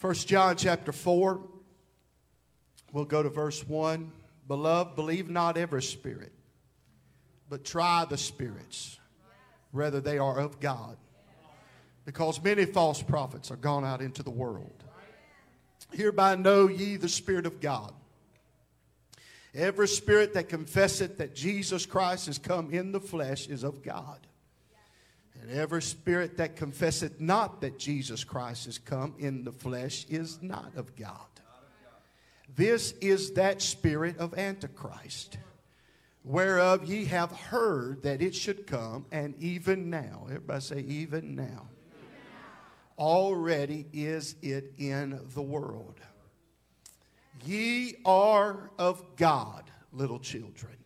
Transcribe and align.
1 0.00 0.14
John 0.14 0.56
chapter 0.56 0.92
4. 0.92 1.40
We'll 2.92 3.04
go 3.04 3.22
to 3.22 3.28
verse 3.28 3.66
1. 3.66 4.12
Beloved, 4.46 4.94
believe 4.94 5.28
not 5.28 5.58
every 5.58 5.82
spirit, 5.82 6.32
but 7.50 7.64
try 7.64 8.06
the 8.08 8.16
spirits, 8.16 8.98
whether 9.72 10.00
they 10.00 10.18
are 10.18 10.38
of 10.38 10.60
God. 10.60 10.96
Because 12.04 12.42
many 12.42 12.64
false 12.64 13.02
prophets 13.02 13.50
are 13.50 13.56
gone 13.56 13.84
out 13.84 14.00
into 14.00 14.22
the 14.22 14.30
world. 14.30 14.84
Hereby 15.92 16.36
know 16.36 16.68
ye 16.68 16.96
the 16.96 17.08
Spirit 17.08 17.44
of 17.44 17.60
God. 17.60 17.92
Every 19.54 19.88
spirit 19.88 20.34
that 20.34 20.48
confesseth 20.48 21.18
that 21.18 21.34
Jesus 21.34 21.86
Christ 21.86 22.26
has 22.26 22.38
come 22.38 22.70
in 22.70 22.92
the 22.92 23.00
flesh 23.00 23.48
is 23.48 23.64
of 23.64 23.82
God. 23.82 24.27
And 25.48 25.56
every 25.56 25.80
spirit 25.80 26.36
that 26.36 26.56
confesseth 26.56 27.20
not 27.20 27.62
that 27.62 27.78
Jesus 27.78 28.22
Christ 28.22 28.66
has 28.66 28.76
come 28.76 29.14
in 29.18 29.44
the 29.44 29.52
flesh 29.52 30.04
is 30.10 30.42
not 30.42 30.76
of 30.76 30.94
God. 30.94 31.26
This 32.54 32.92
is 33.00 33.32
that 33.32 33.62
spirit 33.62 34.18
of 34.18 34.36
Antichrist, 34.36 35.38
whereof 36.22 36.84
ye 36.84 37.06
have 37.06 37.32
heard 37.32 38.02
that 38.02 38.20
it 38.20 38.34
should 38.34 38.66
come, 38.66 39.06
and 39.10 39.34
even 39.38 39.88
now, 39.88 40.26
everybody 40.26 40.60
say, 40.60 40.80
even 40.80 41.34
now, 41.34 41.66
already 42.98 43.86
is 43.90 44.34
it 44.42 44.74
in 44.76 45.18
the 45.34 45.42
world. 45.42 45.98
Ye 47.42 47.94
are 48.04 48.70
of 48.78 49.02
God, 49.16 49.70
little 49.94 50.18
children, 50.18 50.76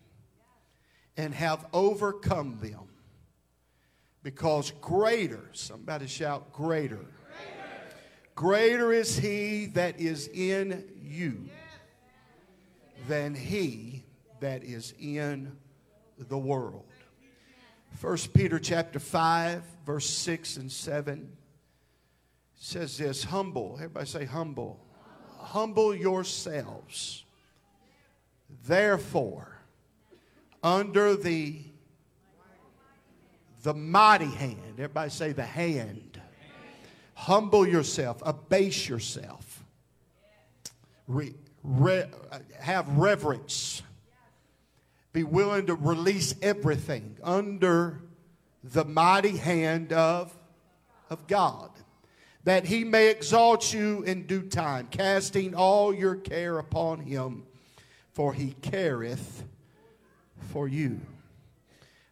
and 1.17 1.33
have 1.33 1.65
overcome 1.73 2.59
them 2.61 2.87
because 4.23 4.71
greater, 4.81 5.49
somebody 5.51 6.07
shout, 6.07 6.51
greater. 6.53 7.05
greater. 8.35 8.91
Is 8.93 9.19
he 9.19 9.67
that 9.67 9.99
is 9.99 10.29
in 10.29 10.85
you 11.01 11.49
than 13.07 13.35
he 13.35 14.03
that 14.39 14.63
is 14.63 14.93
in 14.99 15.55
the 16.17 16.37
world. 16.37 16.85
1 18.01 18.17
Peter 18.33 18.59
chapter 18.59 18.99
5, 18.99 19.61
verse 19.85 20.09
6 20.09 20.57
and 20.57 20.71
7 20.71 21.37
says 22.55 22.97
this 22.97 23.25
humble. 23.25 23.73
Everybody 23.75 24.05
say 24.05 24.25
humble. 24.25 24.79
Humble 25.37 25.93
yourselves, 25.93 27.25
therefore, 28.65 29.59
under 30.63 31.15
the 31.15 31.59
the 33.63 33.73
mighty 33.73 34.25
hand. 34.25 34.73
Everybody 34.73 35.09
say 35.09 35.31
the 35.31 35.45
hand. 35.45 36.21
Humble 37.15 37.67
yourself, 37.67 38.21
abase 38.25 38.89
yourself, 38.89 39.63
re, 41.07 41.33
re, 41.63 42.03
have 42.59 42.89
reverence, 42.97 43.81
be 45.13 45.23
willing 45.23 45.67
to 45.67 45.75
release 45.75 46.35
everything 46.41 47.17
under 47.23 48.01
the 48.63 48.83
mighty 48.83 49.37
hand 49.37 49.93
of, 49.93 50.35
of 51.09 51.27
God, 51.27 51.69
that 52.43 52.65
he 52.65 52.83
may 52.83 53.09
exalt 53.09 53.73
you 53.73 54.03
in 54.03 54.25
due 54.25 54.41
time, 54.41 54.87
casting 54.89 55.53
all 55.55 55.93
your 55.93 56.15
care 56.15 56.57
upon 56.57 56.99
him, 56.99 57.43
for 58.11 58.33
he 58.33 58.55
careth 58.61 59.43
for 60.51 60.67
you. 60.67 60.99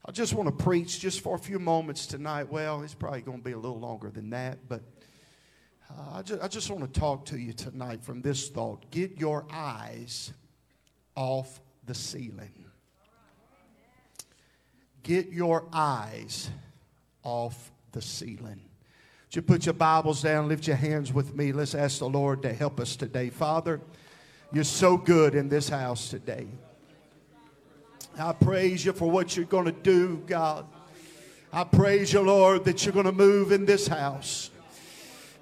I 0.03 0.11
just 0.11 0.33
want 0.33 0.47
to 0.47 0.63
preach 0.63 0.99
just 0.99 1.21
for 1.21 1.35
a 1.35 1.39
few 1.39 1.59
moments 1.59 2.07
tonight. 2.07 2.52
Well, 2.52 2.81
it's 2.81 2.95
probably 2.95 3.21
going 3.21 3.38
to 3.38 3.44
be 3.44 3.52
a 3.52 3.57
little 3.57 3.80
longer 3.80 4.09
than 4.09 4.31
that, 4.31 4.67
but 4.67 4.81
uh, 5.91 6.17
I, 6.17 6.21
just, 6.23 6.41
I 6.41 6.47
just 6.47 6.71
want 6.71 6.91
to 6.91 6.99
talk 6.99 7.25
to 7.25 7.38
you 7.38 7.53
tonight 7.53 8.03
from 8.03 8.22
this 8.22 8.49
thought. 8.49 8.89
Get 8.89 9.19
your 9.19 9.45
eyes 9.52 10.33
off 11.16 11.61
the 11.85 11.94
ceiling. 11.94 12.66
Get 15.03 15.29
your 15.29 15.66
eyes 15.72 16.50
off 17.23 17.72
the 17.91 18.01
ceiling. 18.01 18.59
Would 19.28 19.35
you 19.35 19.41
put 19.44 19.66
your 19.68 19.73
Bibles 19.73 20.23
down, 20.23 20.47
lift 20.47 20.66
your 20.66 20.78
hands 20.78 21.13
with 21.13 21.35
me. 21.35 21.51
Let's 21.51 21.75
ask 21.75 22.00
the 22.00 22.09
Lord 22.09 22.41
to 22.41 22.51
help 22.53 22.79
us 22.79 22.95
today. 22.95 23.29
Father, 23.29 23.79
you're 24.51 24.63
so 24.63 24.97
good 24.97 25.35
in 25.35 25.47
this 25.47 25.69
house 25.69 26.09
today. 26.09 26.47
I 28.17 28.33
praise 28.33 28.85
you 28.85 28.94
for 28.94 29.09
what 29.09 29.35
you're 29.35 29.45
going 29.45 29.66
to 29.66 29.72
do, 29.72 30.17
God. 30.27 30.66
I 31.53 31.63
praise 31.63 32.13
you, 32.13 32.22
Lord, 32.22 32.66
that 32.66 32.85
you're 32.85 32.94
going 32.94 33.05
to 33.05 33.11
move 33.11 33.51
in 33.51 33.66
this 33.66 33.88
house. 33.88 34.51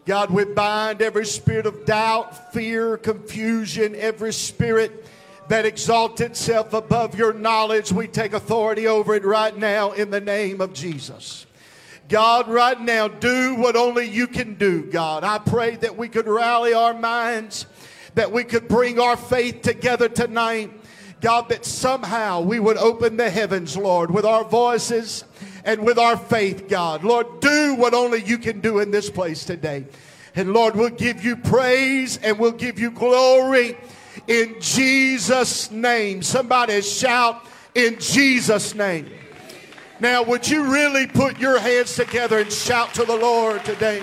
God, 0.06 0.32
we 0.32 0.46
bind 0.46 1.02
every 1.02 1.26
spirit 1.26 1.66
of 1.66 1.86
doubt, 1.86 2.54
fear, 2.54 2.98
confusion, 2.98 3.96
every 3.96 4.34
spirit 4.34 5.06
that 5.50 5.66
exalts 5.66 6.22
itself 6.22 6.74
above 6.74 7.18
your 7.18 7.34
knowledge. 7.34 7.92
We 7.92 8.08
take 8.08 8.34
authority 8.34 8.88
over 8.88 9.16
it 9.16 9.24
right 9.24 9.56
now 9.56 9.92
in 9.92 10.10
the 10.10 10.22
name 10.22 10.62
of 10.62 10.74
Jesus. 10.74 11.46
God, 12.08 12.48
right 12.48 12.80
now, 12.80 13.08
do 13.08 13.56
what 13.56 13.76
only 13.76 14.08
you 14.08 14.26
can 14.26 14.56
do, 14.56 14.84
God. 14.84 15.24
I 15.24 15.38
pray 15.38 15.76
that 15.78 15.96
we 15.96 16.08
could 16.08 16.28
rally 16.28 16.74
our 16.74 16.94
minds, 16.94 17.68
that 18.16 18.32
we 18.32 18.44
could 18.44 18.68
bring 18.68 19.00
our 19.00 19.16
faith 19.16 19.62
together 19.62 20.10
tonight 20.10 20.72
God, 21.22 21.50
that 21.50 21.66
somehow 21.66 22.42
we 22.42 22.60
would 22.60 22.78
open 22.78 23.18
the 23.18 23.30
heavens, 23.30 23.76
Lord, 23.76 24.12
with 24.12 24.26
our 24.26 24.44
voices 24.44 25.24
and 25.66 25.86
with 25.86 25.98
our 25.98 26.18
faith, 26.18 26.68
God. 26.68 27.04
Lord, 27.04 27.40
do 27.40 27.76
what 27.76 27.94
only 27.94 28.24
you 28.24 28.38
can 28.38 28.62
do 28.62 28.80
in 28.80 28.92
this 28.92 29.10
place 29.10 29.44
today. 29.44 29.86
And 30.36 30.54
Lord, 30.54 30.76
we'll 30.76 30.90
give 30.90 31.24
you 31.24 31.36
praise 31.36 32.18
and 32.18 32.40
we'll 32.40 32.52
give 32.52 32.80
you 32.80 32.92
glory 32.92 33.78
in 34.28 34.56
Jesus' 34.60 35.72
name. 35.72 36.22
Somebody 36.22 36.82
shout 36.82 37.46
in 37.76 38.00
Jesus' 38.00 38.74
name. 38.76 39.10
Now, 40.00 40.24
would 40.24 40.48
you 40.48 40.72
really 40.72 41.08
put 41.08 41.40
your 41.40 41.60
hands 41.60 41.96
together 41.96 42.40
and 42.40 42.52
shout 42.52 42.94
to 42.94 43.04
the 43.04 43.18
Lord 43.18 43.66
today? 43.66 44.02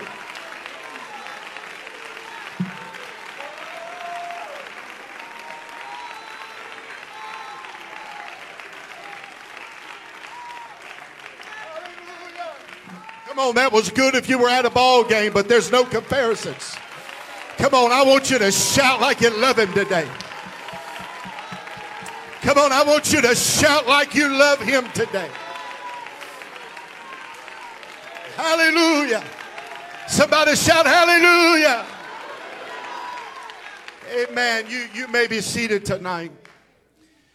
Come 13.37 13.49
on, 13.49 13.55
that 13.57 13.71
was 13.71 13.91
good 13.91 14.15
if 14.15 14.31
you 14.31 14.39
were 14.39 14.49
at 14.49 14.65
a 14.65 14.71
ball 14.71 15.05
game, 15.05 15.31
but 15.31 15.47
there's 15.47 15.71
no 15.71 15.85
comparisons. 15.85 16.75
Come 17.59 17.75
on, 17.75 17.93
I 17.93 18.03
want 18.03 18.31
you 18.31 18.39
to 18.39 18.51
shout 18.51 18.99
like 19.03 19.21
you 19.21 19.29
love 19.29 19.59
him 19.59 19.71
today. 19.75 20.09
Come 22.41 22.57
on, 22.57 22.73
I 22.73 22.83
want 22.83 23.13
you 23.13 23.21
to 23.21 23.35
shout 23.35 23.87
like 23.87 24.15
you 24.15 24.27
love 24.27 24.63
him 24.63 24.91
today. 24.93 25.29
Hallelujah. 28.37 29.23
Somebody 30.09 30.57
shout 30.57 30.87
hallelujah. 30.87 31.85
Amen. 34.15 34.65
You, 34.67 34.87
you 34.95 35.09
may 35.09 35.27
be 35.27 35.43
seated 35.43 35.85
tonight. 35.85 36.33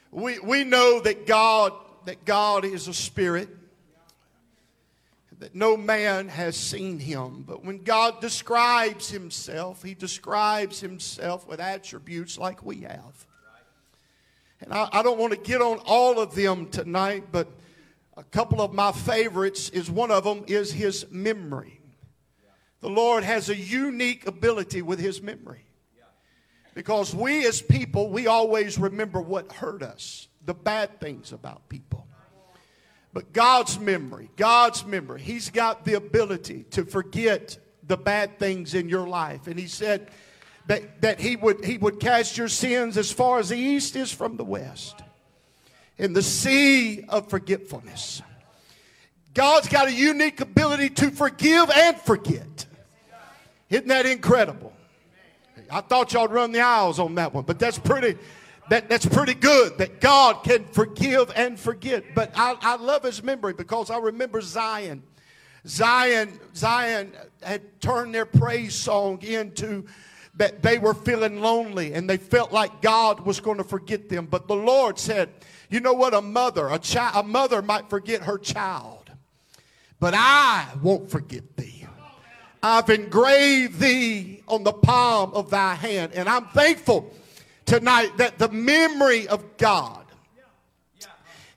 We, 0.09 0.39
we 0.39 0.63
know 0.63 0.99
that 1.01 1.27
God, 1.27 1.73
that 2.05 2.25
God 2.25 2.65
is 2.65 2.87
a 2.87 2.93
spirit 2.95 3.60
that 5.41 5.55
no 5.55 5.75
man 5.75 6.27
has 6.27 6.55
seen 6.55 6.99
him. 6.99 7.43
But 7.47 7.65
when 7.65 7.79
God 7.79 8.21
describes 8.21 9.09
himself, 9.09 9.81
he 9.81 9.95
describes 9.95 10.79
himself 10.79 11.47
with 11.47 11.59
attributes 11.59 12.37
like 12.37 12.63
we 12.63 12.81
have. 12.81 13.25
And 14.61 14.71
I, 14.71 14.87
I, 14.91 15.01
don't 15.01 15.17
want 15.17 15.33
to 15.33 15.39
get 15.39 15.59
on 15.59 15.79
all 15.79 16.19
of 16.19 16.35
them 16.35 16.67
tonight, 16.67 17.23
but 17.31 17.47
a 18.15 18.23
couple 18.23 18.61
of 18.61 18.71
my 18.71 18.91
favorites 18.91 19.69
is 19.69 19.89
one 19.89 20.11
of 20.11 20.23
them 20.23 20.43
is 20.45 20.71
his 20.71 21.07
memory. 21.09 21.81
The 22.81 22.89
Lord 22.89 23.23
has 23.23 23.49
a 23.49 23.55
unique 23.55 24.27
ability 24.27 24.83
with 24.83 24.99
his 24.99 25.23
memory. 25.23 25.65
Because 26.75 27.15
we 27.15 27.47
as 27.47 27.63
people, 27.63 28.11
we 28.11 28.27
always 28.27 28.77
remember 28.77 29.19
what 29.19 29.51
hurt 29.51 29.81
us, 29.81 30.27
the 30.45 30.53
bad 30.53 30.99
things 30.99 31.31
about 31.31 31.67
people. 31.67 32.05
But 33.13 33.33
God's 33.33 33.79
memory, 33.79 34.29
God's 34.37 34.85
memory, 34.85 35.21
He's 35.21 35.49
got 35.49 35.85
the 35.85 35.95
ability 35.95 36.63
to 36.71 36.85
forget 36.85 37.57
the 37.85 37.97
bad 37.97 38.39
things 38.39 38.73
in 38.73 38.87
your 38.87 39.07
life. 39.07 39.47
And 39.47 39.59
He 39.59 39.67
said 39.67 40.09
that, 40.67 41.01
that 41.01 41.19
he, 41.19 41.35
would, 41.35 41.65
he 41.65 41.77
would 41.77 41.99
cast 41.99 42.37
your 42.37 42.47
sins 42.47 42.97
as 42.97 43.11
far 43.11 43.39
as 43.39 43.49
the 43.49 43.57
east 43.57 43.95
is 43.95 44.11
from 44.11 44.37
the 44.37 44.43
west 44.43 45.01
in 45.97 46.13
the 46.13 46.21
sea 46.21 47.03
of 47.09 47.29
forgetfulness. 47.29 48.21
God's 49.33 49.67
got 49.67 49.87
a 49.87 49.93
unique 49.93 50.41
ability 50.41 50.89
to 50.89 51.11
forgive 51.11 51.69
and 51.69 51.97
forget. 51.97 52.65
Isn't 53.69 53.87
that 53.87 54.05
incredible? 54.05 54.73
I 55.69 55.81
thought 55.81 56.11
y'all'd 56.11 56.31
run 56.31 56.51
the 56.51 56.59
aisles 56.59 56.99
on 56.99 57.15
that 57.15 57.33
one, 57.33 57.45
but 57.45 57.57
that's 57.57 57.79
pretty, 57.79 58.17
that, 58.71 58.87
that's 58.87 59.05
pretty 59.05 59.33
good 59.33 59.77
that 59.79 59.99
God 59.99 60.45
can 60.45 60.63
forgive 60.63 61.29
and 61.35 61.59
forget. 61.59 62.15
But 62.15 62.31
I, 62.35 62.55
I 62.61 62.77
love 62.77 63.03
his 63.03 63.21
memory 63.21 63.51
because 63.51 63.89
I 63.89 63.97
remember 63.97 64.39
Zion. 64.39 65.03
Zion, 65.67 66.39
Zion 66.55 67.11
had 67.43 67.81
turned 67.81 68.15
their 68.15 68.25
praise 68.25 68.73
song 68.73 69.21
into 69.23 69.85
that 70.35 70.63
they 70.63 70.77
were 70.77 70.93
feeling 70.93 71.41
lonely 71.41 71.91
and 71.91 72.09
they 72.09 72.15
felt 72.15 72.53
like 72.53 72.81
God 72.81 73.19
was 73.19 73.41
going 73.41 73.57
to 73.57 73.65
forget 73.65 74.07
them. 74.07 74.25
But 74.25 74.47
the 74.47 74.55
Lord 74.55 74.97
said, 74.97 75.27
you 75.69 75.81
know 75.81 75.91
what? 75.91 76.13
A 76.13 76.21
mother, 76.21 76.69
a 76.69 76.79
child, 76.79 77.25
a 77.25 77.27
mother 77.27 77.61
might 77.61 77.89
forget 77.89 78.21
her 78.21 78.37
child, 78.37 79.11
but 79.99 80.13
I 80.15 80.65
won't 80.81 81.11
forget 81.11 81.57
thee. 81.57 81.85
I've 82.63 82.89
engraved 82.89 83.79
thee 83.79 84.43
on 84.47 84.63
the 84.63 84.71
palm 84.71 85.33
of 85.33 85.49
thy 85.49 85.75
hand. 85.75 86.13
And 86.13 86.29
I'm 86.29 86.45
thankful 86.45 87.13
tonight 87.71 88.17
that 88.17 88.37
the 88.37 88.49
memory 88.49 89.29
of 89.29 89.55
God, 89.55 90.05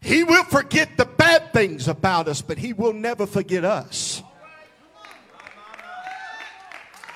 He 0.01 0.23
will 0.23 0.45
forget 0.45 0.97
the 0.97 1.07
bad 1.07 1.53
things 1.53 1.89
about 1.89 2.29
us, 2.29 2.41
but 2.41 2.57
He 2.57 2.73
will 2.73 2.93
never 2.93 3.27
forget 3.27 3.65
us. 3.65 4.23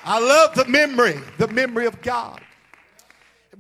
I 0.05 0.19
love 0.19 0.57
the 0.57 0.65
memory, 0.65 1.21
the 1.39 1.47
memory 1.47 1.87
of 1.87 2.03
God. 2.03 2.41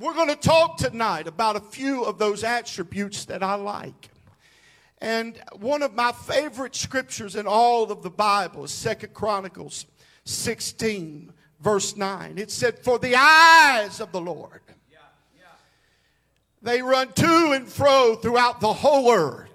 We're 0.00 0.14
going 0.14 0.28
to 0.28 0.34
talk 0.34 0.76
tonight 0.76 1.28
about 1.28 1.54
a 1.54 1.60
few 1.60 2.02
of 2.02 2.18
those 2.18 2.42
attributes 2.42 3.26
that 3.26 3.44
I 3.44 3.54
like. 3.54 4.10
And 5.00 5.40
one 5.60 5.84
of 5.84 5.94
my 5.94 6.10
favorite 6.10 6.74
scriptures 6.74 7.36
in 7.36 7.46
all 7.46 7.92
of 7.92 8.02
the 8.02 8.10
Bible 8.10 8.64
is 8.64 8.72
Second 8.72 9.14
Chronicles 9.14 9.86
16, 10.24 11.32
verse 11.60 11.96
9. 11.96 12.38
It 12.38 12.50
said, 12.50 12.80
For 12.80 12.98
the 12.98 13.14
eyes 13.14 14.00
of 14.00 14.10
the 14.10 14.20
Lord, 14.20 14.62
they 16.62 16.82
run 16.82 17.12
to 17.12 17.52
and 17.52 17.68
fro 17.68 18.16
throughout 18.16 18.60
the 18.60 18.72
whole 18.72 19.12
earth 19.12 19.48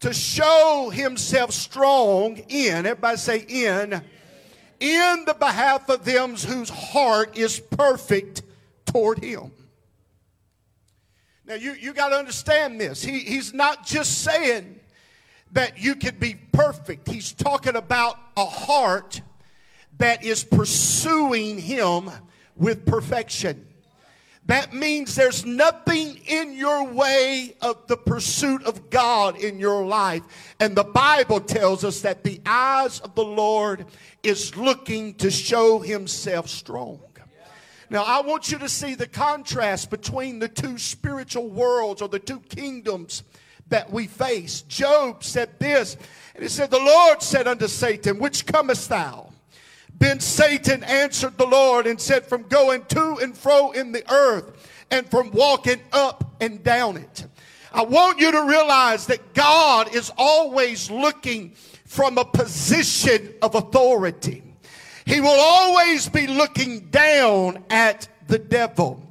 to 0.00 0.12
show 0.14 0.90
himself 0.92 1.52
strong 1.52 2.38
in, 2.48 2.86
everybody 2.86 3.16
say 3.16 3.44
in, 3.48 4.02
in 4.80 5.24
the 5.26 5.36
behalf 5.38 5.88
of 5.88 6.04
them 6.04 6.34
whose 6.36 6.70
heart 6.70 7.36
is 7.36 7.60
perfect 7.60 8.42
toward 8.86 9.22
him. 9.22 9.52
Now, 11.44 11.54
you, 11.54 11.74
you 11.74 11.92
got 11.92 12.10
to 12.10 12.16
understand 12.16 12.80
this. 12.80 13.02
He, 13.02 13.18
he's 13.18 13.52
not 13.52 13.84
just 13.84 14.22
saying 14.22 14.80
that 15.52 15.78
you 15.82 15.96
can 15.96 16.16
be 16.18 16.36
perfect, 16.52 17.08
he's 17.08 17.32
talking 17.32 17.76
about 17.76 18.18
a 18.36 18.44
heart 18.44 19.20
that 19.98 20.24
is 20.24 20.44
pursuing 20.44 21.58
him 21.58 22.10
with 22.56 22.86
perfection. 22.86 23.66
That 24.50 24.74
means 24.74 25.14
there's 25.14 25.46
nothing 25.46 26.18
in 26.26 26.54
your 26.54 26.82
way 26.82 27.54
of 27.60 27.86
the 27.86 27.96
pursuit 27.96 28.64
of 28.64 28.90
God 28.90 29.36
in 29.38 29.60
your 29.60 29.86
life. 29.86 30.22
And 30.58 30.74
the 30.74 30.82
Bible 30.82 31.38
tells 31.38 31.84
us 31.84 32.00
that 32.00 32.24
the 32.24 32.40
eyes 32.44 32.98
of 32.98 33.14
the 33.14 33.22
Lord 33.22 33.86
is 34.24 34.56
looking 34.56 35.14
to 35.14 35.30
show 35.30 35.78
himself 35.78 36.48
strong. 36.48 36.98
Now, 37.90 38.02
I 38.02 38.22
want 38.22 38.50
you 38.50 38.58
to 38.58 38.68
see 38.68 38.96
the 38.96 39.06
contrast 39.06 39.88
between 39.88 40.40
the 40.40 40.48
two 40.48 40.78
spiritual 40.78 41.48
worlds 41.48 42.02
or 42.02 42.08
the 42.08 42.18
two 42.18 42.40
kingdoms 42.40 43.22
that 43.68 43.92
we 43.92 44.08
face. 44.08 44.62
Job 44.62 45.22
said 45.22 45.60
this, 45.60 45.96
and 46.34 46.42
he 46.42 46.48
said, 46.48 46.72
The 46.72 46.78
Lord 46.78 47.22
said 47.22 47.46
unto 47.46 47.68
Satan, 47.68 48.18
Which 48.18 48.46
comest 48.46 48.88
thou? 48.88 49.29
Then 50.00 50.18
Satan 50.18 50.82
answered 50.82 51.36
the 51.36 51.46
Lord 51.46 51.86
and 51.86 52.00
said, 52.00 52.26
From 52.26 52.42
going 52.44 52.84
to 52.86 53.18
and 53.22 53.36
fro 53.36 53.70
in 53.70 53.92
the 53.92 54.02
earth 54.12 54.86
and 54.90 55.08
from 55.08 55.30
walking 55.30 55.80
up 55.92 56.36
and 56.40 56.64
down 56.64 56.96
it. 56.96 57.26
I 57.72 57.82
want 57.82 58.18
you 58.18 58.32
to 58.32 58.44
realize 58.44 59.06
that 59.06 59.34
God 59.34 59.94
is 59.94 60.10
always 60.16 60.90
looking 60.90 61.50
from 61.84 62.18
a 62.18 62.24
position 62.24 63.34
of 63.42 63.54
authority. 63.54 64.42
He 65.04 65.20
will 65.20 65.28
always 65.28 66.08
be 66.08 66.26
looking 66.26 66.88
down 66.88 67.62
at 67.68 68.08
the 68.26 68.38
devil. 68.38 69.06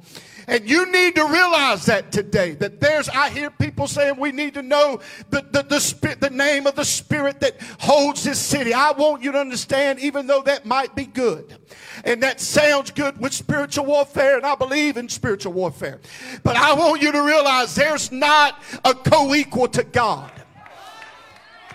And 0.50 0.68
you 0.68 0.90
need 0.90 1.14
to 1.14 1.24
realize 1.26 1.86
that 1.86 2.10
today. 2.10 2.54
That 2.54 2.80
there's, 2.80 3.08
I 3.08 3.30
hear 3.30 3.50
people 3.50 3.86
saying 3.86 4.16
we 4.18 4.32
need 4.32 4.54
to 4.54 4.62
know 4.62 4.98
the, 5.30 5.46
the, 5.48 5.62
the, 5.62 5.78
spirit, 5.78 6.20
the 6.20 6.28
name 6.28 6.66
of 6.66 6.74
the 6.74 6.84
spirit 6.84 7.38
that 7.38 7.54
holds 7.78 8.24
this 8.24 8.40
city. 8.40 8.74
I 8.74 8.90
want 8.90 9.22
you 9.22 9.30
to 9.30 9.38
understand, 9.38 10.00
even 10.00 10.26
though 10.26 10.42
that 10.42 10.66
might 10.66 10.96
be 10.96 11.04
good. 11.04 11.56
And 12.02 12.20
that 12.24 12.40
sounds 12.40 12.90
good 12.90 13.20
with 13.20 13.32
spiritual 13.32 13.86
warfare, 13.86 14.38
and 14.38 14.44
I 14.44 14.56
believe 14.56 14.96
in 14.96 15.08
spiritual 15.08 15.52
warfare. 15.52 16.00
But 16.42 16.56
I 16.56 16.74
want 16.74 17.00
you 17.00 17.12
to 17.12 17.22
realize 17.22 17.76
there's 17.76 18.10
not 18.10 18.60
a 18.84 18.92
co 18.92 19.32
equal 19.36 19.68
to 19.68 19.84
God, 19.84 20.32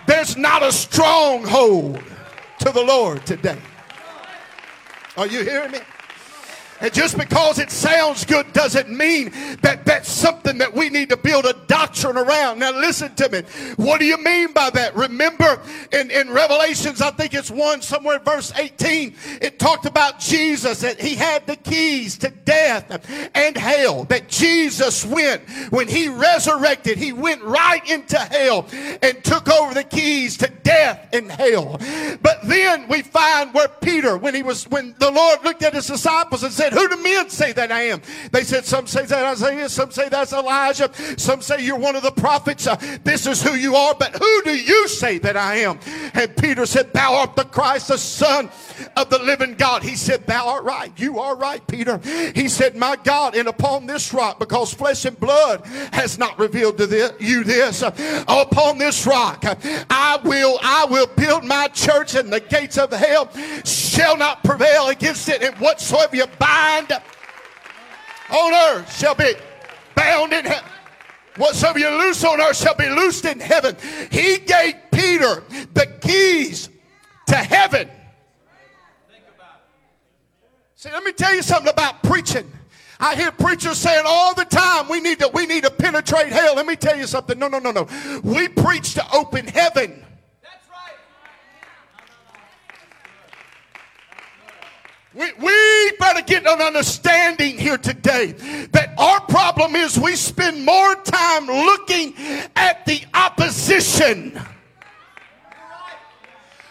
there's 0.05 0.35
not 0.35 0.63
a 0.63 0.73
stronghold 0.73 2.03
to 2.59 2.71
the 2.73 2.83
Lord 2.83 3.25
today. 3.25 3.57
Are 5.15 5.27
you 5.27 5.45
hearing 5.45 5.71
me? 5.71 5.79
And 6.85 6.93
just 6.93 7.17
because 7.17 7.57
it 7.57 7.71
sounds 7.71 8.25
good 8.25 8.53
doesn't 8.53 8.91
mean 8.91 9.31
that 9.63 9.85
that's 9.85 10.07
something 10.07 10.59
that 10.59 10.71
we 10.71 10.89
need 10.91 11.09
to 11.09 11.17
build 11.17 11.45
a 11.45 11.53
doctrine 11.65 12.15
around. 12.15 12.59
Now, 12.59 12.79
listen 12.79 13.15
to 13.15 13.27
me. 13.27 13.41
What 13.77 13.99
do 13.99 14.05
you 14.05 14.19
mean 14.19 14.53
by 14.53 14.69
that? 14.69 14.95
Remember 14.95 15.59
in, 15.91 16.11
in 16.11 16.29
Revelations, 16.29 17.01
I 17.01 17.09
think 17.09 17.33
it's 17.33 17.49
1 17.49 17.81
somewhere 17.81 18.19
verse 18.19 18.53
18, 18.55 19.15
it 19.41 19.57
talked 19.57 19.87
about 19.87 20.19
Jesus, 20.19 20.81
that 20.81 21.01
he 21.01 21.15
had 21.15 21.47
the 21.47 21.55
keys 21.55 22.19
to 22.19 22.29
death 22.29 23.09
and 23.33 23.57
hell. 23.57 24.03
That 24.03 24.29
Jesus 24.29 25.03
went, 25.03 25.41
when 25.71 25.87
he 25.87 26.07
resurrected, 26.07 26.99
he 26.99 27.13
went 27.13 27.41
right 27.41 27.81
into 27.89 28.19
hell 28.19 28.67
and 29.01 29.23
took 29.23 29.49
over 29.49 29.73
the 29.73 29.85
keys 29.85 30.37
to 30.37 30.51
death 30.61 31.09
and 31.13 31.31
hell. 31.31 31.79
But 32.21 32.41
then 32.43 32.87
we 32.89 33.01
find 33.01 33.55
where 33.55 33.69
Peter, 33.69 34.17
when 34.17 34.35
he 34.35 34.43
was, 34.43 34.69
when 34.69 34.93
the 34.99 35.09
Lord 35.09 35.43
looked 35.43 35.63
at 35.63 35.73
his 35.73 35.87
disciples 35.87 36.43
and 36.43 36.53
said, 36.53 36.74
Who 36.75 36.89
do 36.89 37.01
men 37.01 37.29
say 37.29 37.53
that 37.53 37.71
I 37.71 37.83
am? 37.83 38.01
They 38.31 38.43
said, 38.43 38.65
Some 38.65 38.85
say 38.85 39.05
that 39.05 39.25
Isaiah, 39.25 39.69
some 39.69 39.91
say 39.91 40.09
that's 40.09 40.33
Elijah, 40.33 40.91
some 41.17 41.41
say 41.41 41.63
you're 41.63 41.79
one 41.79 41.95
of 41.95 42.03
the 42.03 42.11
prophets. 42.11 42.67
Uh, 42.67 42.75
this 43.03 43.25
is 43.27 43.41
who 43.41 43.51
you 43.51 43.75
are, 43.75 43.95
but 43.97 44.13
who 44.13 44.41
do 44.43 44.55
you 44.55 44.87
say 44.89 45.17
that 45.19 45.37
I 45.37 45.57
am? 45.57 45.79
And 46.13 46.35
Peter 46.35 46.65
said, 46.65 46.91
Thou 46.91 47.15
art 47.15 47.37
the 47.37 47.45
Christ, 47.45 47.87
the 47.87 47.97
Son 47.97 48.49
of 48.97 49.09
the 49.09 49.19
living 49.19 49.53
God. 49.53 49.83
He 49.83 49.95
said, 49.95 50.27
Thou 50.27 50.47
art 50.47 50.65
right. 50.65 50.91
You 50.99 51.19
are 51.19 51.37
right, 51.37 51.65
Peter. 51.65 51.99
He 52.35 52.49
said, 52.49 52.75
My 52.75 52.97
God, 53.01 53.35
and 53.35 53.47
upon 53.47 53.85
this 53.85 54.13
rock, 54.13 54.39
because 54.39 54.73
flesh 54.73 55.05
and 55.05 55.17
blood 55.17 55.65
has 55.93 56.17
not 56.17 56.37
revealed 56.37 56.77
to 56.79 56.87
this, 56.87 57.13
you 57.21 57.45
this, 57.45 57.83
uh, 57.83 58.25
upon 58.27 58.79
this 58.79 59.07
rock, 59.07 59.45
I 59.89 60.19
will, 60.25 60.59
I 60.61 60.85
will 60.89 61.07
build 61.07 61.45
my 61.45 61.69
church, 61.69 62.15
and 62.15 62.33
the 62.33 62.41
gates 62.41 62.77
of 62.77 62.91
hell 62.91 63.29
shall 63.63 64.17
not 64.17 64.43
prevail 64.43 64.89
against 64.89 65.29
it. 65.29 65.41
And 65.41 65.55
whatsoever 65.55 66.17
you 66.17 66.25
bind 66.37 66.54
bind 66.55 66.91
on 68.29 68.53
earth 68.53 68.97
shall 68.97 69.15
be 69.15 69.33
bound 69.95 70.31
in 70.33 70.45
heaven. 70.45 70.69
Whatsoever 71.37 71.79
you 71.79 71.89
loose 71.89 72.23
on 72.23 72.39
earth 72.39 72.55
shall 72.55 72.75
be 72.75 72.87
loosed 72.89 73.25
in 73.25 73.39
heaven. 73.39 73.75
He 74.09 74.37
gave 74.37 74.75
Peter 74.91 75.43
the 75.73 75.87
keys 75.99 76.69
to 77.27 77.35
heaven. 77.35 77.89
See, 80.75 80.89
let 80.91 81.03
me 81.03 81.11
tell 81.11 81.33
you 81.33 81.41
something 81.41 81.71
about 81.71 82.03
preaching. 82.03 82.49
I 82.99 83.15
hear 83.15 83.31
preachers 83.31 83.77
saying 83.77 84.05
all 84.07 84.33
the 84.33 84.45
time 84.45 84.87
we 84.87 85.01
need 85.01 85.19
to 85.19 85.29
we 85.33 85.45
need 85.45 85.63
to 85.65 85.71
penetrate 85.71 86.31
hell. 86.31 86.55
Let 86.55 86.65
me 86.65 86.77
tell 86.77 86.95
you 86.95 87.07
something. 87.07 87.37
No, 87.37 87.49
no, 87.49 87.59
no, 87.59 87.71
no. 87.71 87.87
We 88.23 88.47
preach 88.47 88.93
to 88.93 89.05
open 89.13 89.47
heaven. 89.47 90.04
We, 95.15 95.31
we 95.39 95.91
better 95.97 96.21
get 96.21 96.45
an 96.45 96.61
understanding 96.61 97.57
here 97.57 97.77
today 97.77 98.33
that 98.73 98.93
our 98.97 99.21
problem 99.21 99.73
is 99.77 99.97
we 99.97 100.13
spend 100.17 100.65
more 100.65 100.93
time 100.95 101.47
looking 101.47 102.13
at 102.57 102.85
the 102.85 103.01
opposition. 103.13 104.37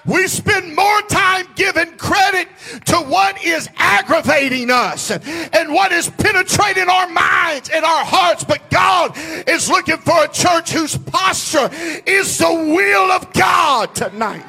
We 0.05 0.27
spend 0.27 0.77
more 0.77 1.01
time 1.09 1.47
giving 1.55 1.97
credit 1.97 2.49
to 2.85 2.97
what 2.97 3.43
is 3.43 3.71
aggravating 3.77 4.71
us 4.71 5.11
and 5.11 5.73
what 5.73 5.93
is 5.93 6.11
penetrating 6.11 6.91
our 6.91 7.09
minds 7.09 7.71
and 7.71 7.83
our 7.83 8.05
hearts. 8.05 8.45
But 8.45 8.69
God 8.69 9.13
is 9.49 9.71
looking 9.71 9.97
for 9.97 10.23
a 10.23 10.29
church 10.29 10.73
whose 10.73 10.99
posture 10.99 11.71
is 12.05 12.37
the 12.37 12.53
will 12.53 13.11
of 13.11 13.33
God 13.33 13.95
tonight. 13.95 14.45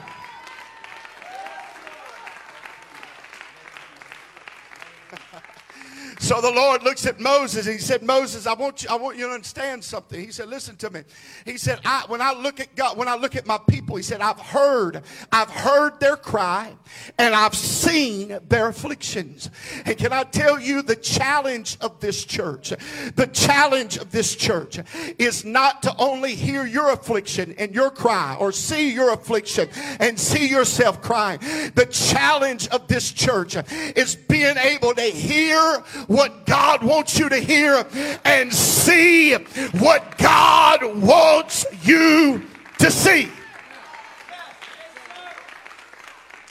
So 6.25 6.41
the 6.41 6.51
Lord 6.51 6.81
looks 6.81 7.05
at 7.05 7.19
Moses 7.19 7.67
and 7.67 7.75
he 7.75 7.79
said, 7.79 8.01
Moses, 8.01 8.47
I 8.47 8.53
want 8.55 8.81
you, 8.81 8.89
I 8.89 8.95
want 8.95 9.15
you 9.15 9.27
to 9.27 9.33
understand 9.33 9.83
something. 9.83 10.19
He 10.19 10.31
said, 10.31 10.49
listen 10.49 10.75
to 10.77 10.89
me. 10.89 11.03
He 11.45 11.55
said, 11.55 11.79
I, 11.85 12.05
when 12.07 12.19
I 12.19 12.33
look 12.33 12.59
at 12.59 12.75
God, 12.75 12.97
when 12.97 13.07
I 13.07 13.15
look 13.15 13.35
at 13.35 13.45
my 13.45 13.59
people, 13.69 13.95
he 13.95 14.01
said, 14.01 14.21
I've 14.21 14.39
heard, 14.39 15.03
I've 15.31 15.51
heard 15.51 15.99
their 15.99 16.17
cry 16.17 16.73
and 17.19 17.35
I've 17.35 17.53
seen 17.53 18.39
their 18.49 18.69
afflictions. 18.69 19.51
And 19.85 19.95
can 19.97 20.11
I 20.13 20.23
tell 20.23 20.59
you 20.59 20.81
the 20.81 20.95
challenge 20.95 21.77
of 21.79 21.99
this 21.99 22.25
church? 22.25 22.69
The 22.69 23.29
challenge 23.31 23.97
of 23.97 24.09
this 24.09 24.35
church 24.35 24.79
is 25.19 25.45
not 25.45 25.83
to 25.83 25.95
only 25.99 26.33
hear 26.33 26.65
your 26.65 26.91
affliction 26.91 27.53
and 27.59 27.75
your 27.75 27.91
cry 27.91 28.35
or 28.39 28.51
see 28.51 28.91
your 28.91 29.13
affliction 29.13 29.69
and 29.99 30.19
see 30.19 30.47
yourself 30.47 31.03
crying. 31.03 31.37
The 31.75 31.87
challenge 31.91 32.67
of 32.69 32.87
this 32.87 33.11
church 33.11 33.55
is 33.95 34.15
being 34.15 34.57
able 34.57 34.95
to 34.95 35.03
hear 35.03 35.83
what 36.15 36.45
God 36.45 36.81
wants 36.81 37.19
you 37.19 37.27
to 37.27 37.37
hear 37.37 37.85
and 38.23 38.53
see 38.53 39.33
what 39.33 40.17
God 40.17 40.95
wants 41.01 41.65
you 41.83 42.41
to 42.79 42.89
see. 42.89 43.29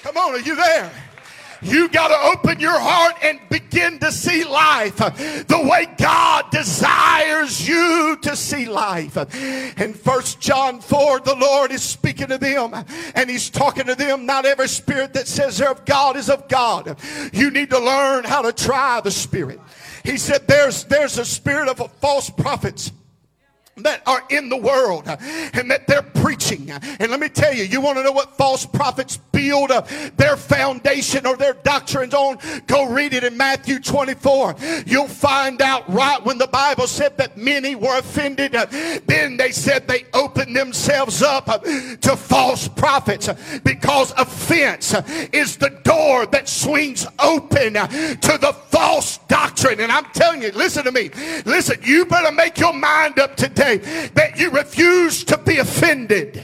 Come 0.02 0.18
on, 0.18 0.34
are 0.34 0.38
you 0.40 0.54
there? 0.54 1.03
You 1.62 1.88
got 1.88 2.08
to 2.08 2.38
open 2.38 2.60
your 2.60 2.78
heart 2.78 3.16
and 3.22 3.40
begin 3.48 3.98
to 4.00 4.12
see 4.12 4.44
life 4.44 4.96
the 4.96 5.66
way 5.70 5.86
God 5.98 6.50
desires 6.50 7.66
you 7.66 8.18
to 8.22 8.36
see 8.36 8.66
life. 8.66 9.16
In 9.78 9.94
First 9.94 10.40
John 10.40 10.80
4, 10.80 11.20
the 11.20 11.34
Lord 11.34 11.72
is 11.72 11.82
speaking 11.82 12.28
to 12.28 12.38
them 12.38 12.74
and 13.14 13.30
He's 13.30 13.50
talking 13.50 13.86
to 13.86 13.94
them. 13.94 14.26
Not 14.26 14.46
every 14.46 14.68
spirit 14.68 15.12
that 15.14 15.28
says 15.28 15.58
they're 15.58 15.70
of 15.70 15.84
God 15.84 16.16
is 16.16 16.30
of 16.30 16.48
God. 16.48 16.96
You 17.32 17.50
need 17.50 17.70
to 17.70 17.78
learn 17.78 18.24
how 18.24 18.42
to 18.42 18.52
try 18.52 19.00
the 19.00 19.10
spirit. 19.10 19.60
He 20.04 20.16
said 20.18 20.46
there's, 20.46 20.84
there's 20.84 21.18
a 21.18 21.24
spirit 21.24 21.68
of 21.68 21.80
a 21.80 21.88
false 21.88 22.30
prophets 22.30 22.92
that 23.76 24.02
are 24.06 24.22
in 24.30 24.48
the 24.48 24.56
world 24.56 25.04
and 25.06 25.70
that 25.70 25.86
they're 25.86 26.02
preaching. 26.02 26.70
And 26.70 27.10
let 27.10 27.18
me 27.18 27.28
tell 27.28 27.52
you, 27.52 27.64
you 27.64 27.80
want 27.80 27.98
to 27.98 28.04
know 28.04 28.12
what 28.12 28.36
false 28.36 28.64
prophets 28.64 29.16
build 29.32 29.70
their 30.16 30.36
foundation 30.36 31.26
or 31.26 31.36
their 31.36 31.54
doctrines 31.54 32.14
on? 32.14 32.38
Go 32.66 32.88
read 32.88 33.14
it 33.14 33.24
in 33.24 33.36
Matthew 33.36 33.80
24. 33.80 34.54
You'll 34.86 35.08
find 35.08 35.60
out 35.60 35.92
right 35.92 36.24
when 36.24 36.38
the 36.38 36.46
Bible 36.46 36.86
said 36.86 37.16
that 37.18 37.36
many 37.36 37.74
were 37.74 37.98
offended. 37.98 38.52
Then 39.06 39.36
they 39.36 39.50
said 39.50 39.88
they 39.88 40.04
opened 40.14 40.54
themselves 40.54 41.22
up 41.22 41.46
to 41.64 42.16
false 42.16 42.68
prophets 42.68 43.28
because 43.64 44.12
offense 44.12 44.94
is 45.32 45.56
the 45.56 45.70
door 45.84 46.26
that 46.26 46.48
swings 46.48 47.06
open 47.18 47.74
to 47.74 48.38
the 48.40 48.54
false 48.68 49.18
doctrine. 49.28 49.80
And 49.80 49.90
I'm 49.90 50.04
telling 50.12 50.42
you, 50.42 50.52
listen 50.52 50.84
to 50.84 50.92
me. 50.92 51.10
Listen, 51.44 51.78
you 51.82 52.06
better 52.06 52.32
make 52.32 52.58
your 52.58 52.72
mind 52.72 53.18
up 53.18 53.36
today 53.36 53.63
today 53.64 54.08
that 54.14 54.38
you 54.38 54.50
refuse 54.50 55.24
to 55.24 55.38
be 55.38 55.58
offended. 55.58 56.42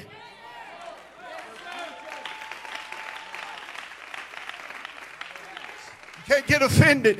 Can't 6.31 6.47
get 6.47 6.63
offended. 6.63 7.19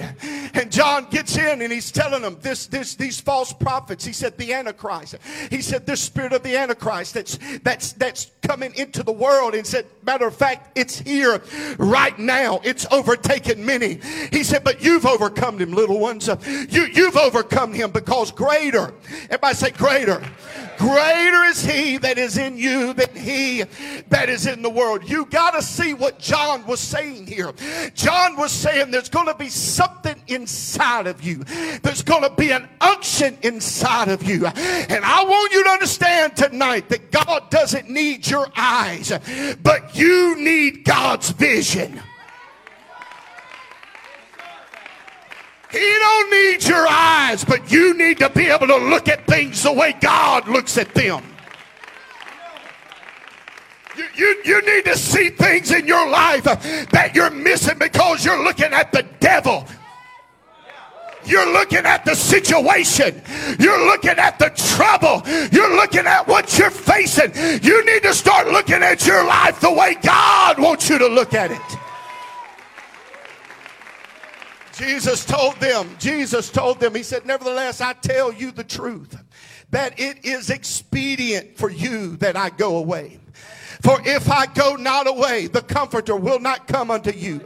And 0.55 0.71
John 0.71 1.07
gets 1.11 1.37
in 1.37 1.63
and 1.63 1.73
he's 1.73 1.91
telling 1.91 2.23
them 2.23 2.39
this, 2.43 2.69
this, 2.69 2.95
these 2.95 3.21
false 3.21 3.53
prophets. 3.53 4.05
He 4.05 4.13
said 4.13 4.39
the 4.39 4.53
Antichrist. 4.53 5.17
He 5.51 5.63
said 5.63 5.85
this 5.85 6.01
spirit 6.01 6.33
of 6.33 6.45
the 6.45 6.57
Antichrist 6.57 7.15
that's 7.15 7.39
that's 7.65 7.93
that's 7.95 8.31
coming 8.43 8.73
into 8.77 9.03
the 9.03 9.13
world. 9.13 9.55
And 9.55 9.67
said, 9.67 9.87
matter 10.05 10.29
of 10.29 10.37
fact, 10.37 10.79
it's 10.79 10.99
here 10.99 11.43
right 11.79 12.17
now. 12.21 12.61
It's 12.63 12.87
overtaken 12.93 13.67
many. 13.67 14.01
He 14.31 14.45
said, 14.45 14.63
but 14.63 14.81
you've 14.81 15.07
overcome 15.07 15.59
him, 15.59 15.73
little 15.73 15.99
ones. 15.99 16.29
You 16.29 16.87
you've 16.87 17.17
overcome 17.17 17.75
him 17.75 17.91
because 17.91 18.31
greater. 18.31 18.95
Everybody 19.25 19.55
say 19.55 19.71
greater. 19.73 20.23
Greater 20.81 21.45
is 21.45 21.63
he 21.63 21.99
that 21.99 22.17
is 22.17 22.39
in 22.39 22.57
you 22.57 22.95
than 22.95 23.15
he 23.15 23.65
that 24.09 24.31
is 24.31 24.47
in 24.47 24.63
the 24.63 24.71
world. 24.71 25.07
You 25.07 25.27
got 25.27 25.51
to 25.51 25.61
see 25.61 25.93
what 25.93 26.19
John 26.19 26.67
was 26.67 26.81
saying 26.81 27.27
here. 27.27 27.53
John 27.93 28.35
was 28.39 28.51
saying 28.51 28.91
there's 28.91 29.11
going 29.11 29.27
to 29.27 29.35
be 29.35 29.51
something 29.51 30.17
inside 30.27 31.07
of 31.07 31.23
you. 31.23 31.45
There's 31.83 32.01
going 32.01 32.23
to 32.23 32.31
be 32.31 32.51
an 32.53 32.67
unction 32.81 33.37
inside 33.43 34.09
of 34.09 34.23
you. 34.23 34.47
And 34.47 35.05
I 35.05 35.23
want 35.23 35.53
you 35.53 35.65
to 35.65 35.71
understand 35.71 36.35
tonight 36.35 36.89
that 36.89 37.13
God 37.13 37.51
doesn't 37.51 37.91
need 37.91 38.27
your 38.27 38.47
eyes, 38.57 39.13
but 39.63 39.95
you 39.95 40.37
need 40.37 40.85
God's 40.85 41.29
vision. 41.29 42.01
He 45.73 45.79
don't 45.79 46.31
need 46.31 46.65
your 46.65 46.87
eyes, 46.89 47.45
but 47.45 47.71
you 47.71 47.95
need 47.95 48.19
to 48.19 48.29
be 48.31 48.47
able 48.47 48.67
to 48.67 48.77
look 48.77 49.09
at 49.09 49.27
things 49.27 49.63
the 49.63 49.73
way 49.73 49.95
God 50.01 50.49
looks 50.49 50.77
at 50.79 50.93
them. 50.95 51.23
You, 53.97 54.05
you, 54.17 54.43
you 54.45 54.67
need 54.67 54.85
to 54.87 54.97
see 54.97 55.31
things 55.31 55.71
in 55.71 55.87
your 55.87 56.09
life 56.09 56.45
that 56.45 57.13
you're 57.15 57.31
missing 57.31 57.79
because 57.79 58.25
you're 58.25 58.43
looking 58.43 58.73
at 58.73 58.93
the 58.93 59.05
devil. 59.21 59.67
You're 61.25 61.53
looking 61.53 61.85
at 61.85 62.05
the 62.05 62.15
situation. 62.15 63.23
You're 63.59 63.87
looking 63.87 64.19
at 64.19 64.39
the 64.39 64.51
trouble. 64.57 65.23
You're 65.53 65.77
looking 65.77 66.07
at 66.07 66.27
what 66.27 66.59
you're 66.59 66.71
facing. 66.71 67.33
You 67.63 67.85
need 67.85 68.03
to 68.03 68.15
start 68.15 68.49
looking 68.49 68.83
at 68.83 69.07
your 69.07 69.25
life 69.25 69.61
the 69.61 69.73
way 69.73 69.97
God 70.03 70.59
wants 70.59 70.89
you 70.89 70.99
to 70.99 71.07
look 71.07 71.35
at 71.35 71.51
it. 71.51 71.79
Jesus 74.81 75.27
told 75.27 75.57
them, 75.57 75.95
Jesus 75.99 76.49
told 76.49 76.81
them, 76.81 76.95
He 76.95 77.03
said, 77.03 77.27
Nevertheless, 77.27 77.83
I 77.83 77.93
tell 77.93 78.33
you 78.33 78.51
the 78.51 78.65
truth, 78.65 79.15
that 79.71 80.01
it 80.01 80.25
is 80.25 80.49
expedient 80.49 81.59
for 81.59 81.71
you 81.71 82.17
that 82.17 82.35
I 82.35 82.49
go 82.49 82.79
away. 82.79 83.21
For 83.83 84.01
if 84.05 84.31
I 84.31 84.47
go 84.47 84.77
not 84.77 85.09
away, 85.09 85.47
the 85.47 85.63
comforter 85.63 86.17
will 86.17 86.39
not 86.39 86.69
come 86.69 86.91
unto 86.91 87.13
you. 87.13 87.41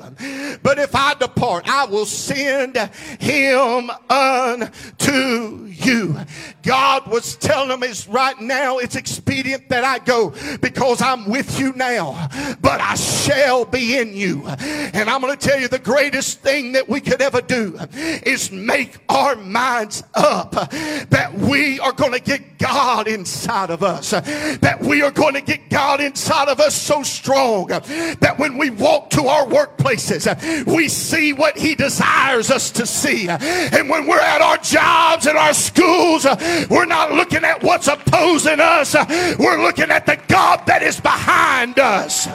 But 0.63 0.79
if 0.79 0.95
I 0.95 1.15
depart, 1.15 1.69
I 1.69 1.85
will 1.87 2.07
send 2.07 2.77
him 3.19 3.91
unto 4.11 5.67
you. 5.67 6.17
God 6.63 7.07
was 7.09 7.37
telling 7.37 7.69
them 7.69 7.83
is 7.83 8.09
right 8.09 8.39
now 8.41 8.79
it's 8.79 8.97
expedient 8.97 9.69
that 9.69 9.85
I 9.85 9.99
go 9.99 10.35
because 10.61 11.01
I'm 11.03 11.29
with 11.29 11.59
you 11.59 11.73
now, 11.75 12.29
but 12.61 12.81
I 12.81 12.95
shall 12.95 13.65
be 13.65 13.99
in 13.99 14.15
you. 14.15 14.45
And 14.47 15.09
I'm 15.09 15.21
going 15.21 15.37
to 15.37 15.49
tell 15.49 15.61
you 15.61 15.69
the 15.69 15.79
greatest 15.79 16.41
thing 16.41 16.73
that 16.73 16.89
we 16.89 17.01
could 17.01 17.21
ever 17.21 17.41
do 17.41 17.79
is 17.95 18.51
make 18.51 18.97
our 19.09 19.37
minds 19.37 20.03
up 20.15 20.53
that 20.53 21.33
we 21.35 21.79
are 21.81 21.93
going 21.93 22.13
to 22.13 22.21
get 22.21 22.44
God 22.85 23.09
inside 23.09 23.71
of 23.71 23.83
us, 23.83 24.11
that 24.11 24.77
we 24.83 25.01
are 25.01 25.11
going 25.11 25.33
to 25.33 25.41
get 25.41 25.71
God 25.71 26.03
inside 26.03 26.49
of 26.49 26.61
us 26.61 26.75
so 26.75 27.03
strong 27.03 27.69
that 27.69 28.35
when 28.37 28.59
we 28.59 28.69
walk 28.69 29.09
to 29.11 29.23
our 29.23 29.47
workplaces, 29.47 30.27
we 30.67 30.89
see 30.89 31.33
what 31.33 31.57
He 31.57 31.75
desires 31.75 32.51
us 32.51 32.71
to 32.73 32.85
see. 32.85 33.27
And 33.27 33.89
when 33.89 34.07
we're 34.07 34.21
at 34.21 34.43
our 34.43 34.59
jobs 34.59 35.27
and 35.27 35.39
our 35.39 35.55
schools, 35.55 36.27
we're 36.69 36.85
not 36.85 37.13
looking 37.13 37.43
at 37.43 37.63
what's 37.63 37.89
opposing 37.89 38.61
us, 38.61 38.95
we're 39.39 39.63
looking 39.63 39.91
at 39.91 40.05
the 40.05 40.21
God 40.29 40.67
that 40.67 40.83
is 40.83 41.01
behind 41.01 41.79
us. 41.79 42.29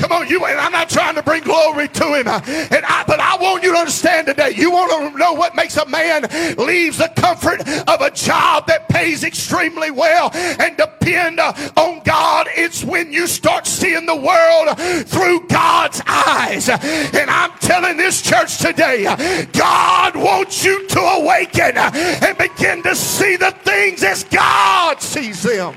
Come 0.00 0.12
on, 0.12 0.28
you 0.28 0.44
and 0.46 0.58
I'm 0.58 0.72
not 0.72 0.88
trying 0.88 1.14
to 1.16 1.22
bring 1.22 1.42
glory 1.42 1.86
to 1.88 2.04
him. 2.14 2.26
And 2.26 2.84
I, 2.86 3.04
but 3.06 3.20
I 3.20 3.36
want 3.36 3.62
you 3.62 3.72
to 3.72 3.78
understand 3.78 4.26
today. 4.26 4.52
You 4.56 4.70
want 4.70 5.12
to 5.12 5.18
know 5.18 5.34
what 5.34 5.54
makes 5.54 5.76
a 5.76 5.86
man 5.86 6.22
leaves 6.56 6.96
the 6.96 7.12
comfort 7.16 7.60
of 7.60 8.00
a 8.00 8.10
job 8.10 8.66
that 8.68 8.88
pays 8.88 9.24
extremely 9.24 9.90
well 9.90 10.30
and 10.32 10.74
depend 10.76 11.38
on 11.38 12.00
God. 12.02 12.48
It's 12.56 12.82
when 12.82 13.12
you 13.12 13.26
start 13.26 13.66
seeing 13.66 14.06
the 14.06 14.16
world 14.16 14.78
through 15.06 15.46
God's 15.48 16.00
eyes. 16.06 16.70
And 16.70 17.28
I'm 17.28 17.52
telling 17.58 17.98
this 17.98 18.22
church 18.22 18.56
today, 18.58 19.04
God 19.52 20.16
wants 20.16 20.64
you 20.64 20.88
to 20.88 21.00
awaken 21.00 21.76
and 21.76 22.38
begin 22.38 22.82
to 22.84 22.96
see 22.96 23.36
the 23.36 23.50
things 23.50 24.02
as 24.02 24.24
God 24.24 25.02
sees 25.02 25.42
them. 25.42 25.76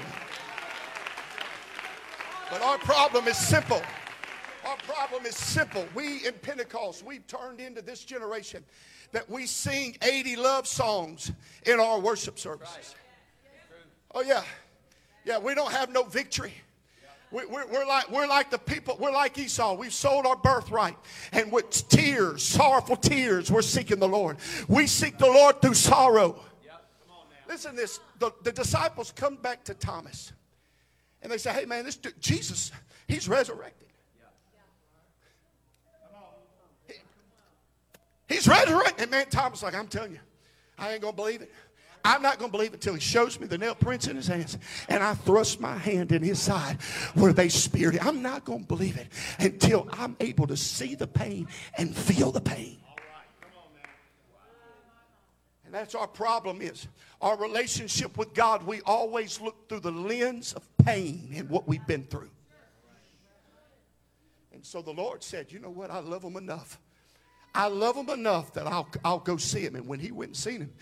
But 2.50 2.62
our 2.62 2.78
problem 2.78 3.28
is 3.28 3.36
simple. 3.36 3.82
Our 4.66 4.78
problem 4.78 5.26
is 5.26 5.36
simple. 5.36 5.86
We 5.94 6.26
in 6.26 6.34
Pentecost, 6.42 7.06
we've 7.06 7.26
turned 7.28 7.60
into 7.60 7.82
this 7.82 8.04
generation 8.04 8.64
that 9.12 9.30
we 9.30 9.46
sing 9.46 9.98
80 10.02 10.38
love 10.38 10.68
songs 10.68 11.32
in 11.66 11.80
our 11.80 12.00
worship 12.00 12.40
services. 12.40 12.96
Oh, 14.16 14.22
yeah. 14.22 14.44
Yeah, 15.26 15.40
we 15.40 15.56
don't 15.56 15.72
have 15.72 15.92
no 15.92 16.04
victory. 16.04 16.54
We, 17.32 17.46
we're, 17.46 17.66
we're, 17.68 17.86
like, 17.86 18.12
we're 18.12 18.28
like 18.28 18.52
the 18.52 18.60
people, 18.60 18.96
we're 19.00 19.12
like 19.12 19.38
Esau. 19.38 19.74
We've 19.74 19.94
sold 19.94 20.26
our 20.26 20.36
birthright. 20.36 20.96
And 21.32 21.52
with 21.52 21.70
tears, 21.90 22.44
sorrowful 22.44 22.96
tears, 22.96 23.52
we're 23.52 23.64
seeking 23.64 24.00
the 24.00 24.08
Lord. 24.08 24.38
We 24.68 24.88
seek 24.88 25.18
the 25.18 25.28
Lord 25.28 25.62
through 25.62 25.74
sorrow. 25.74 26.40
Listen 27.48 27.76
this 27.76 28.00
the, 28.20 28.32
the 28.44 28.52
disciples 28.52 29.12
come 29.16 29.36
back 29.36 29.64
to 29.66 29.74
Thomas 29.74 30.32
and 31.22 31.32
they 31.32 31.38
say, 31.38 31.54
Hey, 31.54 31.66
man, 31.66 31.86
this 31.86 31.98
Jesus, 32.20 32.72
he's 33.08 33.28
resurrected. 33.28 33.83
He's 38.28 38.48
resurrected. 38.48 39.02
And 39.02 39.12
man, 39.12 39.26
Thomas 39.30 39.64
like, 39.64 39.76
I'm 39.76 39.88
telling 39.88 40.14
you, 40.14 40.20
I 40.78 40.94
ain't 40.94 41.02
going 41.02 41.14
to 41.14 41.18
believe 41.18 41.42
it. 41.42 41.52
I'm 42.06 42.22
not 42.22 42.38
going 42.38 42.52
to 42.52 42.58
believe 42.58 42.72
it 42.72 42.76
until 42.76 42.96
he 42.96 43.00
shows 43.00 43.40
me 43.40 43.48
the 43.48 43.58
nail 43.58 43.76
prints 43.76 44.08
in 44.08 44.18
his 44.18 44.28
hands. 44.28 44.58
And 44.90 45.02
I 45.02 45.14
thrust 45.14 45.62
my 45.62 45.78
hand 45.78 46.12
in 46.12 46.22
his 46.22 46.40
side 46.40 46.82
where 47.14 47.32
they 47.32 47.48
speared 47.48 47.96
it. 47.96 48.06
I'm 48.06 48.22
not 48.22 48.44
going 48.44 48.62
to 48.62 48.68
believe 48.68 48.98
it 48.98 49.08
until 49.40 49.88
I'm 49.94 50.18
able 50.20 50.48
to 50.48 50.58
see 50.58 50.96
the 50.96 51.08
pain 51.08 51.48
and 51.78 51.96
feel 51.96 52.32
the 52.32 52.42
pain. 52.42 52.78
And 55.66 55.74
that's 55.74 55.96
our 55.96 56.08
problem 56.08 56.62
is 56.62 56.88
our 57.22 57.38
relationship 57.38 58.18
with 58.18 58.34
God. 58.34 58.64
We 58.64 58.82
always 58.82 59.40
look 59.40 59.70
through 59.70 59.80
the 59.80 59.92
lens 59.92 60.54
of 60.54 60.68
pain 60.78 61.32
and 61.36 61.50
what 61.50 61.68
we've 61.68 61.88
been 61.88 62.04
through. 62.04 62.30
And 64.52 64.64
so 64.66 64.82
the 64.82 64.92
Lord 64.92 65.24
said, 65.24 65.52
you 65.52 65.60
know 65.60 65.70
what? 65.70 65.90
I 65.90 66.00
love 66.00 66.22
him 66.22 66.36
enough. 66.36 66.80
I 67.56 67.68
love 67.68 67.96
him 67.96 68.10
enough 68.10 68.54
that 68.54 68.66
I'll, 68.68 68.88
I'll 69.06 69.20
go 69.20 69.38
see 69.38 69.62
him. 69.62 69.76
And 69.76 69.88
when 69.88 70.00
he 70.00 70.12
went 70.12 70.30
and 70.30 70.38
seen 70.38 70.62
him, 70.62 70.74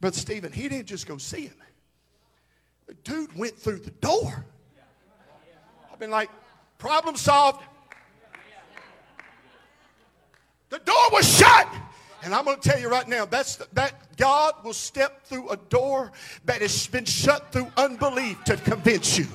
Brother 0.00 0.16
Stephen, 0.16 0.52
he 0.52 0.68
didn't 0.68 0.86
just 0.86 1.06
go 1.06 1.18
see 1.18 1.42
him. 1.42 1.54
The 2.86 2.94
dude 3.04 3.36
went 3.36 3.56
through 3.56 3.78
the 3.78 3.92
door. 3.92 4.44
I've 5.92 5.98
been 5.98 6.10
like, 6.10 6.30
problem 6.78 7.16
solved. 7.16 7.62
The 10.70 10.78
door 10.78 11.10
was 11.12 11.38
shut. 11.38 11.68
And 12.22 12.34
I'm 12.34 12.44
going 12.44 12.60
to 12.60 12.68
tell 12.68 12.78
you 12.78 12.90
right 12.90 13.08
now, 13.08 13.24
that's 13.24 13.56
that 13.72 14.16
God 14.16 14.54
will 14.64 14.74
step 14.74 15.24
through 15.24 15.48
a 15.50 15.56
door 15.56 16.12
that 16.44 16.60
has 16.60 16.86
been 16.86 17.04
shut 17.04 17.52
through 17.52 17.68
unbelief 17.76 18.42
to 18.44 18.56
convince 18.56 19.18
you. 19.18 19.26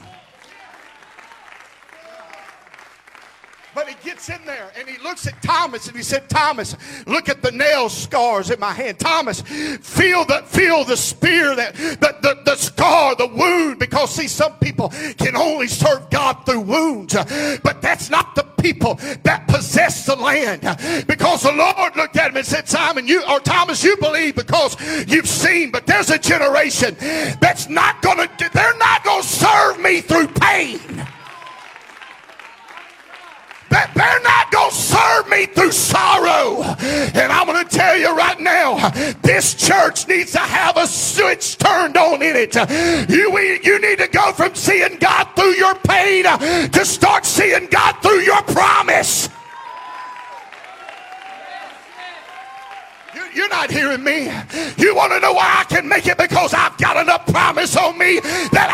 But 3.75 3.89
he 3.89 4.09
gets 4.09 4.29
in 4.29 4.39
there 4.45 4.71
and 4.79 4.87
he 4.87 4.97
looks 5.03 5.27
at 5.27 5.41
Thomas 5.43 5.87
and 5.87 5.97
he 5.97 6.01
said, 6.01 6.29
Thomas, 6.29 6.77
look 7.05 7.27
at 7.27 7.41
the 7.41 7.51
nail 7.51 7.89
scars 7.89 8.49
in 8.49 8.57
my 8.57 8.71
hand. 8.71 8.99
Thomas, 8.99 9.41
feel 9.41 10.23
the 10.23 10.43
feel 10.45 10.85
the 10.85 10.95
spear, 10.95 11.53
that 11.57 11.75
the, 11.75 12.15
the, 12.21 12.41
the 12.45 12.55
scar, 12.55 13.15
the 13.15 13.27
wound. 13.27 13.79
Because 13.79 14.15
see, 14.15 14.29
some 14.29 14.53
people 14.59 14.89
can 15.17 15.35
only 15.35 15.67
serve 15.67 16.09
God 16.09 16.45
through 16.45 16.61
wounds. 16.61 17.15
But 17.15 17.81
that's 17.81 18.09
not 18.09 18.33
the 18.35 18.43
people 18.43 18.95
that 19.23 19.45
possess 19.49 20.05
the 20.05 20.15
land. 20.15 20.61
Because 21.05 21.43
the 21.43 21.51
Lord 21.51 21.97
looked 21.97 22.15
at 22.15 22.31
him 22.31 22.37
and 22.37 22.45
said, 22.45 22.69
Simon, 22.69 23.07
you 23.07 23.23
or 23.29 23.41
Thomas, 23.41 23.83
you 23.83 23.97
believe 23.97 24.35
because 24.35 24.77
you've 25.05 25.27
seen, 25.27 25.69
but 25.71 25.85
there's 25.85 26.09
a 26.09 26.17
generation 26.17 26.95
that's 27.41 27.67
not 27.67 28.01
gonna 28.01 28.29
they're 28.53 28.77
not 28.77 29.03
gonna 29.03 29.21
serve 29.21 29.81
me 29.81 29.99
through 29.99 30.27
pain. 30.27 30.79
They're 33.95 34.21
not 34.21 34.51
going 34.51 34.71
to 34.71 34.75
serve 34.75 35.29
me 35.29 35.45
through 35.47 35.71
sorrow. 35.71 36.63
And 36.63 37.31
I'm 37.31 37.45
going 37.45 37.65
to 37.65 37.69
tell 37.69 37.97
you 37.97 38.15
right 38.15 38.39
now, 38.39 38.89
this 39.21 39.53
church 39.55 40.07
needs 40.07 40.31
to 40.31 40.39
have 40.39 40.77
a 40.77 40.87
switch 40.87 41.57
turned 41.57 41.97
on 41.97 42.21
in 42.21 42.35
it. 42.35 42.55
You, 43.09 43.37
you 43.63 43.79
need 43.81 43.97
to 43.99 44.07
go 44.07 44.31
from 44.31 44.55
seeing 44.55 44.97
God 44.97 45.25
through 45.35 45.55
your 45.55 45.75
pain 45.75 46.23
to 46.69 46.85
start 46.85 47.25
seeing 47.25 47.67
God 47.67 47.93
through 48.01 48.21
your 48.21 48.41
promise. 48.43 49.29
You're 53.33 53.49
not 53.49 53.69
hearing 53.69 54.01
me. 54.01 54.31
You 54.77 54.95
want 54.95 55.11
to 55.11 55.19
know 55.19 55.33
why 55.33 55.57
I 55.59 55.65
can 55.65 55.87
make 55.89 56.07
it? 56.07 56.17
Because 56.17 56.53
I've 56.53 56.77
got 56.77 56.95
enough 56.95 57.25
promise 57.25 57.75
on 57.75 57.97
me 57.97 58.21
that 58.21 58.64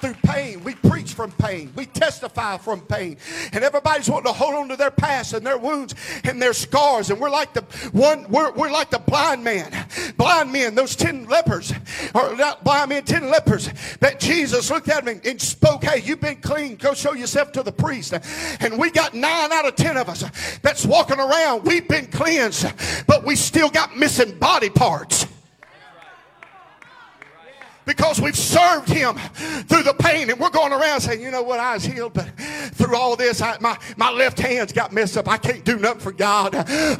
through 0.00 0.14
pain. 0.22 0.62
We 0.64 0.74
preach 0.74 1.12
from 1.12 1.32
pain. 1.32 1.72
We 1.74 1.86
testify 1.86 2.58
from 2.58 2.80
pain. 2.82 3.18
And 3.52 3.64
everybody's 3.64 4.08
wanting 4.08 4.32
to 4.32 4.32
hold 4.32 4.54
on 4.54 4.68
to 4.68 4.76
their 4.76 4.90
past 4.90 5.34
and 5.34 5.44
their 5.46 5.58
wounds 5.58 5.94
and 6.24 6.40
their 6.40 6.52
scars. 6.52 7.10
And 7.10 7.20
we're 7.20 7.30
like 7.30 7.52
the 7.54 7.62
one, 7.92 8.26
we're, 8.28 8.52
we're 8.52 8.70
like 8.70 8.90
the 8.90 8.98
blind 8.98 9.44
man. 9.44 9.86
Blind 10.16 10.52
men, 10.52 10.74
those 10.74 10.96
ten 10.96 11.26
lepers, 11.26 11.72
or 12.14 12.36
not 12.36 12.64
blind 12.64 12.90
men, 12.90 13.04
ten 13.04 13.30
lepers 13.30 13.70
that 14.00 14.20
Jesus 14.20 14.70
looked 14.70 14.88
at 14.88 15.04
them 15.04 15.20
and 15.24 15.40
spoke, 15.40 15.84
Hey, 15.84 16.02
you've 16.02 16.20
been 16.20 16.40
clean. 16.40 16.76
Go 16.76 16.94
show 16.94 17.14
yourself 17.14 17.52
to 17.52 17.62
the 17.62 17.72
priest. 17.72 18.14
And 18.60 18.78
we 18.78 18.90
got 18.90 19.14
nine 19.14 19.52
out 19.52 19.66
of 19.66 19.76
ten 19.76 19.96
of 19.96 20.08
us 20.08 20.24
that's 20.62 20.84
walking 20.84 21.18
around. 21.18 21.64
We've 21.64 21.86
been 21.86 22.06
cleansed, 22.06 22.66
but 23.06 23.24
we 23.24 23.36
still 23.36 23.70
got 23.70 23.96
missing 23.96 24.38
body 24.38 24.70
parts 24.70 25.26
because 27.88 28.20
we've 28.20 28.36
served 28.36 28.88
him 28.88 29.16
through 29.66 29.82
the 29.82 29.94
pain 29.94 30.28
and 30.28 30.38
we're 30.38 30.50
going 30.50 30.72
around 30.72 31.00
saying, 31.00 31.22
you 31.22 31.30
know 31.30 31.42
what, 31.42 31.58
I 31.58 31.74
was 31.74 31.84
healed, 31.84 32.12
but 32.12 32.28
through 32.72 32.94
all 32.94 33.16
this, 33.16 33.40
I, 33.40 33.56
my, 33.60 33.78
my 33.96 34.10
left 34.10 34.38
hand's 34.38 34.72
got 34.72 34.92
messed 34.92 35.16
up. 35.16 35.26
I 35.26 35.38
can't 35.38 35.64
do 35.64 35.78
nothing 35.78 36.00
for 36.00 36.12
God. 36.12 36.52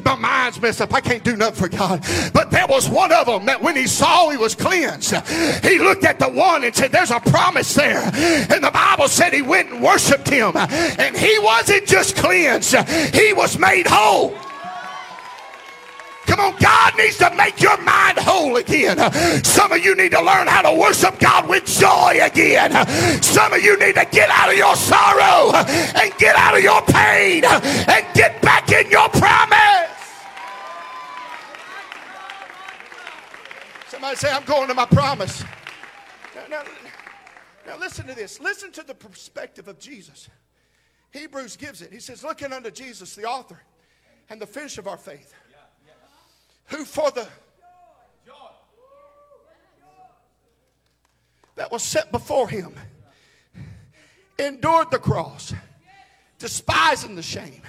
My 0.03 0.15
mind's 0.15 0.59
messed 0.59 0.81
up. 0.81 0.91
I 0.91 0.99
can't 0.99 1.23
do 1.23 1.37
nothing 1.37 1.55
for 1.55 1.69
God. 1.69 2.03
But 2.33 2.49
there 2.49 2.65
was 2.67 2.89
one 2.89 3.11
of 3.13 3.27
them 3.27 3.45
that 3.45 3.61
when 3.61 3.75
he 3.75 3.85
saw 3.85 4.29
he 4.29 4.37
was 4.37 4.55
cleansed, 4.55 5.15
he 5.63 5.77
looked 5.77 6.03
at 6.03 6.17
the 6.17 6.27
one 6.27 6.63
and 6.63 6.75
said, 6.75 6.91
there's 6.91 7.11
a 7.11 7.19
promise 7.19 7.71
there. 7.75 8.01
And 8.49 8.63
the 8.63 8.71
Bible 8.71 9.07
said 9.07 9.31
he 9.31 9.43
went 9.43 9.69
and 9.71 9.83
worshiped 9.83 10.27
him. 10.27 10.53
And 10.55 11.15
he 11.15 11.37
wasn't 11.39 11.85
just 11.85 12.15
cleansed, 12.15 12.75
he 13.13 13.31
was 13.33 13.59
made 13.59 13.85
whole. 13.87 14.35
Come 16.29 16.41
on, 16.41 16.55
God 16.59 16.93
needs 16.95 17.17
to 17.17 17.33
make 17.35 17.59
your 17.59 17.81
mind 17.81 18.19
whole 18.19 18.55
again. 18.57 18.97
Some 19.43 19.71
of 19.71 19.83
you 19.83 19.95
need 19.95 20.11
to 20.11 20.21
learn 20.21 20.45
how 20.45 20.61
to 20.61 20.79
worship 20.79 21.17
God 21.17 21.49
with 21.49 21.65
joy 21.65 22.19
again. 22.21 22.71
Some 23.23 23.51
of 23.51 23.63
you 23.63 23.79
need 23.79 23.95
to 23.95 24.05
get 24.11 24.29
out 24.29 24.51
of 24.51 24.55
your 24.55 24.75
sorrow 24.75 25.51
and 25.55 26.15
get 26.19 26.35
out 26.35 26.55
of 26.55 26.61
your 26.61 26.83
pain 26.83 27.43
and 27.45 28.05
get 28.13 28.39
back 28.43 28.71
in 28.71 28.91
your 28.91 29.09
promise. 29.09 29.89
Somebody 33.87 34.15
say, 34.15 34.31
I'm 34.31 34.45
going 34.45 34.67
to 34.67 34.75
my 34.75 34.85
promise. 34.85 35.43
Now, 36.35 36.45
now, 36.47 36.63
now 37.65 37.77
listen 37.79 38.05
to 38.05 38.13
this. 38.13 38.39
Listen 38.39 38.71
to 38.73 38.83
the 38.83 38.93
perspective 38.93 39.67
of 39.67 39.79
Jesus. 39.79 40.29
Hebrews 41.09 41.57
gives 41.57 41.81
it. 41.81 41.91
He 41.91 41.99
says, 41.99 42.23
looking 42.23 42.53
unto 42.53 42.69
Jesus, 42.69 43.15
the 43.15 43.25
author 43.25 43.59
and 44.29 44.39
the 44.39 44.45
finish 44.45 44.77
of 44.77 44.87
our 44.87 44.95
faith 44.95 45.33
who 46.79 46.85
for 46.85 47.11
the 47.11 47.27
that 51.55 51.69
was 51.69 51.83
set 51.83 52.09
before 52.09 52.47
him 52.47 52.73
endured 54.37 54.89
the 54.91 54.97
cross, 54.97 55.53
despising 56.37 57.15
the 57.15 57.21
shame, 57.21 57.61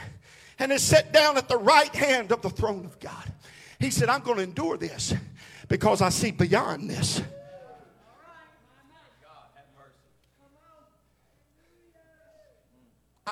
and 0.61 0.71
is 0.71 0.81
set 0.81 1.13
down 1.13 1.37
at 1.37 1.49
the 1.49 1.57
right 1.57 1.93
hand 1.93 2.31
of 2.31 2.41
the 2.41 2.51
throne 2.51 2.85
of 2.85 3.01
God. 3.01 3.33
He 3.81 3.91
said, 3.91 4.09
I'm 4.09 4.21
going 4.21 4.37
to 4.37 4.45
endure 4.45 4.77
this 4.77 5.13
because 5.67 6.03
I 6.03 6.11
see 6.11 6.31
beyond 6.31 6.89
this. 6.89 7.21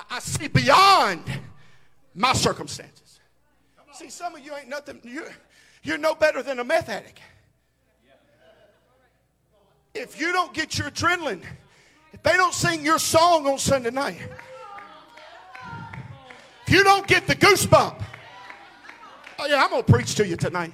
I, 0.09 0.19
see 0.19 0.49
beyond 0.49 1.23
my 2.13 2.33
circumstances. 2.33 3.09
See, 3.99 4.09
some 4.09 4.33
of 4.33 4.45
you 4.45 4.55
ain't 4.55 4.69
nothing. 4.69 5.01
You, 5.03 5.25
you're 5.83 5.97
no 5.97 6.15
better 6.15 6.43
than 6.43 6.59
a 6.59 6.63
meth 6.63 6.89
addict. 6.89 7.19
If 9.93 10.19
you 10.19 10.31
don't 10.31 10.53
get 10.53 10.77
your 10.77 10.89
adrenaline, 10.89 11.43
if 12.13 12.23
they 12.23 12.33
don't 12.33 12.53
sing 12.53 12.85
your 12.85 12.99
song 12.99 13.47
on 13.47 13.57
Sunday 13.57 13.89
night, 13.89 14.19
if 16.67 16.73
you 16.73 16.83
don't 16.83 17.07
get 17.07 17.27
the 17.27 17.35
goosebump, 17.35 18.01
oh 19.39 19.45
yeah, 19.47 19.63
I'm 19.63 19.69
going 19.71 19.83
to 19.83 19.91
preach 19.91 20.15
to 20.15 20.27
you 20.27 20.35
tonight. 20.35 20.73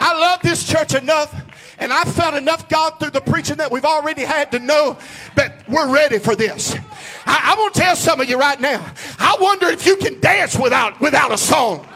I 0.00 0.18
love 0.18 0.40
this 0.40 0.66
church 0.66 0.94
enough, 0.94 1.34
and 1.78 1.92
I've 1.92 2.10
found 2.10 2.34
enough 2.34 2.70
God 2.70 2.98
through 2.98 3.10
the 3.10 3.20
preaching 3.20 3.56
that 3.58 3.70
we've 3.70 3.84
already 3.84 4.22
had 4.22 4.50
to 4.52 4.58
know 4.58 4.96
that 5.36 5.68
we're 5.68 5.92
ready 5.92 6.18
for 6.18 6.34
this. 6.34 6.74
I, 7.26 7.52
I 7.52 7.54
want 7.58 7.74
to 7.74 7.80
tell 7.80 7.96
some 7.96 8.18
of 8.20 8.28
you 8.28 8.38
right 8.38 8.58
now. 8.58 8.82
I 9.18 9.36
wonder 9.38 9.66
if 9.66 9.84
you 9.84 9.96
can 9.96 10.18
dance 10.20 10.58
without 10.58 10.98
without 11.00 11.32
a 11.32 11.38
song. 11.38 11.86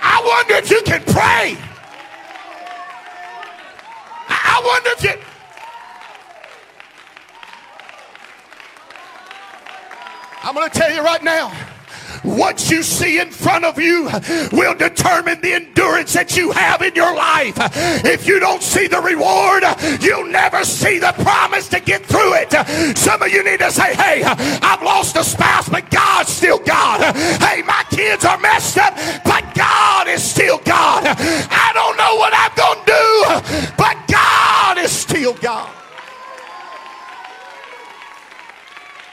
I 0.00 0.22
wonder 0.24 0.54
if 0.54 0.70
you 0.70 0.82
can 0.82 1.02
pray. 1.04 1.56
I 4.28 4.62
wonder 4.64 4.90
if 4.92 5.04
you. 5.04 5.30
I'm 10.42 10.54
going 10.54 10.70
to 10.70 10.78
tell 10.78 10.92
you 10.92 11.02
right 11.02 11.22
now 11.22 11.52
what 12.22 12.70
you 12.70 12.82
see 12.82 13.18
in 13.20 13.30
front 13.30 13.64
of 13.64 13.78
you 13.78 14.04
will 14.52 14.74
determine 14.74 15.40
the 15.40 15.54
endurance 15.54 16.12
that 16.12 16.36
you 16.36 16.50
have 16.52 16.82
in 16.82 16.94
your 16.94 17.14
life. 17.14 17.54
If 18.04 18.26
you 18.26 18.40
don't 18.40 18.62
see 18.62 18.86
the 18.86 19.00
reward, 19.00 19.64
you'll 20.02 20.26
never 20.26 20.64
see 20.64 20.98
the 20.98 21.12
promise 21.18 21.68
to 21.68 21.80
get 21.80 22.04
through 22.04 22.34
it. 22.34 22.96
Some 22.96 23.22
of 23.22 23.30
you 23.30 23.44
need 23.44 23.60
to 23.60 23.70
say, 23.70 23.94
hey, 23.94 24.22
I've 24.24 24.82
lost 24.82 25.16
a 25.16 25.24
spouse, 25.24 25.68
but 25.68 25.90
God's 25.90 26.30
still 26.30 26.58
God. 26.58 27.14
Hey, 27.40 27.62
my 27.62 27.84
kids 27.90 28.24
are 28.24 28.38
messed 28.38 28.78
up, 28.78 28.94
but 29.24 29.54
God 29.54 30.08
is 30.08 30.22
still 30.22 30.58
God. 30.58 31.04
I 31.06 31.70
don't 31.74 31.96
know 31.96 32.16
what 32.16 32.32
I'm 32.34 32.54
going 32.56 32.84
to 32.84 32.92
do, 32.92 33.74
but 33.76 33.96
God 34.08 34.78
is 34.78 34.90
still 34.90 35.34
God. 35.34 35.70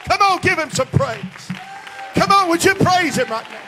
Come 0.08 0.22
on, 0.22 0.38
give 0.40 0.58
him 0.58 0.70
some 0.70 0.86
praise. 0.88 1.22
On, 2.38 2.48
would 2.48 2.64
you 2.64 2.74
praise 2.74 3.16
him 3.16 3.28
right 3.28 3.50
now? 3.50 3.58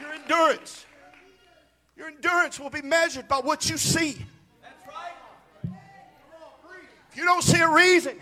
Your 0.00 0.12
endurance. 0.14 0.86
Your 1.96 2.08
endurance 2.08 2.58
will 2.58 2.70
be 2.70 2.80
measured 2.80 3.28
by 3.28 3.36
what 3.36 3.68
you 3.68 3.76
see. 3.76 4.24
If 7.10 7.16
you 7.16 7.24
don't 7.24 7.44
see 7.44 7.60
a 7.60 7.68
reason, 7.68 8.16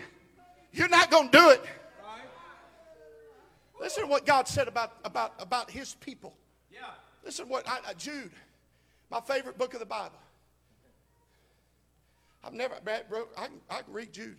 you're 0.73 0.89
not 0.89 1.09
going 1.09 1.29
to 1.29 1.37
do 1.37 1.49
it. 1.51 1.61
Listen 3.79 4.03
to 4.03 4.09
what 4.09 4.25
God 4.25 4.49
said 4.49 4.67
about, 4.67 4.93
about, 5.05 5.33
about 5.39 5.71
his 5.71 5.95
people. 5.95 6.33
Listen 7.23 7.45
to 7.45 7.51
what 7.51 7.67
I, 7.69 7.79
I, 7.87 7.93
Jude, 7.93 8.31
my 9.09 9.21
favorite 9.21 9.57
book 9.57 9.73
of 9.73 9.79
the 9.79 9.85
Bible. 9.85 10.19
I've 12.43 12.53
never, 12.53 12.75
bro, 13.09 13.27
I 13.37 13.45
can, 13.47 13.61
I 13.69 13.81
can 13.81 13.93
read 13.93 14.11
Jude. 14.11 14.37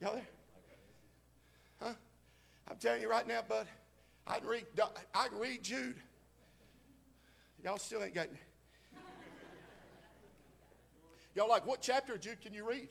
Y'all 0.00 0.14
there? 0.14 0.26
Huh? 1.80 1.92
I'm 2.68 2.76
telling 2.76 3.00
you 3.00 3.08
right 3.08 3.26
now, 3.26 3.42
bud, 3.48 3.66
I 4.26 4.38
can 4.40 4.48
read, 4.48 4.66
I 5.14 5.28
can 5.28 5.38
read 5.38 5.62
Jude. 5.62 5.96
Y'all 7.62 7.78
still 7.78 8.02
ain't 8.02 8.14
got. 8.14 8.26
Y'all 11.34 11.48
like, 11.48 11.66
what 11.66 11.80
chapter 11.82 12.14
of 12.14 12.20
Jude 12.20 12.40
can 12.40 12.52
you 12.54 12.68
read? 12.68 12.88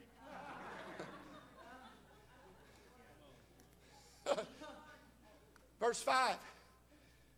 Verse 5.79 6.01
5 6.01 6.35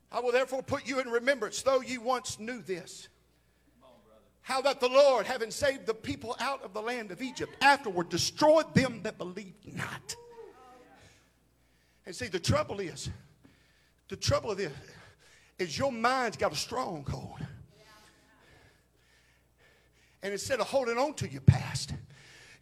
I 0.09 0.19
will 0.21 0.31
therefore 0.31 0.63
put 0.63 0.87
you 0.87 0.99
in 0.99 1.09
remembrance, 1.09 1.61
though 1.61 1.81
you 1.81 1.99
once 2.01 2.39
knew 2.39 2.61
this. 2.61 3.09
How 4.47 4.61
that 4.61 4.79
the 4.79 4.87
Lord, 4.87 5.25
having 5.25 5.51
saved 5.51 5.85
the 5.85 5.93
people 5.93 6.33
out 6.39 6.63
of 6.63 6.73
the 6.73 6.81
land 6.81 7.11
of 7.11 7.21
Egypt, 7.21 7.51
afterward 7.59 8.07
destroyed 8.07 8.73
them 8.73 9.01
that 9.03 9.17
believed 9.17 9.75
not. 9.75 10.15
And 12.05 12.15
see, 12.15 12.27
the 12.27 12.39
trouble 12.39 12.79
is, 12.79 13.09
the 14.07 14.15
trouble 14.15 14.51
of 14.51 14.57
this 14.57 14.71
is 15.59 15.77
your 15.77 15.91
mind's 15.91 16.37
got 16.37 16.53
a 16.53 16.55
stronghold. 16.55 17.45
And 20.23 20.31
instead 20.31 20.61
of 20.61 20.67
holding 20.67 20.97
on 20.97 21.13
to 21.15 21.29
your 21.29 21.41
past, 21.41 21.93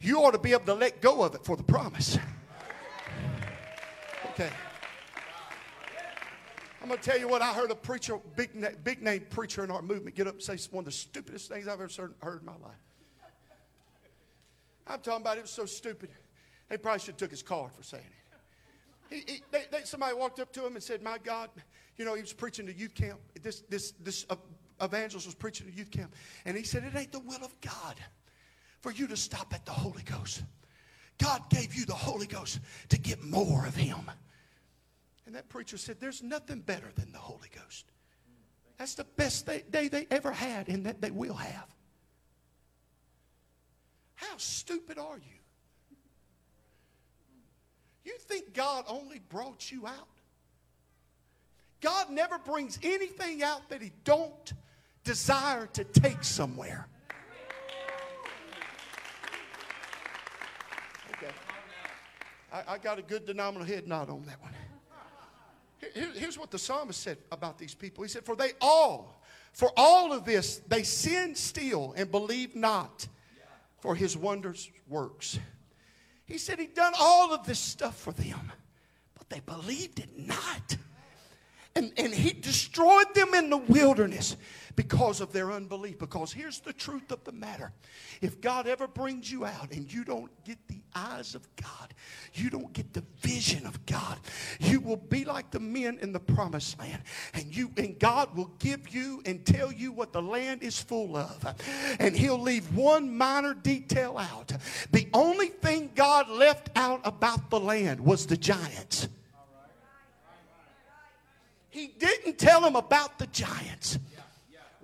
you 0.00 0.18
ought 0.24 0.32
to 0.32 0.38
be 0.38 0.50
able 0.50 0.64
to 0.64 0.74
let 0.74 1.00
go 1.00 1.22
of 1.22 1.36
it 1.36 1.44
for 1.44 1.56
the 1.56 1.62
promise. 1.62 2.18
Okay. 4.30 4.50
I'm 6.86 6.90
going 6.90 7.00
to 7.00 7.10
tell 7.10 7.18
you 7.18 7.26
what 7.26 7.42
I 7.42 7.52
heard 7.52 7.72
a 7.72 7.74
preacher, 7.74 8.16
big, 8.36 8.50
big 8.84 9.02
name 9.02 9.26
preacher 9.28 9.64
in 9.64 9.72
our 9.72 9.82
movement, 9.82 10.14
get 10.14 10.28
up 10.28 10.34
and 10.34 10.42
say 10.42 10.56
one 10.70 10.82
of 10.82 10.84
the 10.84 10.92
stupidest 10.92 11.48
things 11.48 11.66
I've 11.66 11.80
ever 11.80 11.90
heard 12.22 12.42
in 12.42 12.46
my 12.46 12.52
life. 12.52 12.78
I'm 14.86 15.00
talking 15.00 15.22
about 15.22 15.36
it 15.36 15.40
was 15.40 15.50
so 15.50 15.66
stupid. 15.66 16.10
They 16.68 16.78
probably 16.78 17.00
should 17.00 17.08
have 17.08 17.16
took 17.16 17.32
his 17.32 17.42
card 17.42 17.72
for 17.72 17.82
saying 17.82 18.04
it. 18.04 19.16
He, 19.26 19.32
he, 19.32 19.42
they, 19.50 19.64
they, 19.72 19.82
somebody 19.82 20.14
walked 20.14 20.38
up 20.38 20.52
to 20.52 20.64
him 20.64 20.76
and 20.76 20.82
said, 20.82 21.02
"My 21.02 21.18
God, 21.18 21.50
you 21.96 22.04
know, 22.04 22.14
he 22.14 22.20
was 22.20 22.32
preaching 22.32 22.66
to 22.66 22.72
youth 22.72 22.94
camp. 22.94 23.18
This 23.42 23.64
this 23.68 23.92
this 24.00 24.24
uh, 24.30 24.36
evangelist 24.80 25.26
was 25.26 25.34
preaching 25.34 25.66
to 25.66 25.72
youth 25.72 25.90
camp, 25.90 26.14
and 26.44 26.56
he 26.56 26.62
said, 26.62 26.84
"It 26.84 26.96
ain't 26.96 27.10
the 27.10 27.18
will 27.18 27.42
of 27.44 27.60
God 27.62 27.96
for 28.80 28.92
you 28.92 29.08
to 29.08 29.16
stop 29.16 29.52
at 29.52 29.66
the 29.66 29.72
Holy 29.72 30.04
Ghost. 30.04 30.44
God 31.18 31.50
gave 31.50 31.74
you 31.74 31.84
the 31.84 31.94
Holy 31.94 32.28
Ghost 32.28 32.60
to 32.90 32.96
get 32.96 33.24
more 33.24 33.66
of 33.66 33.74
Him." 33.74 34.08
And 35.26 35.34
that 35.34 35.48
preacher 35.48 35.76
said, 35.76 35.96
There's 36.00 36.22
nothing 36.22 36.60
better 36.60 36.88
than 36.94 37.12
the 37.12 37.18
Holy 37.18 37.48
Ghost. 37.54 37.86
That's 38.78 38.94
the 38.94 39.04
best 39.04 39.46
day 39.46 39.88
they 39.88 40.06
ever 40.10 40.30
had, 40.30 40.68
and 40.68 40.86
that 40.86 41.00
they 41.00 41.10
will 41.10 41.34
have. 41.34 41.66
How 44.14 44.36
stupid 44.36 44.98
are 44.98 45.16
you? 45.16 45.36
You 48.04 48.16
think 48.18 48.54
God 48.54 48.84
only 48.86 49.18
brought 49.18 49.72
you 49.72 49.86
out? 49.86 50.08
God 51.80 52.10
never 52.10 52.38
brings 52.38 52.78
anything 52.82 53.42
out 53.42 53.68
that 53.68 53.82
He 53.82 53.92
don't 54.04 54.52
desire 55.04 55.66
to 55.72 55.84
take 55.84 56.22
somewhere. 56.22 56.86
Okay. 61.14 61.32
I, 62.52 62.74
I 62.74 62.78
got 62.78 62.98
a 62.98 63.02
good 63.02 63.26
denominator 63.26 63.72
head 63.74 63.88
nod 63.88 64.10
on 64.10 64.24
that 64.26 64.40
one. 64.40 64.52
Here's 65.94 66.38
what 66.38 66.50
the 66.50 66.58
psalmist 66.58 67.00
said 67.00 67.18
about 67.30 67.58
these 67.58 67.74
people. 67.74 68.02
He 68.02 68.08
said, 68.08 68.24
For 68.24 68.36
they 68.36 68.52
all, 68.60 69.20
for 69.52 69.70
all 69.76 70.12
of 70.12 70.24
this, 70.24 70.60
they 70.68 70.82
sin 70.82 71.34
still 71.34 71.94
and 71.96 72.10
believe 72.10 72.56
not 72.56 73.06
for 73.80 73.94
his 73.94 74.16
wonders 74.16 74.70
works. 74.88 75.38
He 76.24 76.38
said 76.38 76.58
he'd 76.58 76.74
done 76.74 76.92
all 76.98 77.32
of 77.32 77.46
this 77.46 77.58
stuff 77.58 77.96
for 77.96 78.12
them, 78.12 78.52
but 79.16 79.28
they 79.30 79.40
believed 79.40 80.00
it 80.00 80.18
not. 80.18 80.76
And, 81.74 81.92
and 81.96 82.12
he 82.12 82.32
destroyed 82.32 83.14
them 83.14 83.34
in 83.34 83.50
the 83.50 83.58
wilderness 83.58 84.36
because 84.76 85.20
of 85.20 85.32
their 85.32 85.50
unbelief. 85.50 85.98
Because 85.98 86.32
here's 86.32 86.60
the 86.60 86.72
truth 86.72 87.10
of 87.10 87.24
the 87.24 87.32
matter 87.32 87.72
if 88.20 88.40
God 88.40 88.66
ever 88.66 88.86
brings 88.86 89.30
you 89.30 89.44
out 89.44 89.72
and 89.72 89.92
you 89.92 90.04
don't 90.04 90.30
get 90.44 90.58
the 90.68 90.80
eyes 90.94 91.34
of 91.34 91.46
God, 91.56 91.94
you 92.34 92.50
don't 92.50 92.72
get 92.72 92.92
the 92.92 93.02
vision 93.20 93.66
of 93.66 93.84
God, 93.86 94.18
you 94.60 94.80
will 94.80 94.96
be 94.96 95.24
like 95.24 95.50
the 95.50 95.60
men 95.60 95.98
in 96.00 96.12
the 96.12 96.20
promised 96.20 96.78
land. 96.78 97.02
And 97.34 97.54
you 97.54 97.70
and 97.76 97.98
God 97.98 98.36
will 98.36 98.52
give 98.58 98.94
you 98.94 99.22
and 99.24 99.44
tell 99.44 99.72
you 99.72 99.92
what 99.92 100.12
the 100.12 100.22
land 100.22 100.62
is 100.62 100.80
full 100.80 101.16
of. 101.16 101.54
And 101.98 102.16
he'll 102.16 102.40
leave 102.40 102.74
one 102.74 103.16
minor 103.16 103.54
detail 103.54 104.18
out. 104.18 104.52
The 104.92 105.08
only 105.12 105.48
thing 105.48 105.90
God 105.94 106.28
left 106.28 106.70
out 106.76 107.00
about 107.04 107.50
the 107.50 107.60
land 107.60 108.00
was 108.00 108.26
the 108.26 108.36
giants. 108.36 109.08
He 111.76 111.88
didn't 111.88 112.38
tell 112.38 112.64
him 112.64 112.74
about 112.74 113.18
the 113.18 113.26
giants. 113.26 113.98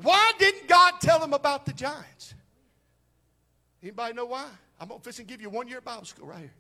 Why 0.03 0.33
didn't 0.39 0.69
God 0.69 0.95
tell 1.01 1.19
them 1.19 1.33
about 1.33 1.65
the 1.65 1.73
giants? 1.73 2.35
Anybody 3.83 4.15
know 4.15 4.27
why? 4.27 4.47
I'm 4.81 4.89
going 4.89 5.01
to 5.01 5.05
fix 5.05 5.19
and 5.19 5.29
give 5.29 5.41
you 5.41 5.51
one 5.51 5.69
year 5.69 5.81
Bible 5.81 6.05
school 6.05 6.27
right 6.27 6.41
here. 6.41 6.55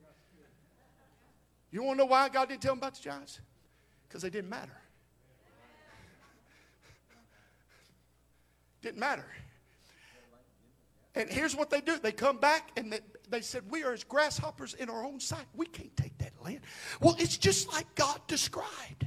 You 1.70 1.82
want 1.82 1.98
to 1.98 2.04
know 2.04 2.10
why 2.10 2.28
God 2.28 2.48
didn't 2.48 2.62
tell 2.62 2.72
them 2.72 2.78
about 2.78 2.94
the 2.94 3.02
giants? 3.02 3.40
Because 4.08 4.22
they 4.22 4.30
didn't 4.30 4.50
matter. 4.50 4.76
didn't 8.82 8.98
matter. 8.98 9.24
And 11.14 11.28
here's 11.30 11.54
what 11.54 11.70
they 11.70 11.80
do 11.80 11.98
they 11.98 12.12
come 12.12 12.38
back 12.38 12.70
and 12.76 12.92
they, 12.92 13.00
they 13.28 13.40
said, 13.40 13.62
We 13.70 13.84
are 13.84 13.92
as 13.92 14.04
grasshoppers 14.04 14.74
in 14.74 14.90
our 14.90 15.04
own 15.04 15.20
sight. 15.20 15.46
We 15.54 15.66
can't 15.66 15.96
take 15.96 16.16
that 16.18 16.32
land. 16.44 16.60
Well, 17.00 17.16
it's 17.18 17.36
just 17.36 17.72
like 17.72 17.92
God 17.94 18.20
described. 18.26 19.06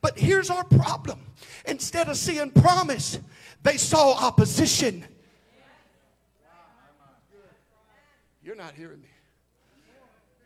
But 0.00 0.18
here's 0.18 0.50
our 0.50 0.64
problem 0.64 1.20
instead 1.66 2.08
of 2.08 2.16
seeing 2.16 2.50
promise, 2.50 3.18
they 3.62 3.76
saw 3.76 4.14
opposition. 4.14 5.04
You're 8.42 8.56
not 8.56 8.74
hearing 8.74 9.00
me. 9.00 9.08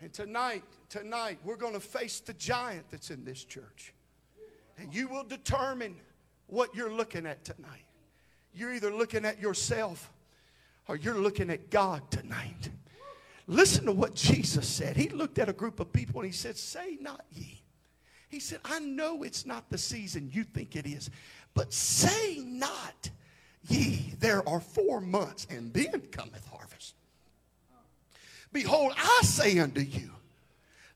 And 0.02 0.12
tonight, 0.12 0.62
tonight, 0.90 1.38
we're 1.44 1.56
going 1.56 1.72
to 1.72 1.80
face 1.80 2.20
the 2.20 2.34
giant 2.34 2.84
that's 2.90 3.10
in 3.10 3.24
this 3.24 3.42
church. 3.42 3.94
And 4.78 4.94
you 4.94 5.08
will 5.08 5.24
determine 5.24 5.96
what 6.46 6.74
you're 6.74 6.92
looking 6.92 7.26
at 7.26 7.44
tonight. 7.44 7.86
You're 8.52 8.74
either 8.74 8.92
looking 8.92 9.24
at 9.24 9.40
yourself 9.40 10.12
or 10.88 10.96
you're 10.96 11.18
looking 11.18 11.50
at 11.50 11.70
God 11.70 12.10
tonight. 12.10 12.70
Listen 13.46 13.86
to 13.86 13.92
what 13.92 14.14
Jesus 14.14 14.68
said. 14.68 14.96
He 14.96 15.08
looked 15.08 15.38
at 15.38 15.48
a 15.48 15.52
group 15.52 15.80
of 15.80 15.92
people 15.92 16.20
and 16.20 16.26
he 16.26 16.36
said, 16.36 16.56
Say 16.56 16.98
not 17.00 17.24
ye. 17.32 17.62
He 18.28 18.40
said, 18.40 18.58
I 18.64 18.80
know 18.80 19.22
it's 19.22 19.46
not 19.46 19.70
the 19.70 19.78
season 19.78 20.30
you 20.32 20.42
think 20.42 20.74
it 20.74 20.86
is, 20.86 21.10
but 21.56 21.72
say 21.72 22.38
not 22.44 23.10
ye, 23.66 24.14
there 24.20 24.46
are 24.48 24.60
four 24.60 25.00
months, 25.00 25.46
and 25.50 25.72
then 25.72 26.02
cometh 26.12 26.46
harvest. 26.46 26.94
Behold, 28.52 28.92
I 28.96 29.20
say 29.22 29.58
unto 29.58 29.80
you, 29.80 30.10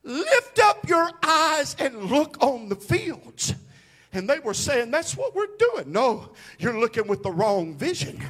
lift 0.03 0.59
up 0.59 0.87
your 0.87 1.09
eyes 1.23 1.75
and 1.79 2.11
look 2.11 2.41
on 2.41 2.69
the 2.69 2.75
fields. 2.75 3.53
And 4.13 4.29
they 4.29 4.39
were 4.39 4.53
saying, 4.53 4.91
That's 4.91 5.17
what 5.17 5.35
we're 5.35 5.57
doing. 5.57 5.91
No, 5.91 6.29
you're 6.59 6.79
looking 6.79 7.07
with 7.07 7.23
the 7.23 7.31
wrong 7.31 7.75
vision. 7.75 8.21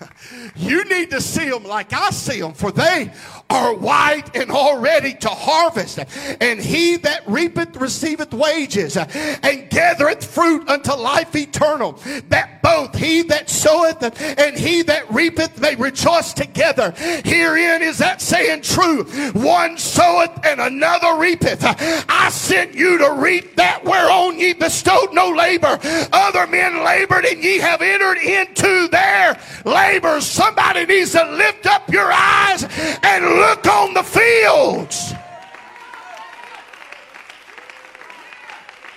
You 0.56 0.84
need 0.84 1.10
to 1.10 1.20
see 1.20 1.48
them 1.48 1.64
like 1.64 1.92
I 1.92 2.10
see 2.10 2.40
them, 2.40 2.54
for 2.54 2.72
they 2.72 3.12
are 3.48 3.74
white 3.74 4.34
and 4.34 4.50
all 4.50 4.78
ready 4.78 5.14
to 5.14 5.28
harvest. 5.28 5.98
And 6.40 6.60
he 6.60 6.96
that 6.98 7.22
reapeth 7.28 7.76
receiveth 7.76 8.32
wages 8.32 8.96
uh, 8.96 9.06
and 9.42 9.68
gathereth 9.70 10.24
fruit 10.24 10.68
unto 10.68 10.92
life 10.94 11.34
eternal. 11.36 11.92
That 12.28 12.62
both 12.62 12.96
he 12.96 13.22
that 13.22 13.48
soweth 13.48 14.02
and 14.20 14.56
he 14.56 14.82
that 14.82 15.12
reapeth 15.12 15.60
may 15.60 15.76
rejoice 15.76 16.32
together. 16.32 16.92
Herein 17.24 17.82
is 17.82 17.98
that 17.98 18.20
saying 18.20 18.62
true. 18.62 19.04
One 19.32 19.78
soweth 19.78 20.44
and 20.44 20.60
another 20.60 21.16
reapeth. 21.18 21.62
I 21.62 22.28
sent 22.30 22.74
you 22.74 22.98
to 22.98 23.12
reap 23.12 23.56
that 23.56 23.84
whereon 23.84 24.38
ye 24.38 24.54
bestowed 24.54 25.12
no 25.12 25.30
labor. 25.30 25.78
Other 26.12 26.46
men 26.46 26.84
labored 26.84 27.24
and 27.24 27.42
ye 27.42 27.58
have 27.58 27.82
entered 27.82 28.18
into 28.18 28.88
their 28.88 29.38
labors. 29.86 30.26
Somebody 30.26 30.86
needs 30.86 31.12
to 31.12 31.24
lift 31.32 31.66
up 31.66 31.90
your 31.90 32.10
eyes 32.12 32.64
and 33.02 33.24
look 33.24 33.66
on 33.66 33.94
the 33.94 34.02
fields. 34.02 35.14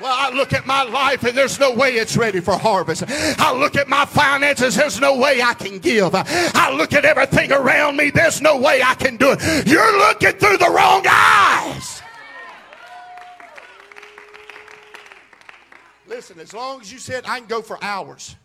Well, 0.01 0.15
I 0.17 0.33
look 0.33 0.53
at 0.53 0.65
my 0.65 0.83
life 0.83 1.25
and 1.25 1.37
there's 1.37 1.59
no 1.59 1.73
way 1.73 1.95
it's 1.95 2.15
ready 2.15 2.39
for 2.39 2.57
harvest. 2.57 3.03
I 3.07 3.53
look 3.53 3.75
at 3.75 3.89
my 3.89 4.05
finances, 4.05 4.75
there's 4.75 5.01
no 5.01 5.17
way 5.17 5.41
I 5.41 5.53
can 5.53 5.77
give. 5.79 6.11
I 6.15 6.73
look 6.73 6.93
at 6.93 7.03
everything 7.03 7.51
around 7.51 7.97
me, 7.97 8.09
there's 8.09 8.41
no 8.41 8.57
way 8.57 8.81
I 8.81 8.95
can 8.95 9.17
do 9.17 9.35
it. 9.37 9.67
You're 9.67 9.97
looking 9.97 10.31
through 10.39 10.57
the 10.57 10.69
wrong 10.69 11.05
eyes. 11.05 12.01
Listen, 16.07 16.39
as 16.39 16.53
long 16.53 16.79
as 16.79 16.91
you 16.91 16.97
said 16.97 17.25
I 17.27 17.39
can 17.39 17.47
go 17.47 17.61
for 17.61 17.77
hours. 17.83 18.37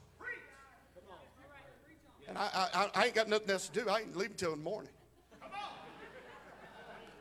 And 2.34 2.42
I, 2.42 2.68
I, 2.74 2.90
I 3.00 3.04
ain't 3.06 3.14
got 3.14 3.28
nothing 3.28 3.50
else 3.50 3.68
to 3.68 3.80
do. 3.80 3.88
I 3.88 4.00
ain't 4.00 4.16
leave 4.16 4.32
until 4.32 4.50
the 4.50 4.56
morning. 4.56 4.90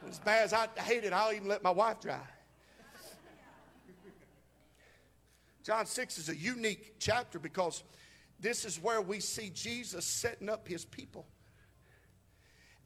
As 0.09 0.17
bad 0.19 0.43
as 0.43 0.53
I 0.53 0.67
hate 0.81 1.03
it, 1.03 1.13
I'll 1.13 1.31
even 1.31 1.47
let 1.47 1.61
my 1.61 1.69
wife 1.69 2.01
drive. 2.01 2.19
John 5.63 5.85
6 5.85 6.17
is 6.17 6.29
a 6.29 6.35
unique 6.35 6.95
chapter 6.99 7.37
because 7.37 7.83
this 8.39 8.65
is 8.65 8.81
where 8.81 9.01
we 9.01 9.19
see 9.19 9.51
Jesus 9.53 10.03
setting 10.03 10.49
up 10.49 10.67
his 10.67 10.83
people. 10.83 11.27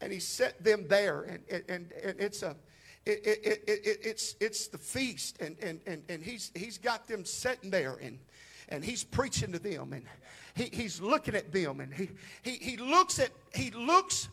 And 0.02 0.12
he 0.12 0.20
set 0.20 0.62
them 0.62 0.86
there, 0.86 1.22
and, 1.22 1.42
and, 1.68 1.92
and 2.04 2.20
it's 2.20 2.42
a 2.42 2.54
it, 3.06 3.26
it, 3.26 3.64
it, 3.66 3.98
it's, 4.02 4.36
it's 4.38 4.68
the 4.68 4.76
feast, 4.76 5.38
and, 5.40 5.56
and, 5.62 5.80
and, 5.86 6.02
and 6.10 6.22
he's, 6.22 6.52
he's 6.54 6.76
got 6.76 7.08
them 7.08 7.24
sitting 7.24 7.70
there, 7.70 7.96
and, 8.02 8.18
and 8.68 8.84
he's 8.84 9.02
preaching 9.02 9.50
to 9.52 9.58
them, 9.58 9.94
and 9.94 10.04
he, 10.58 10.68
he's 10.72 11.00
looking 11.00 11.34
at 11.34 11.52
them, 11.52 11.80
and 11.80 11.94
he, 11.94 12.10
he, 12.42 12.50
he, 12.52 12.76
looks 12.76 13.18
at, 13.18 13.30
he 13.54 13.70
looks 13.70 14.28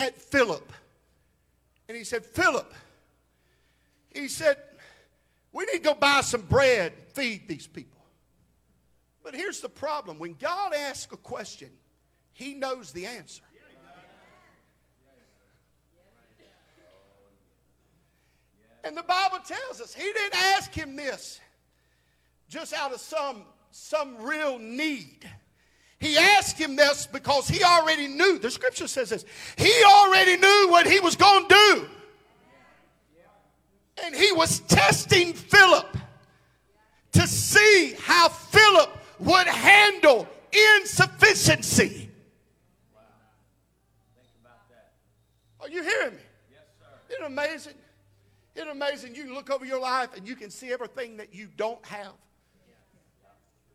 at 0.00 0.20
Philip, 0.20 0.72
and 1.88 1.96
he 1.96 2.04
said, 2.04 2.24
Philip, 2.24 2.74
he 4.12 4.26
said, 4.26 4.56
we 5.52 5.64
need 5.66 5.78
to 5.78 5.78
go 5.78 5.94
buy 5.94 6.20
some 6.20 6.42
bread, 6.42 6.92
feed 7.14 7.48
these 7.48 7.66
people. 7.66 8.00
But 9.22 9.34
here's 9.34 9.60
the 9.60 9.68
problem 9.68 10.18
when 10.18 10.34
God 10.34 10.72
asks 10.74 11.12
a 11.12 11.16
question, 11.16 11.70
He 12.32 12.54
knows 12.54 12.92
the 12.92 13.06
answer. 13.06 13.42
And 18.82 18.96
the 18.96 19.02
Bible 19.02 19.38
tells 19.46 19.80
us 19.80 19.92
He 19.92 20.04
didn't 20.04 20.36
ask 20.36 20.72
him 20.72 20.96
this 20.96 21.38
just 22.48 22.72
out 22.72 22.92
of 22.92 23.00
some, 23.00 23.42
some 23.70 24.16
real 24.18 24.58
need. 24.58 24.99
Asked 26.50 26.58
him 26.58 26.74
this 26.74 27.06
because 27.06 27.46
he 27.46 27.62
already 27.62 28.08
knew. 28.08 28.40
The 28.40 28.50
scripture 28.50 28.88
says 28.88 29.10
this. 29.10 29.24
He 29.56 29.72
already 29.84 30.36
knew 30.36 30.66
what 30.68 30.84
he 30.84 30.98
was 30.98 31.14
going 31.14 31.46
to 31.46 31.54
do. 31.54 31.88
And 34.04 34.16
he 34.16 34.32
was 34.32 34.58
testing 34.60 35.32
Philip 35.32 35.96
to 37.12 37.26
see 37.28 37.94
how 38.00 38.28
Philip 38.30 38.90
would 39.20 39.46
handle 39.46 40.26
insufficiency. 40.80 42.10
Are 45.60 45.68
you 45.68 45.84
hearing 45.84 46.16
me? 46.16 46.22
Yes, 46.50 46.62
sir. 46.80 47.14
Isn't 47.14 47.22
it 47.22 47.26
amazing? 47.26 47.74
Isn't 48.56 48.68
it 48.68 48.70
amazing? 48.72 49.14
You 49.14 49.22
can 49.22 49.34
look 49.34 49.50
over 49.50 49.64
your 49.64 49.80
life 49.80 50.16
and 50.16 50.26
you 50.26 50.34
can 50.34 50.50
see 50.50 50.72
everything 50.72 51.18
that 51.18 51.32
you 51.32 51.48
don't 51.56 51.84
have. 51.86 52.14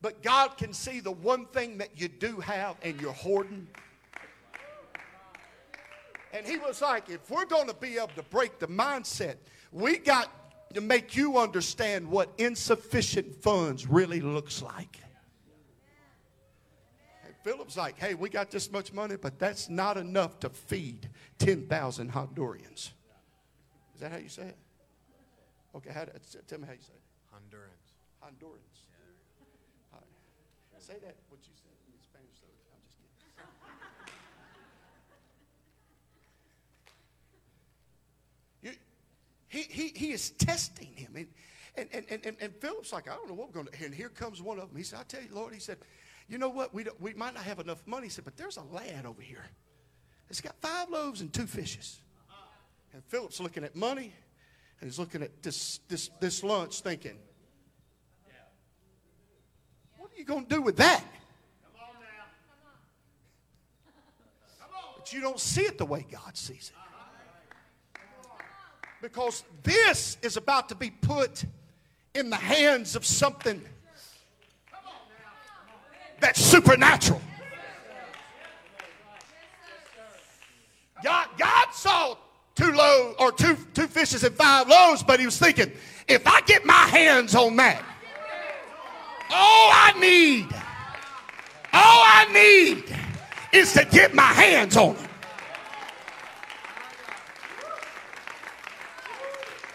But 0.02 0.22
God 0.22 0.58
can 0.58 0.74
see 0.74 1.00
the 1.00 1.12
one 1.12 1.46
thing 1.48 1.78
that 1.80 2.00
you 2.00 2.08
do 2.08 2.40
have 2.40 2.76
and 2.84 3.00
you're 3.00 3.14
hoarding. 3.14 3.68
And 6.34 6.46
he 6.46 6.58
was 6.58 6.82
like, 6.82 7.10
if 7.10 7.30
we're 7.30 7.46
going 7.46 7.68
to 7.68 7.74
be 7.74 7.96
able 7.98 8.10
to 8.10 8.24
break 8.24 8.60
the 8.60 8.68
mindset, 8.68 9.36
we 9.72 9.98
got 9.98 10.30
to 10.74 10.82
make 10.82 11.16
you 11.16 11.38
understand 11.38 12.08
what 12.08 12.30
insufficient 12.38 13.42
funds 13.42 13.88
really 13.88 14.20
looks 14.20 14.62
like. 14.62 15.00
And 17.26 17.34
Philip's 17.44 17.78
like, 17.78 17.98
hey, 17.98 18.14
we 18.14 18.30
got 18.30 18.52
this 18.52 18.70
much 18.70 18.92
money, 18.92 19.16
but 19.16 19.40
that's 19.40 19.70
not 19.70 19.96
enough 19.96 20.40
to 20.42 20.50
feed 20.50 21.10
10,000 21.40 22.12
Hondurans. 22.12 22.92
Is 23.94 24.02
that 24.02 24.12
how 24.12 24.18
you 24.18 24.28
say 24.28 24.48
it? 24.48 24.58
Okay, 25.74 25.92
how, 25.94 26.06
tell 26.48 26.60
me 26.60 26.66
how 26.68 26.74
you 26.74 26.80
say 26.82 26.94
it. 26.94 27.34
Hondurans. 27.34 27.94
Hondurans. 28.22 28.75
Say 30.86 30.94
that, 31.02 31.16
what 31.30 31.40
you 31.42 31.54
said 31.56 31.72
in 31.88 32.00
Spanish, 32.00 32.38
so 32.40 32.46
I'm 32.46 32.78
just 32.86 33.00
kidding. 33.02 33.50
You, 38.62 38.72
he, 39.48 39.62
he, 39.64 39.88
he 39.98 40.12
is 40.12 40.30
testing 40.30 40.94
him. 40.94 41.16
And, 41.16 41.90
and, 41.92 42.06
and, 42.08 42.24
and, 42.24 42.38
and 42.40 42.56
Philip's 42.58 42.94
like, 42.94 43.10
I 43.10 43.16
don't 43.16 43.28
know 43.28 43.34
what 43.34 43.48
we're 43.48 43.64
going 43.64 43.66
to. 43.66 43.84
And 43.84 43.96
here 43.96 44.10
comes 44.10 44.44
one 44.44 44.60
of 44.60 44.70
them. 44.70 44.78
He 44.78 44.84
said, 44.84 45.00
I 45.00 45.04
tell 45.06 45.24
you, 45.24 45.30
Lord, 45.32 45.56
he 45.56 45.60
said, 45.60 45.80
you 46.28 46.38
know 46.38 46.50
what? 46.50 46.72
We, 46.72 46.86
we 47.00 47.16
might 47.16 47.34
not 47.34 47.46
have 47.46 47.58
enough 47.60 47.82
money. 47.88 48.06
He 48.06 48.12
said, 48.12 48.24
but 48.24 48.38
there's 48.38 48.58
a 48.58 48.64
lad 48.72 49.08
over 49.08 49.24
here. 49.24 49.46
He's 50.28 50.40
got 50.40 50.54
five 50.62 50.92
loaves 50.92 51.20
and 51.22 51.34
two 51.34 51.48
fishes. 51.48 52.00
And 52.94 53.04
Philip's 53.06 53.40
looking 53.40 53.64
at 53.64 53.76
money 53.76 54.14
and 54.80 54.88
he's 54.88 55.00
looking 55.00 55.24
at 55.24 55.42
this, 55.42 55.80
this, 55.88 56.12
this 56.20 56.44
lunch 56.44 56.82
thinking, 56.82 57.18
you 60.28 60.34
going 60.34 60.46
to 60.46 60.56
do 60.56 60.62
with 60.62 60.78
that? 60.78 61.04
But 64.96 65.14
you 65.14 65.22
don't 65.22 65.40
see 65.40 65.62
it 65.62 65.78
the 65.78 65.86
way 65.86 66.06
God 66.12 66.36
sees 66.36 66.72
it. 66.74 68.02
Because 69.02 69.44
this 69.62 70.18
is 70.24 70.36
about 70.36 70.70
to 70.70 70.76
be 70.76 70.90
put 70.90 71.46
in 72.16 72.32
the 72.32 72.36
hands 72.36 72.96
of 72.96 73.06
something 73.06 73.62
that's 76.20 76.44
supernatural. 76.44 77.22
God, 81.04 81.28
God 81.38 81.68
saw 81.72 82.16
two 82.56 82.72
loaves 82.72 83.16
or 83.20 83.32
two, 83.32 83.56
two 83.76 83.86
fishes 83.86 84.24
and 84.24 84.34
five 84.34 84.68
loaves, 84.68 85.04
but 85.04 85.20
he 85.20 85.26
was 85.28 85.38
thinking, 85.38 85.72
if 86.08 86.26
I 86.26 86.42
get 86.42 86.66
my 86.66 86.74
hands 86.74 87.36
on 87.36 87.58
that, 87.58 87.84
all 89.30 89.72
I 89.72 89.94
need, 90.00 90.46
all 91.74 92.04
I 92.04 92.26
need 92.32 92.98
is 93.52 93.74
to 93.74 93.86
get 93.86 94.14
my 94.14 94.24
hands 94.24 94.78
on 94.78 94.96
it. 94.96 95.02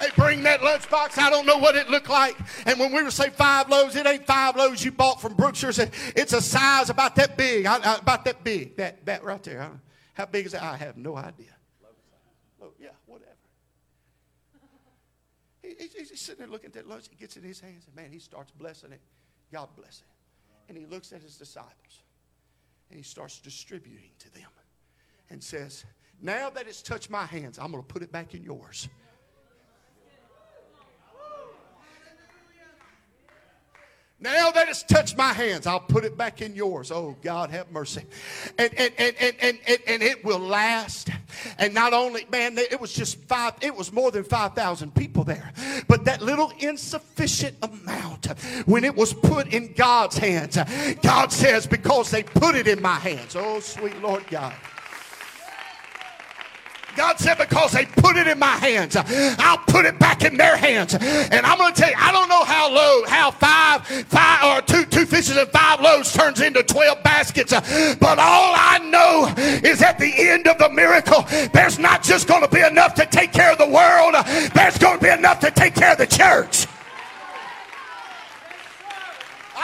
They 0.01 0.09
bring 0.17 0.43
that 0.45 0.61
lunchbox. 0.61 1.19
I 1.19 1.29
don't 1.29 1.45
know 1.45 1.59
what 1.59 1.77
it 1.77 1.91
looked 1.91 2.09
like. 2.09 2.35
And 2.65 2.81
when 2.81 2.91
we 2.91 3.03
were 3.03 3.11
say 3.11 3.29
five 3.29 3.69
loaves, 3.69 3.97
it 3.97 4.07
ain't 4.07 4.27
five 4.27 4.57
loaves 4.57 4.83
you 4.83 4.93
bought 4.93 5.21
from 5.21 5.35
Brookshire's. 5.35 5.79
It's 5.79 6.33
a 6.33 6.41
size 6.41 6.89
about 6.89 7.17
that 7.17 7.37
big, 7.37 7.67
about 7.67 8.25
that 8.25 8.43
big, 8.43 8.77
that 8.77 9.05
that 9.05 9.23
right 9.23 9.43
there. 9.43 9.71
How 10.15 10.25
big 10.27 10.47
is 10.47 10.53
that? 10.53 10.63
I 10.63 10.77
have 10.77 10.97
no 10.97 11.17
idea. 11.17 11.55
Oh, 12.63 12.73
yeah, 12.79 12.89
whatever. 13.05 13.31
He, 15.63 15.75
he's 15.79 16.19
sitting 16.19 16.41
there 16.41 16.49
looking 16.49 16.69
at 16.69 16.73
that 16.75 16.89
lunch. 16.89 17.09
He 17.11 17.17
gets 17.17 17.37
in 17.37 17.43
his 17.43 17.61
hands, 17.61 17.85
and 17.87 17.95
man, 17.95 18.11
he 18.11 18.19
starts 18.21 18.51
blessing 18.53 18.93
it. 18.93 19.01
God 19.53 19.69
bless 19.77 20.01
him. 20.01 20.07
And 20.69 20.79
he 20.79 20.87
looks 20.87 21.13
at 21.13 21.23
his 21.23 21.37
disciples 21.37 22.05
and 22.91 22.97
he 22.97 23.03
starts 23.03 23.39
distributing 23.41 24.11
to 24.19 24.33
them 24.35 24.49
and 25.31 25.43
says, 25.43 25.85
Now 26.21 26.51
that 26.51 26.67
it's 26.67 26.83
touched 26.83 27.11
my 27.11 27.25
hands, 27.25 27.59
I'm 27.59 27.71
going 27.71 27.83
to 27.83 27.87
put 27.87 28.03
it 28.03 28.13
back 28.13 28.35
in 28.35 28.43
yours. 28.43 28.89
Now 34.23 34.51
that 34.51 34.69
it's 34.69 34.83
touched 34.83 35.17
my 35.17 35.33
hands, 35.33 35.67
I'll 35.67 35.81
put 35.81 36.05
it 36.05 36.17
back 36.17 36.43
in 36.43 36.55
yours. 36.55 36.91
Oh, 36.91 37.17
God, 37.23 37.49
have 37.51 37.73
mercy. 37.73 38.03
And, 38.59 38.73
and, 38.75 38.93
and, 38.99 39.17
and, 39.19 39.59
and, 39.67 39.79
and, 39.87 40.03
it 40.03 40.23
will 40.23 40.39
last. 40.39 41.09
And 41.59 41.73
not 41.73 41.95
only, 41.95 42.27
man, 42.31 42.59
it 42.59 42.79
was 42.79 42.93
just 42.93 43.17
five, 43.25 43.55
it 43.63 43.75
was 43.75 43.93
more 43.93 44.11
than 44.11 44.25
5,000 44.25 44.95
people 44.95 45.25
there. 45.25 45.53
But 45.89 46.05
that 46.05 46.21
little 46.21 46.53
insufficient 46.59 47.57
amount, 47.63 48.27
when 48.67 48.85
it 48.85 48.95
was 48.95 49.15
put 49.15 49.55
in 49.55 49.73
God's 49.73 50.19
hands, 50.19 50.59
God 51.03 51.33
says, 51.33 51.67
because 51.67 52.11
they 52.11 52.23
put 52.23 52.55
it 52.55 52.69
in 52.69 52.83
my 52.83 52.97
hands. 52.97 53.37
Oh, 53.37 53.61
sweet 53.61 53.97
Lord 54.03 54.27
God. 54.29 54.55
God 56.97 57.19
said, 57.19 57.39
because 57.39 57.73
they 57.73 57.87
put 57.87 58.17
it 58.17 58.27
in 58.27 58.39
my 58.39 58.57
hands, 58.57 58.97
I'll 58.97 59.59
put 59.59 59.85
it 59.85 59.99
back 59.99 60.25
in 60.25 60.37
their 60.37 60.57
hands. 60.57 60.95
And 60.95 61.47
I'm 61.47 61.59
going 61.59 61.75
to 61.75 61.81
tell 61.81 61.91
you, 61.91 61.97
I 61.99 62.13
don't 62.13 62.29
know 62.29 62.45
how 62.45 62.73
low, 62.73 63.05
how 63.07 63.31
five, 63.31 63.87
five 64.07 64.45
or 64.45 64.63
two, 64.63 64.85
two 64.85 65.07
fishes 65.07 65.37
and 65.37 65.49
five 65.51 65.81
loaves 65.81 66.13
turns 66.13 66.41
into 66.41 66.63
12 66.63 67.03
baskets. 67.03 67.53
But 67.53 68.19
all 68.19 68.55
I 68.57 68.81
know 68.91 69.33
is 69.69 69.83
at 69.83 69.99
the 69.99 70.13
end 70.17 70.47
of 70.47 70.59
the 70.59 70.71
miracle, 70.71 71.25
there's 71.53 71.79
not 71.79 72.03
just 72.03 72.29
going 72.29 72.43
to 72.43 72.49
be 72.49 72.61
enough 72.61 72.95
to 72.95 73.07
take 73.07 73.33
care 73.33 73.53
of 73.53 73.59
the 73.59 73.69
world. 73.69 74.15
There's 74.55 74.79
going 74.79 74.99
to 74.99 75.05
be 75.05 75.11
enough 75.11 75.41
to 75.41 75.51
take 75.51 75.75
care 75.75 75.93
of 75.93 75.99
the 75.99 76.07
church. 76.07 76.67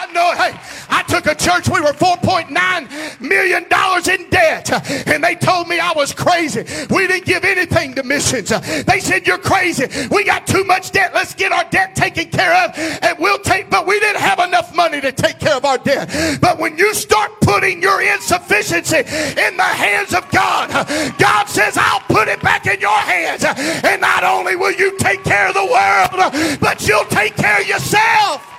I 0.07 0.13
know, 0.13 0.33
hey, 0.37 0.59
I 0.89 1.03
took 1.03 1.27
a 1.27 1.35
church, 1.35 1.69
we 1.69 1.81
were 1.81 1.93
$4.9 1.93 3.21
million 3.21 3.65
in 3.65 4.31
debt, 4.31 5.09
and 5.09 5.23
they 5.23 5.35
told 5.35 5.69
me 5.69 5.81
I 5.81 5.93
was 5.95 6.13
crazy. 6.13 6.61
We 6.91 7.07
didn't 7.07 7.25
give 7.25 7.45
anything 7.45 7.95
to 7.95 8.03
missions. 8.03 8.51
They 8.85 9.01
said, 9.01 9.27
You're 9.27 9.39
crazy. 9.39 9.87
We 10.11 10.25
got 10.25 10.47
too 10.47 10.65
much 10.65 10.93
debt. 10.93 11.13
Let's 11.15 11.35
get 11.35 11.53
our 11.53 11.65
debt 11.71 11.97
taken 11.97 12.31
care 12.31 12.55
of, 12.65 12.73
and 12.77 13.19
we'll 13.19 13.39
take, 13.39 13.69
but 13.71 13.87
we 13.87 13.99
didn't 13.99 14.21
have 14.21 14.39
enough 14.39 14.75
money 14.75 15.01
to 15.01 15.13
take 15.13 15.39
care 15.39 15.57
of 15.57 15.65
our 15.65 15.79
debt. 15.79 16.41
But 16.41 16.59
when 16.59 16.79
you 16.79 16.95
start 16.95 17.33
putting 17.41 17.83
your 17.83 18.01
insufficiency 18.01 18.99
in 18.99 19.57
the 19.57 19.63
hands 19.63 20.15
of 20.15 20.31
God, 20.31 20.71
God 21.19 21.47
says, 21.47 21.77
I'll 21.77 22.01
put 22.01 22.29
it 22.29 22.41
back 22.43 22.67
in 22.67 22.81
your 22.81 22.99
hands. 22.99 23.45
And 23.45 24.01
not 24.01 24.23
only 24.23 24.55
will 24.57 24.73
you 24.73 24.97
take 24.99 25.25
care 25.25 25.49
of 25.49 25.55
the 25.55 25.67
world, 25.67 26.61
but 26.61 26.87
you'll 26.87 27.05
take 27.07 27.35
care 27.37 27.61
of 27.61 27.67
yourself. 27.67 28.53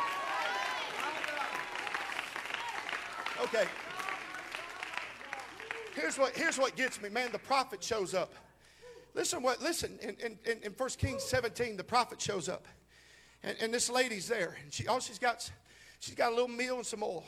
Okay. 3.47 3.65
Here's 6.07 6.17
what, 6.17 6.37
here's 6.37 6.57
what 6.57 6.77
gets 6.77 7.01
me, 7.01 7.09
man. 7.09 7.33
The 7.33 7.37
prophet 7.37 7.83
shows 7.83 8.13
up. 8.13 8.33
Listen 9.13 9.43
what 9.43 9.61
listen 9.61 9.99
in, 10.01 10.15
in, 10.45 10.61
in 10.63 10.71
1 10.71 10.89
Kings 10.91 11.21
17, 11.23 11.75
the 11.75 11.83
prophet 11.83 12.21
shows 12.21 12.47
up. 12.47 12.65
And, 13.43 13.57
and 13.59 13.73
this 13.73 13.89
lady's 13.89 14.25
there. 14.25 14.55
And 14.63 14.71
she 14.71 14.87
all 14.87 15.01
she's 15.01 15.19
got 15.19 15.51
she's 15.99 16.15
got 16.15 16.31
a 16.31 16.33
little 16.33 16.47
meal 16.47 16.77
and 16.77 16.85
some 16.85 17.03
oil. 17.03 17.25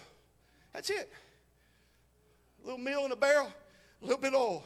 That's 0.72 0.90
it. 0.92 1.12
A 2.64 2.68
little 2.68 2.80
meal 2.80 3.04
in 3.04 3.12
a 3.12 3.18
barrel, 3.18 3.52
a 4.02 4.06
little 4.06 4.22
bit 4.22 4.34
of 4.34 4.40
oil. 4.40 4.64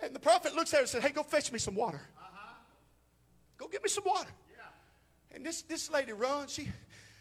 And 0.00 0.14
the 0.14 0.20
prophet 0.20 0.54
looks 0.54 0.72
at 0.72 0.76
her 0.78 0.82
and 0.84 0.88
says, 0.88 1.02
Hey, 1.02 1.10
go 1.10 1.22
fetch 1.22 1.52
me 1.52 1.58
some 1.58 1.74
water. 1.74 2.00
Uh-huh. 2.16 2.54
Go 3.58 3.68
get 3.68 3.84
me 3.84 3.90
some 3.90 4.04
water. 4.06 4.30
Yeah. 4.50 5.36
And 5.36 5.44
this, 5.44 5.60
this 5.60 5.90
lady 5.90 6.14
runs. 6.14 6.54
She, 6.54 6.70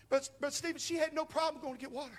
but, 0.08 0.30
but 0.40 0.54
Stephen, 0.54 0.78
she 0.78 0.96
had 0.96 1.14
no 1.14 1.26
problem 1.26 1.62
going 1.62 1.76
to 1.76 1.82
get 1.82 1.92
water. 1.92 2.18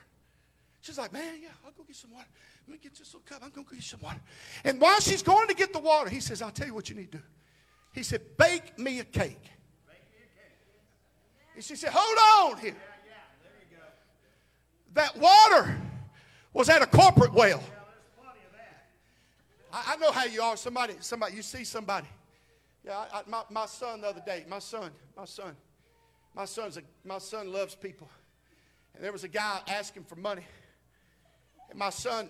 She's 0.82 0.98
like, 0.98 1.10
man, 1.10 1.36
yeah, 1.40 1.48
I'll 1.64 1.72
go 1.72 1.84
get 1.84 1.96
some 1.96 2.12
water. 2.12 2.28
Let 2.68 2.72
me 2.72 2.78
get 2.82 2.98
this 2.98 3.14
little 3.14 3.20
cup. 3.20 3.40
I'm 3.42 3.48
going 3.48 3.64
to 3.64 3.70
get 3.70 3.76
you 3.76 3.82
some 3.82 4.00
water. 4.02 4.20
And 4.62 4.78
while 4.78 5.00
she's 5.00 5.22
going 5.22 5.48
to 5.48 5.54
get 5.54 5.72
the 5.72 5.78
water, 5.78 6.10
he 6.10 6.20
says, 6.20 6.42
I'll 6.42 6.50
tell 6.50 6.66
you 6.66 6.74
what 6.74 6.90
you 6.90 6.96
need 6.96 7.10
to 7.12 7.16
do. 7.18 7.24
He 7.94 8.02
said, 8.02 8.20
bake 8.36 8.78
me 8.78 9.00
a 9.00 9.04
cake. 9.04 9.42
And 11.54 11.64
she 11.64 11.76
said, 11.76 11.92
hold 11.94 12.52
on 12.52 12.60
here. 12.60 12.76
That 14.92 15.16
water 15.16 15.80
was 16.52 16.68
at 16.68 16.82
a 16.82 16.86
corporate 16.86 17.32
well. 17.32 17.62
I, 19.72 19.94
I 19.94 19.96
know 19.96 20.12
how 20.12 20.26
you 20.26 20.42
are. 20.42 20.58
Somebody, 20.58 20.96
somebody, 21.00 21.36
you 21.36 21.42
see 21.42 21.64
somebody. 21.64 22.08
Yeah, 22.84 22.98
I, 22.98 23.20
I, 23.20 23.22
my, 23.26 23.44
my 23.50 23.64
son 23.64 24.02
the 24.02 24.08
other 24.08 24.22
day, 24.26 24.44
my 24.46 24.58
son, 24.58 24.90
my 25.16 25.24
son, 25.24 25.56
my 26.34 26.44
son's 26.44 26.76
a, 26.76 26.82
my 27.02 27.18
son 27.18 27.50
loves 27.50 27.74
people. 27.74 28.10
And 28.94 29.02
there 29.02 29.12
was 29.12 29.24
a 29.24 29.28
guy 29.28 29.62
asking 29.68 30.04
for 30.04 30.16
money. 30.16 30.44
And 31.70 31.78
my 31.78 31.90
son, 31.90 32.28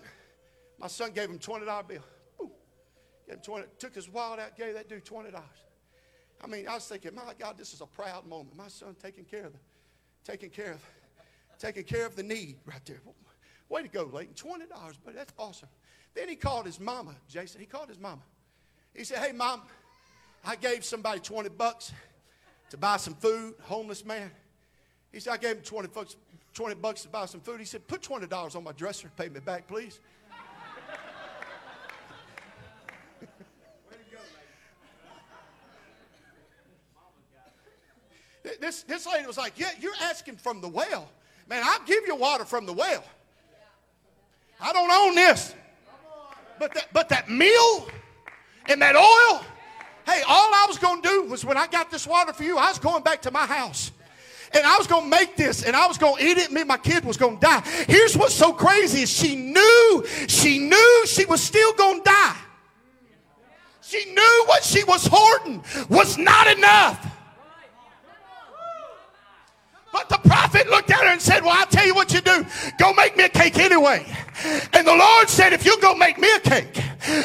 my 0.79 0.87
son 0.87 1.11
gave 1.11 1.29
him 1.29 1.39
$20 1.39 1.87
bill. 1.87 2.01
Boom. 2.37 2.51
Gave 3.27 3.35
him 3.35 3.41
20, 3.41 3.65
took 3.77 3.95
his 3.95 4.09
wallet 4.09 4.39
out, 4.39 4.57
gave 4.57 4.73
that 4.73 4.87
dude 4.87 5.05
$20. 5.05 5.33
I 6.41 6.47
mean, 6.47 6.67
I 6.67 6.75
was 6.75 6.85
thinking, 6.85 7.13
my 7.13 7.33
God, 7.37 7.57
this 7.57 7.73
is 7.73 7.81
a 7.81 7.85
proud 7.85 8.25
moment. 8.25 8.55
My 8.55 8.69
son 8.69 8.95
taking 9.01 9.25
care 9.25 9.45
of 9.45 9.53
the, 9.53 9.59
taking 10.23 10.49
care 10.49 10.71
of, 10.71 10.85
taking 11.57 11.83
care 11.83 12.05
of 12.05 12.15
the 12.15 12.23
need 12.23 12.57
right 12.65 12.83
there. 12.85 13.01
Way 13.67 13.83
to 13.83 13.87
go, 13.87 14.09
Leighton. 14.11 14.33
$20, 14.33 14.67
but 15.05 15.15
that's 15.15 15.33
awesome. 15.37 15.69
Then 16.15 16.29
he 16.29 16.35
called 16.35 16.65
his 16.65 16.79
mama, 16.79 17.13
Jason. 17.27 17.59
He 17.59 17.67
called 17.67 17.89
his 17.89 17.99
mama. 17.99 18.21
He 18.95 19.03
said, 19.03 19.19
Hey, 19.19 19.31
mom, 19.31 19.61
I 20.43 20.55
gave 20.55 20.83
somebody 20.83 21.19
20 21.19 21.49
bucks 21.49 21.91
to 22.69 22.77
buy 22.77 22.97
some 22.97 23.15
food, 23.15 23.55
homeless 23.61 24.05
man. 24.05 24.31
He 25.11 25.19
said, 25.19 25.33
I 25.33 25.37
gave 25.37 25.57
him 25.57 25.63
20 25.63 25.87
bucks, 25.89 26.15
20 26.53 26.75
bucks 26.75 27.03
to 27.03 27.09
buy 27.09 27.25
some 27.25 27.41
food. 27.41 27.59
He 27.59 27.65
said, 27.65 27.87
Put 27.87 28.01
$20 28.01 28.55
on 28.55 28.63
my 28.63 28.71
dresser 28.71 29.11
pay 29.15 29.29
me 29.29 29.39
back, 29.39 29.67
please. 29.67 29.99
This, 38.59 38.83
this 38.83 39.07
lady 39.07 39.25
was 39.25 39.37
like, 39.37 39.53
Yeah, 39.57 39.71
you're 39.79 39.93
asking 40.03 40.37
from 40.37 40.61
the 40.61 40.67
well. 40.67 41.07
Man, 41.47 41.63
I'll 41.65 41.83
give 41.85 42.05
you 42.05 42.15
water 42.15 42.45
from 42.45 42.65
the 42.65 42.73
well. 42.73 43.03
I 44.61 44.73
don't 44.73 44.91
own 44.91 45.15
this. 45.15 45.55
But 46.59 46.73
that, 46.73 46.87
but 46.91 47.09
that 47.09 47.29
meal 47.29 47.87
and 48.67 48.81
that 48.81 48.95
oil, 48.95 49.45
hey, 50.05 50.21
all 50.27 50.53
I 50.53 50.65
was 50.67 50.77
going 50.77 51.01
to 51.01 51.07
do 51.07 51.23
was 51.23 51.45
when 51.45 51.57
I 51.57 51.67
got 51.67 51.89
this 51.89 52.05
water 52.05 52.33
for 52.33 52.43
you, 52.43 52.57
I 52.57 52.67
was 52.67 52.79
going 52.79 53.01
back 53.01 53.21
to 53.23 53.31
my 53.31 53.45
house 53.45 53.91
and 54.53 54.65
I 54.65 54.77
was 54.77 54.85
going 54.85 55.03
to 55.03 55.09
make 55.09 55.37
this 55.37 55.63
and 55.63 55.75
I 55.75 55.87
was 55.87 55.97
going 55.97 56.17
to 56.17 56.25
eat 56.25 56.37
it 56.37 56.51
me 56.51 56.61
and 56.61 56.67
my 56.67 56.77
kid 56.77 57.05
was 57.05 57.17
going 57.17 57.35
to 57.35 57.41
die. 57.41 57.61
Here's 57.87 58.17
what's 58.17 58.33
so 58.33 58.51
crazy 58.51 59.03
is 59.03 59.09
she 59.09 59.35
knew, 59.35 60.05
she 60.27 60.59
knew 60.59 61.05
she 61.07 61.25
was 61.25 61.41
still 61.41 61.73
going 61.73 61.99
to 61.99 62.03
die. 62.03 62.35
She 63.81 64.05
knew 64.13 64.43
what 64.45 64.63
she 64.63 64.83
was 64.83 65.07
hoarding 65.09 65.63
was 65.89 66.17
not 66.17 66.45
enough. 66.47 67.08
But 69.91 70.07
the 70.09 70.17
prophet 70.17 70.69
looked 70.69 70.91
at 70.91 70.99
her 70.99 71.07
and 71.07 71.21
said, 71.21 71.43
Well, 71.43 71.55
I'll 71.57 71.65
tell 71.65 71.85
you 71.85 71.95
what 71.95 72.13
you 72.13 72.21
do. 72.21 72.45
Go 72.77 72.93
make 72.93 73.17
me 73.17 73.25
a 73.25 73.29
cake 73.29 73.57
anyway. 73.57 74.05
And 74.73 74.85
the 74.85 74.95
Lord 74.95 75.29
said, 75.29 75.53
If 75.53 75.65
you 75.65 75.79
go 75.81 75.95
make 75.95 76.19
me 76.19 76.29
a 76.35 76.39
cake, 76.39 76.73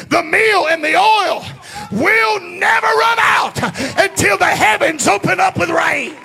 the 0.09 0.23
meal 0.23 0.67
and 0.67 0.83
the 0.83 0.95
oil 0.95 1.45
will 1.91 2.39
never 2.41 2.87
run 2.87 3.17
out 3.19 3.61
until 3.99 4.37
the 4.37 4.45
heavens 4.45 5.07
open 5.07 5.39
up 5.39 5.57
with 5.57 5.69
rain. 5.69 6.15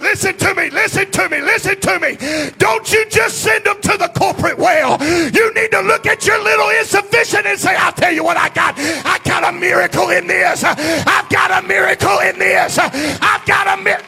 Listen 0.00 0.36
to 0.38 0.54
me, 0.54 0.70
listen 0.70 1.10
to 1.10 1.28
me, 1.28 1.42
listen 1.42 1.78
to 1.78 2.00
me. 2.00 2.16
Don't 2.56 2.90
you 2.90 3.04
just 3.10 3.42
send 3.42 3.64
them 3.64 3.80
to 3.82 3.98
the 3.98 4.08
corporate 4.16 4.58
well. 4.58 4.96
You 5.02 5.52
need 5.54 5.70
to 5.72 5.82
look 5.82 6.06
at 6.06 6.26
your 6.26 6.42
little 6.42 6.70
insufficient 6.70 7.46
and 7.46 7.58
say, 7.58 7.76
I'll 7.76 7.92
tell 7.92 8.12
you 8.12 8.24
what 8.24 8.38
I 8.38 8.48
got. 8.48 8.74
I 8.78 9.19
miracle 9.60 10.08
in 10.10 10.26
this. 10.26 10.64
I've 10.64 11.28
got 11.28 11.62
a 11.62 11.66
miracle 11.66 12.18
in 12.20 12.38
this. 12.38 12.78
I've 12.78 13.46
got 13.46 13.78
a 13.78 13.82
miracle. 13.82 14.06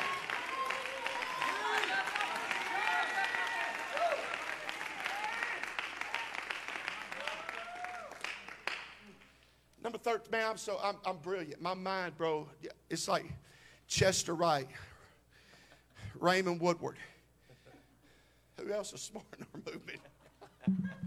Number 9.83 9.99
13, 9.99 10.31
man, 10.31 10.51
I'm 10.51 10.57
so, 10.57 10.79
I'm, 10.83 10.97
I'm 11.05 11.17
brilliant. 11.19 11.61
My 11.61 11.75
mind, 11.75 12.17
bro, 12.17 12.49
it's 12.89 13.09
like 13.09 13.27
Chester 13.89 14.35
Wright, 14.35 14.69
Raymond 16.19 16.61
Woodward. 16.61 16.97
Who 18.59 18.73
else 18.73 18.93
is 18.93 19.03
smart 19.03 19.27
in 19.39 19.45
our 19.53 19.73
movement? 19.73 20.01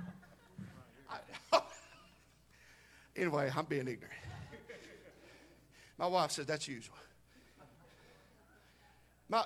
anyway, 3.15 3.49
I'm 3.55 3.65
being 3.65 3.87
ignorant. 3.87 4.24
My 5.97 6.07
wife 6.07 6.31
says 6.31 6.45
that's 6.45 6.67
usual. 6.67 6.95
My, 9.29 9.43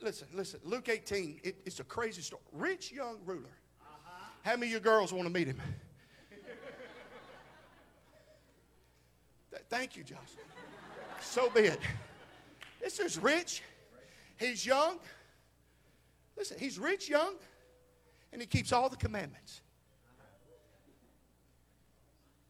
listen, 0.00 0.28
listen. 0.32 0.60
Luke 0.64 0.88
18, 0.88 1.40
it, 1.42 1.56
it's 1.66 1.80
a 1.80 1.84
crazy 1.84 2.22
story. 2.22 2.42
Rich 2.52 2.92
young 2.92 3.18
ruler. 3.24 3.42
Uh-huh. 3.80 4.24
How 4.42 4.56
many 4.56 4.68
of 4.68 4.72
you 4.72 4.80
girls 4.80 5.12
want 5.12 5.26
to 5.26 5.32
meet 5.32 5.48
him? 5.48 5.60
Thank 9.68 9.96
you, 9.96 10.04
Josh. 10.04 10.18
So 11.20 11.50
be 11.50 11.62
it. 11.62 11.80
This 12.80 13.00
is 13.00 13.18
rich. 13.18 13.62
He's 14.38 14.64
young. 14.64 14.98
Listen, 16.36 16.58
he's 16.58 16.78
rich, 16.78 17.08
young, 17.08 17.34
and 18.32 18.40
he 18.40 18.46
keeps 18.46 18.72
all 18.72 18.88
the 18.88 18.96
commandments. 18.96 19.60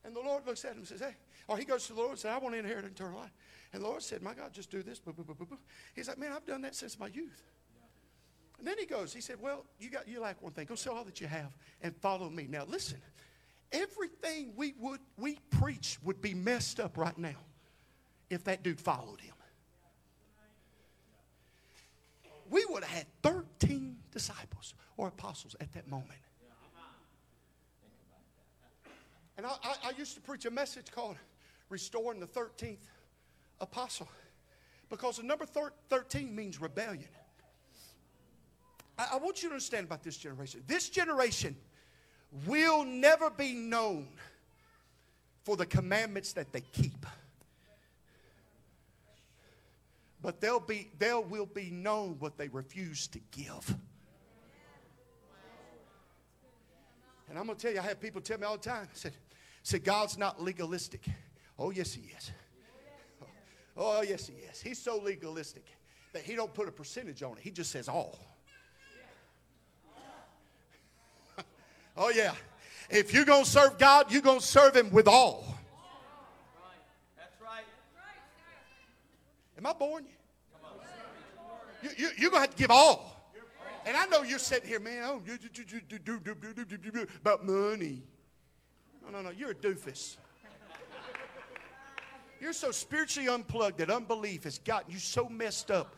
And 0.04 0.14
the 0.14 0.20
Lord 0.20 0.46
looks 0.46 0.64
at 0.64 0.72
him 0.72 0.78
and 0.78 0.86
says, 0.86 1.00
Hey, 1.00 1.16
or 1.48 1.56
he 1.56 1.64
goes 1.64 1.86
to 1.86 1.94
the 1.94 1.98
Lord 1.98 2.10
and 2.10 2.18
says, 2.18 2.30
I 2.32 2.38
want 2.38 2.54
to 2.54 2.58
inherit 2.58 2.84
eternal 2.84 3.18
life. 3.18 3.32
And 3.72 3.82
the 3.82 3.86
Lord 3.86 4.02
said, 4.02 4.22
My 4.22 4.34
God, 4.34 4.52
just 4.52 4.70
do 4.70 4.82
this. 4.82 5.00
He's 5.94 6.08
like, 6.08 6.18
Man, 6.18 6.32
I've 6.32 6.46
done 6.46 6.62
that 6.62 6.74
since 6.74 6.98
my 6.98 7.08
youth. 7.08 7.42
And 8.58 8.66
then 8.66 8.76
he 8.78 8.86
goes, 8.86 9.12
he 9.12 9.20
said, 9.20 9.36
Well, 9.40 9.64
you 9.78 9.90
got 9.90 10.06
you 10.06 10.20
lack 10.20 10.40
one 10.42 10.52
thing. 10.52 10.66
Go 10.66 10.74
sell 10.74 10.94
all 10.94 11.04
that 11.04 11.20
you 11.20 11.26
have 11.26 11.50
and 11.82 11.96
follow 11.96 12.28
me. 12.28 12.46
Now 12.48 12.64
listen, 12.66 12.98
everything 13.72 14.52
we 14.56 14.74
would 14.78 15.00
we 15.16 15.38
preach 15.50 15.98
would 16.02 16.20
be 16.20 16.34
messed 16.34 16.80
up 16.80 16.96
right 16.96 17.16
now 17.16 17.36
if 18.30 18.44
that 18.44 18.62
dude 18.62 18.80
followed 18.80 19.20
him. 19.20 19.34
We 22.50 22.64
would 22.70 22.82
have 22.82 22.96
had 22.96 23.06
13 23.22 23.96
disciples 24.10 24.74
or 24.96 25.08
apostles 25.08 25.54
at 25.60 25.72
that 25.74 25.86
moment. 25.86 26.18
And 29.36 29.46
I, 29.46 29.50
I, 29.62 29.74
I 29.84 29.90
used 29.96 30.14
to 30.14 30.20
preach 30.20 30.46
a 30.46 30.50
message 30.50 30.90
called 30.90 31.16
Restoring 31.68 32.20
the 32.20 32.26
13th 32.26 32.78
Apostle 33.60 34.08
because 34.88 35.18
the 35.18 35.22
number 35.22 35.44
thir- 35.44 35.72
13 35.90 36.34
means 36.34 36.60
rebellion. 36.60 37.08
I, 38.98 39.08
I 39.12 39.16
want 39.18 39.42
you 39.42 39.48
to 39.48 39.54
understand 39.54 39.86
about 39.86 40.02
this 40.02 40.16
generation. 40.16 40.62
This 40.66 40.88
generation 40.88 41.56
will 42.46 42.84
never 42.84 43.30
be 43.30 43.52
known 43.52 44.08
for 45.44 45.56
the 45.56 45.66
commandments 45.66 46.32
that 46.34 46.52
they 46.52 46.60
keep. 46.60 47.06
But 50.20 50.40
they'll 50.40 50.60
be, 50.60 50.90
they 50.98 51.12
will 51.12 51.46
be 51.46 51.70
known 51.70 52.16
what 52.18 52.36
they 52.36 52.48
refuse 52.48 53.06
to 53.08 53.20
give. 53.30 53.74
And 57.30 57.38
I'm 57.38 57.46
going 57.46 57.56
to 57.56 57.62
tell 57.62 57.72
you, 57.72 57.78
I 57.78 57.82
have 57.82 58.00
people 58.00 58.20
tell 58.20 58.38
me 58.38 58.44
all 58.44 58.56
the 58.56 58.62
time, 58.62 58.88
I 58.90 58.94
said, 58.94 59.12
said, 59.62 59.84
God's 59.84 60.16
not 60.16 60.42
legalistic. 60.42 61.02
Oh, 61.58 61.70
yes, 61.70 61.92
he 61.92 62.02
is. 62.16 62.30
Oh, 63.76 64.02
yes, 64.02 64.26
he 64.26 64.34
is. 64.34 64.60
He's 64.60 64.78
so 64.78 64.98
legalistic 64.98 65.64
that 66.12 66.22
he 66.22 66.34
don't 66.34 66.52
put 66.52 66.68
a 66.68 66.72
percentage 66.72 67.22
on 67.22 67.32
it. 67.32 67.38
He 67.40 67.50
just 67.50 67.70
says 67.70 67.88
all. 67.88 68.18
oh, 71.96 72.10
yeah. 72.10 72.34
If 72.90 73.12
you're 73.12 73.24
going 73.24 73.44
to 73.44 73.50
serve 73.50 73.78
God, 73.78 74.12
you're 74.12 74.22
going 74.22 74.40
to 74.40 74.46
serve 74.46 74.74
him 74.74 74.90
with 74.90 75.08
all. 75.08 75.58
That's 77.16 77.40
right. 77.42 77.64
Am 79.56 79.66
I 79.66 79.72
boring 79.72 80.06
you? 81.82 81.90
you, 81.96 82.08
you 82.16 82.28
are 82.28 82.30
going 82.30 82.42
to 82.42 82.48
have 82.48 82.50
to 82.50 82.56
give 82.56 82.70
all. 82.70 83.14
And 83.86 83.96
I 83.96 84.06
know 84.06 84.22
you're 84.22 84.38
sitting 84.38 84.68
here, 84.68 84.80
man, 84.80 85.02
oh, 85.04 85.22
about 87.20 87.46
money. 87.46 88.02
No, 89.02 89.10
no, 89.10 89.22
no, 89.22 89.30
you're 89.30 89.52
a 89.52 89.54
doofus. 89.54 90.16
You're 92.40 92.52
so 92.52 92.70
spiritually 92.70 93.28
unplugged 93.28 93.78
that 93.78 93.90
unbelief 93.90 94.44
has 94.44 94.58
gotten 94.58 94.92
you 94.92 94.98
so 94.98 95.28
messed 95.28 95.70
up 95.70 95.96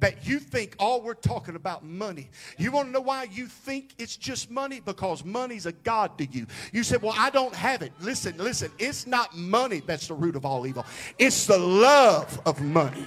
that 0.00 0.26
you 0.26 0.38
think 0.38 0.76
all 0.78 1.00
we're 1.00 1.14
talking 1.14 1.56
about 1.56 1.84
money. 1.84 2.28
You 2.58 2.70
want 2.70 2.88
to 2.88 2.92
know 2.92 3.00
why 3.00 3.24
you 3.24 3.46
think 3.46 3.94
it's 3.98 4.16
just 4.16 4.50
money? 4.50 4.80
Because 4.80 5.24
money's 5.24 5.66
a 5.66 5.72
God 5.72 6.18
to 6.18 6.26
you. 6.26 6.46
You 6.72 6.82
said, 6.82 7.02
Well, 7.02 7.14
I 7.16 7.30
don't 7.30 7.54
have 7.54 7.82
it. 7.82 7.92
Listen, 8.00 8.36
listen, 8.36 8.70
it's 8.78 9.06
not 9.06 9.36
money 9.36 9.80
that's 9.84 10.08
the 10.08 10.14
root 10.14 10.36
of 10.36 10.44
all 10.44 10.66
evil, 10.66 10.84
it's 11.18 11.46
the 11.46 11.58
love 11.58 12.40
of 12.44 12.60
money. 12.60 13.06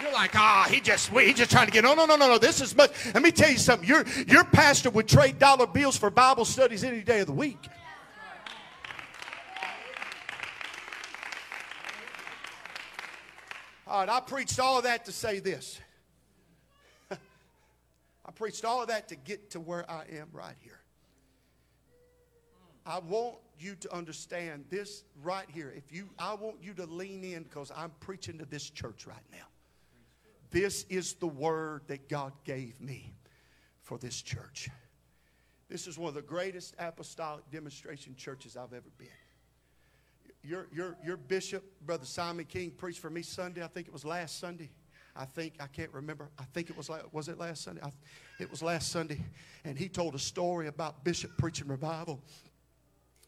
You're 0.00 0.12
like, 0.12 0.36
ah, 0.36 0.68
he 0.70 0.80
just 0.80 1.08
he 1.08 1.32
just 1.32 1.50
trying 1.50 1.66
to 1.66 1.72
get. 1.72 1.82
No, 1.82 1.94
no, 1.94 2.04
no, 2.04 2.16
no, 2.16 2.28
no. 2.28 2.38
This 2.38 2.60
is 2.60 2.76
much. 2.76 2.92
Let 3.06 3.22
me 3.22 3.32
tell 3.32 3.50
you 3.50 3.56
something. 3.56 3.88
Your 3.88 4.04
your 4.28 4.44
pastor 4.44 4.90
would 4.90 5.08
trade 5.08 5.38
dollar 5.38 5.66
bills 5.66 5.96
for 5.96 6.10
Bible 6.10 6.44
studies 6.44 6.84
any 6.84 7.00
day 7.00 7.20
of 7.20 7.26
the 7.26 7.32
week. 7.32 7.58
All 13.86 14.00
right, 14.00 14.08
I 14.08 14.20
preached 14.20 14.58
all 14.58 14.78
of 14.78 14.84
that 14.84 15.04
to 15.04 15.12
say 15.12 15.38
this. 15.38 15.80
I 17.10 18.32
preached 18.34 18.64
all 18.64 18.82
of 18.82 18.88
that 18.88 19.08
to 19.08 19.16
get 19.16 19.50
to 19.50 19.60
where 19.60 19.88
I 19.88 20.04
am 20.18 20.28
right 20.32 20.56
here. 20.60 20.80
I 22.84 22.98
want 22.98 23.36
you 23.58 23.74
to 23.76 23.94
understand 23.94 24.64
this 24.70 25.04
right 25.22 25.46
here. 25.52 25.72
If 25.76 25.92
you 25.92 26.08
I 26.18 26.34
want 26.34 26.56
you 26.62 26.72
to 26.74 26.86
lean 26.86 27.24
in 27.24 27.44
because 27.44 27.72
I'm 27.76 27.92
preaching 28.00 28.38
to 28.38 28.44
this 28.44 28.70
church 28.70 29.06
right 29.06 29.16
now. 29.32 29.46
This 30.50 30.84
is 30.88 31.14
the 31.14 31.26
word 31.26 31.82
that 31.88 32.08
God 32.08 32.32
gave 32.44 32.80
me 32.80 33.14
for 33.82 33.98
this 33.98 34.20
church. 34.22 34.68
This 35.68 35.86
is 35.86 35.98
one 35.98 36.08
of 36.08 36.14
the 36.14 36.22
greatest 36.22 36.74
apostolic 36.78 37.48
demonstration 37.50 38.14
churches 38.16 38.56
I've 38.56 38.72
ever 38.72 38.90
been 38.98 39.08
your, 40.46 40.68
your, 40.72 40.96
your 41.04 41.16
bishop, 41.16 41.64
Brother 41.84 42.04
Simon 42.04 42.44
King, 42.44 42.70
preached 42.70 43.00
for 43.00 43.10
me 43.10 43.22
Sunday. 43.22 43.62
I 43.62 43.66
think 43.66 43.86
it 43.88 43.92
was 43.92 44.04
last 44.04 44.38
Sunday. 44.38 44.70
I 45.14 45.24
think, 45.24 45.54
I 45.60 45.66
can't 45.66 45.92
remember. 45.92 46.28
I 46.38 46.44
think 46.52 46.70
it 46.70 46.76
was, 46.76 46.90
was 47.12 47.28
it 47.28 47.38
last 47.38 47.64
Sunday? 47.64 47.80
I, 47.82 47.90
it 48.38 48.50
was 48.50 48.62
last 48.62 48.90
Sunday. 48.92 49.20
And 49.64 49.78
he 49.78 49.88
told 49.88 50.14
a 50.14 50.18
story 50.18 50.68
about 50.68 51.04
Bishop 51.04 51.36
preaching 51.38 51.68
revival. 51.68 52.20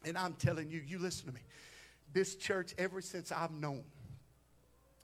And 0.05 0.17
I'm 0.17 0.33
telling 0.33 0.69
you, 0.69 0.81
you 0.85 0.99
listen 0.99 1.27
to 1.27 1.33
me. 1.33 1.41
This 2.13 2.35
church, 2.35 2.73
ever 2.77 3.01
since 3.01 3.31
I've 3.31 3.51
known, 3.51 3.83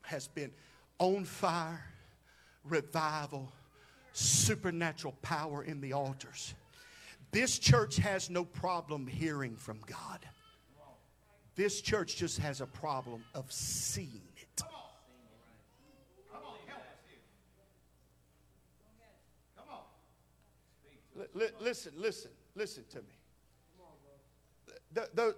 has 0.04 0.28
been 0.28 0.52
on 1.00 1.26
fire, 1.26 1.84
revival, 2.64 3.52
supernatural 4.14 5.16
power 5.22 5.64
in 5.64 5.82
the 5.82 5.94
altars. 5.94 6.54
This 7.32 7.60
church 7.60 7.98
has 7.98 8.30
no 8.30 8.46
problem 8.46 9.08
hearing 9.08 9.56
from 9.58 9.80
God. 9.86 10.26
This 11.56 11.80
church 11.82 12.18
just 12.18 12.40
has 12.40 12.60
a 12.60 12.66
problem 12.66 13.24
of 13.34 13.52
seeing 13.52 14.28
it. 14.38 14.62
Come 19.56 19.68
on. 19.72 19.86
Listen, 21.62 21.94
listen, 21.96 22.32
listen 22.56 22.84
to 22.90 22.98
me. 22.98 23.16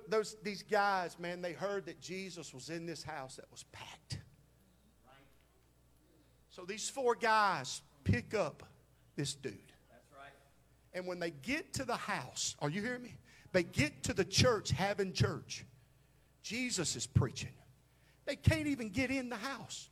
those, 0.08 0.38
these 0.42 0.64
guys, 0.64 1.20
man, 1.20 1.42
they 1.42 1.54
heard 1.54 1.86
that 1.86 2.02
Jesus 2.02 2.54
was 2.54 2.70
in 2.70 2.88
this 2.88 3.04
house 3.04 3.36
that 3.36 3.46
was 3.52 3.64
packed. 3.72 4.20
So 6.50 6.66
these 6.66 6.90
four 6.90 7.14
guys 7.14 7.84
pick 8.04 8.34
up 8.34 8.64
this 9.16 9.36
dude. 9.36 9.54
And 10.94 11.06
when 11.06 11.20
they 11.20 11.30
get 11.30 11.74
to 11.74 11.86
the 11.86 11.96
house, 11.96 12.56
are 12.58 12.72
you 12.72 12.82
hearing 12.82 13.04
me? 13.04 13.20
They 13.52 13.62
get 13.62 14.02
to 14.04 14.14
the 14.14 14.26
church 14.26 14.72
having 14.72 15.14
church. 15.14 15.64
Jesus 16.48 16.96
is 16.96 17.06
preaching. 17.06 17.52
They 18.26 18.38
can't 18.38 18.68
even 18.68 18.90
get 18.90 19.12
in 19.12 19.28
the 19.28 19.36
house. 19.36 19.90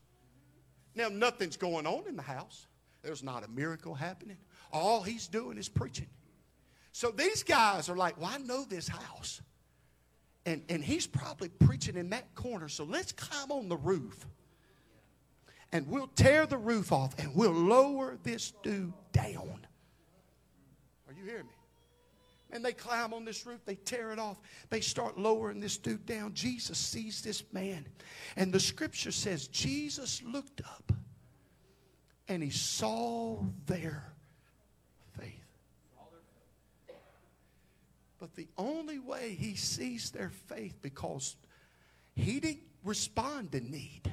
Now, 0.95 1.09
nothing's 1.09 1.57
going 1.57 1.85
on 1.85 2.07
in 2.07 2.15
the 2.15 2.21
house. 2.21 2.67
There's 3.01 3.23
not 3.23 3.43
a 3.43 3.49
miracle 3.49 3.93
happening. 3.93 4.37
All 4.71 5.01
he's 5.01 5.27
doing 5.27 5.57
is 5.57 5.67
preaching. 5.67 6.07
So 6.93 7.11
these 7.11 7.43
guys 7.43 7.89
are 7.89 7.97
like, 7.97 8.17
well, 8.19 8.31
I 8.33 8.37
know 8.37 8.63
this 8.63 8.87
house. 8.87 9.41
And, 10.45 10.63
and 10.69 10.81
he's 10.81 11.05
probably 11.05 11.49
preaching 11.49 11.97
in 11.97 12.11
that 12.11 12.33
corner. 12.35 12.69
So 12.69 12.85
let's 12.85 13.11
climb 13.11 13.51
on 13.51 13.67
the 13.67 13.75
roof. 13.75 14.25
And 15.73 15.87
we'll 15.87 16.07
tear 16.07 16.45
the 16.45 16.57
roof 16.57 16.93
off 16.93 17.19
and 17.19 17.35
we'll 17.35 17.51
lower 17.51 18.17
this 18.23 18.53
dude 18.63 18.93
down. 19.11 19.67
Are 21.07 21.13
you 21.13 21.25
hearing 21.25 21.47
me? 21.47 21.51
And 22.55 22.63
they 22.63 22.73
climb 22.73 23.13
on 23.13 23.25
this 23.25 23.45
roof, 23.45 23.59
they 23.65 23.75
tear 23.75 24.11
it 24.11 24.19
off, 24.19 24.37
they 24.69 24.79
start 24.79 25.19
lowering 25.19 25.59
this 25.59 25.77
dude 25.77 26.05
down. 26.05 26.33
Jesus 26.33 26.77
sees 26.77 27.21
this 27.21 27.43
man, 27.51 27.85
and 28.35 28.51
the 28.51 28.59
scripture 28.59 29.11
says 29.11 29.47
Jesus 29.49 30.23
looked 30.23 30.61
up 30.61 30.91
and 32.27 32.41
he 32.41 32.49
saw 32.49 33.37
their 33.67 34.11
faith. 35.19 35.45
But 38.17 38.33
the 38.35 38.47
only 38.57 38.99
way 38.99 39.35
he 39.37 39.55
sees 39.55 40.09
their 40.09 40.31
faith 40.47 40.75
because 40.81 41.35
he 42.15 42.39
didn't 42.39 42.63
respond 42.83 43.51
to 43.51 43.59
need. 43.59 44.09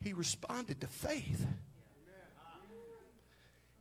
He 0.00 0.12
responded 0.12 0.80
to 0.80 0.86
faith. 0.86 1.44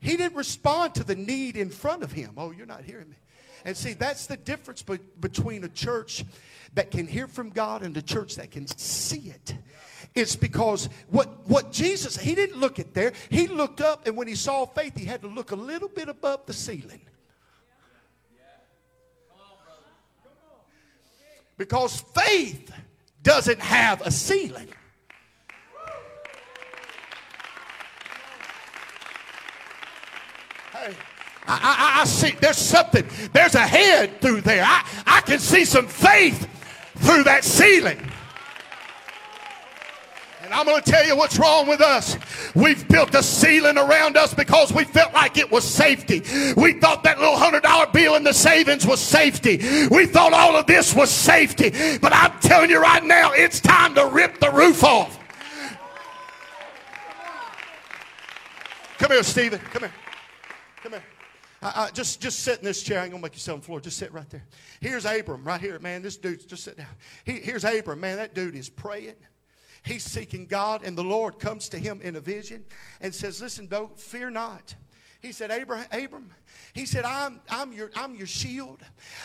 He 0.03 0.17
didn't 0.17 0.35
respond 0.35 0.95
to 0.95 1.03
the 1.05 1.15
need 1.15 1.55
in 1.55 1.69
front 1.69 2.03
of 2.03 2.11
him. 2.11 2.33
Oh, 2.35 2.51
you're 2.51 2.65
not 2.65 2.83
hearing 2.83 3.09
me. 3.09 3.15
And 3.63 3.75
see, 3.75 3.93
that's 3.93 4.27
the 4.27 4.35
difference 4.35 4.81
be- 4.81 4.99
between 5.21 5.63
a 5.63 5.69
church 5.69 6.25
that 6.73 6.91
can 6.91 7.07
hear 7.07 7.25
from 7.25 7.49
God 7.49 7.83
and 7.83 7.95
a 7.95 8.01
church 8.01 8.35
that 8.35 8.51
can 8.51 8.67
see 8.67 9.29
it. 9.29 9.55
It's 10.13 10.35
because 10.35 10.89
what, 11.09 11.47
what 11.47 11.71
Jesus, 11.71 12.17
he 12.17 12.35
didn't 12.35 12.59
look 12.59 12.79
at 12.79 12.93
there. 12.93 13.13
He 13.29 13.47
looked 13.47 13.79
up, 13.79 14.05
and 14.05 14.17
when 14.17 14.27
he 14.27 14.35
saw 14.35 14.65
faith, 14.65 14.97
he 14.97 15.05
had 15.05 15.21
to 15.21 15.27
look 15.27 15.51
a 15.51 15.55
little 15.55 15.87
bit 15.87 16.09
above 16.09 16.45
the 16.47 16.53
ceiling. 16.53 16.99
Because 21.57 22.01
faith 22.13 22.73
doesn't 23.21 23.61
have 23.61 24.01
a 24.01 24.11
ceiling. 24.11 24.67
I, 31.45 31.95
I, 31.97 32.01
I, 32.01 32.05
see 32.05 32.31
there's 32.39 32.57
something, 32.57 33.05
there's 33.33 33.55
a 33.55 33.59
head 33.59 34.21
through 34.21 34.41
there. 34.41 34.63
I, 34.65 34.85
I 35.05 35.21
can 35.21 35.39
see 35.39 35.65
some 35.65 35.87
faith 35.87 36.47
through 36.97 37.23
that 37.23 37.43
ceiling. 37.43 37.99
And 40.43 40.53
I'm 40.53 40.65
going 40.65 40.81
to 40.81 40.91
tell 40.91 41.05
you 41.05 41.17
what's 41.17 41.39
wrong 41.39 41.67
with 41.67 41.81
us. 41.81 42.17
We've 42.53 42.87
built 42.87 43.15
a 43.15 43.23
ceiling 43.23 43.77
around 43.77 44.17
us 44.17 44.33
because 44.33 44.71
we 44.71 44.83
felt 44.83 45.13
like 45.13 45.37
it 45.37 45.51
was 45.51 45.63
safety. 45.63 46.21
We 46.55 46.73
thought 46.79 47.03
that 47.03 47.17
little 47.19 47.37
hundred 47.37 47.63
dollar 47.63 47.87
bill 47.87 48.15
in 48.15 48.23
the 48.23 48.33
savings 48.33 48.85
was 48.85 48.99
safety. 48.99 49.57
We 49.89 50.05
thought 50.05 50.33
all 50.33 50.55
of 50.55 50.65
this 50.65 50.93
was 50.93 51.09
safety. 51.09 51.71
But 51.97 52.13
I'm 52.13 52.37
telling 52.39 52.69
you 52.69 52.81
right 52.81 53.03
now, 53.03 53.31
it's 53.31 53.59
time 53.59 53.95
to 53.95 54.05
rip 54.05 54.39
the 54.39 54.51
roof 54.51 54.83
off. 54.83 55.19
Come 58.97 59.11
here, 59.11 59.23
Stephen. 59.23 59.59
Come 59.59 59.83
here. 59.83 59.91
I, 61.63 61.85
I, 61.85 61.91
just, 61.91 62.21
just 62.21 62.39
sit 62.39 62.59
in 62.59 62.65
this 62.65 62.83
chair. 62.83 62.99
I 62.99 63.03
ain't 63.03 63.11
gonna 63.11 63.23
make 63.23 63.33
you 63.33 63.39
sit 63.39 63.53
on 63.53 63.59
the 63.59 63.65
floor. 63.65 63.79
Just 63.79 63.97
sit 63.97 64.11
right 64.11 64.29
there. 64.29 64.43
Here's 64.81 65.05
Abram, 65.05 65.45
right 65.45 65.61
here, 65.61 65.79
man. 65.79 66.01
This 66.01 66.17
dude's 66.17 66.45
just 66.45 66.65
sit 66.65 66.77
down. 66.77 66.87
He, 67.23 67.33
here's 67.33 67.63
Abram, 67.63 68.01
man. 68.01 68.17
That 68.17 68.35
dude 68.35 68.55
is 68.55 68.69
praying. 68.69 69.15
He's 69.83 70.03
seeking 70.03 70.45
God, 70.45 70.83
and 70.83 70.97
the 70.97 71.03
Lord 71.03 71.39
comes 71.39 71.69
to 71.69 71.79
him 71.79 72.01
in 72.01 72.15
a 72.17 72.19
vision 72.19 72.65
and 72.99 73.15
says, 73.15 73.41
Listen, 73.41 73.67
don't 73.67 73.97
fear 73.97 74.29
not. 74.29 74.75
He 75.21 75.31
said, 75.31 75.51
Abraham, 75.51 75.87
Abram, 75.93 76.29
he 76.73 76.85
said, 76.85 77.05
I'm, 77.05 77.39
I'm, 77.49 77.71
your, 77.71 77.91
I'm 77.95 78.13
your 78.13 78.27
shield. 78.27 78.81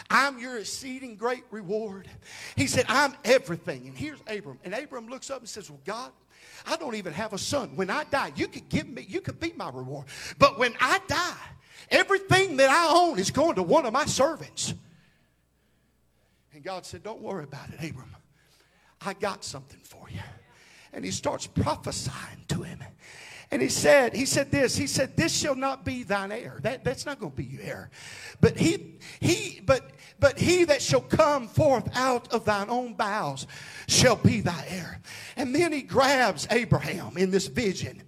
I'm 0.09 0.39
your 0.39 0.59
exceeding 0.59 1.16
great 1.16 1.43
reward. 1.51 2.09
He 2.55 2.68
said, 2.68 2.84
I'm 2.89 3.14
everything. 3.24 3.89
And 3.89 3.99
here's 3.99 4.20
Abram. 4.28 4.61
And 4.62 4.74
Abram 4.74 5.09
looks 5.09 5.28
up 5.28 5.41
and 5.41 5.49
says, 5.49 5.68
Well, 5.68 5.80
God, 5.84 6.12
I 6.66 6.76
don't 6.76 6.95
even 6.95 7.12
have 7.14 7.32
a 7.32 7.39
son. 7.39 7.74
When 7.74 7.91
I 7.91 8.05
die, 8.05 8.30
you 8.36 8.47
could 8.47 8.68
give 8.68 8.89
me, 8.89 9.07
you 9.09 9.20
could 9.20 9.41
be 9.41 9.53
my 9.57 9.70
reward. 9.70 10.07
But 10.39 10.57
when 10.57 10.74
I 10.80 11.01
die, 11.09 11.36
everything 11.91 12.57
that 12.59 12.70
I 12.70 12.89
own 12.95 13.18
is 13.18 13.31
going 13.31 13.57
to 13.57 13.62
one 13.62 13.87
of 13.87 13.93
my 13.93 14.05
servants. 14.05 14.74
And 16.55 16.62
God 16.62 16.85
said, 16.87 17.03
Don't 17.03 17.20
worry 17.20 17.45
about 17.45 17.68
it, 17.70 17.91
Abram. 17.91 18.14
I 19.01 19.14
got 19.14 19.45
something 19.45 19.81
for 19.85 20.09
you 20.11 20.20
and 20.93 21.05
he 21.05 21.11
starts 21.11 21.47
prophesying 21.47 22.45
to 22.49 22.62
him. 22.62 22.83
And 23.51 23.62
he 23.62 23.68
said, 23.68 24.14
he 24.14 24.26
said 24.26 24.51
this, 24.51 24.76
he 24.76 24.87
said, 24.87 25.16
This 25.16 25.35
shall 25.35 25.55
not 25.55 25.85
be 25.85 26.03
thine 26.03 26.33
heir. 26.33 26.61
That, 26.62 26.85
that's 26.85 27.07
not 27.07 27.18
going 27.18 27.33
to 27.33 27.37
be 27.37 27.45
your 27.45 27.62
heir. 27.62 27.91
But 28.41 28.59
he, 28.59 28.97
he, 29.20 29.62
but 29.64 29.91
but 30.21 30.39
he 30.39 30.64
that 30.64 30.83
shall 30.83 31.01
come 31.01 31.49
forth 31.49 31.89
out 31.95 32.33
of 32.33 32.45
thine 32.45 32.69
own 32.69 32.95
bowels 32.95 33.47
shall 33.87 34.16
be 34.16 34.41
thy 34.41 34.64
heir. 34.69 35.01
And 35.37 35.55
then 35.55 35.73
he 35.73 35.83
grabs 35.83 36.47
Abraham 36.51 37.16
in 37.16 37.31
this 37.31 37.47
vision. 37.47 38.03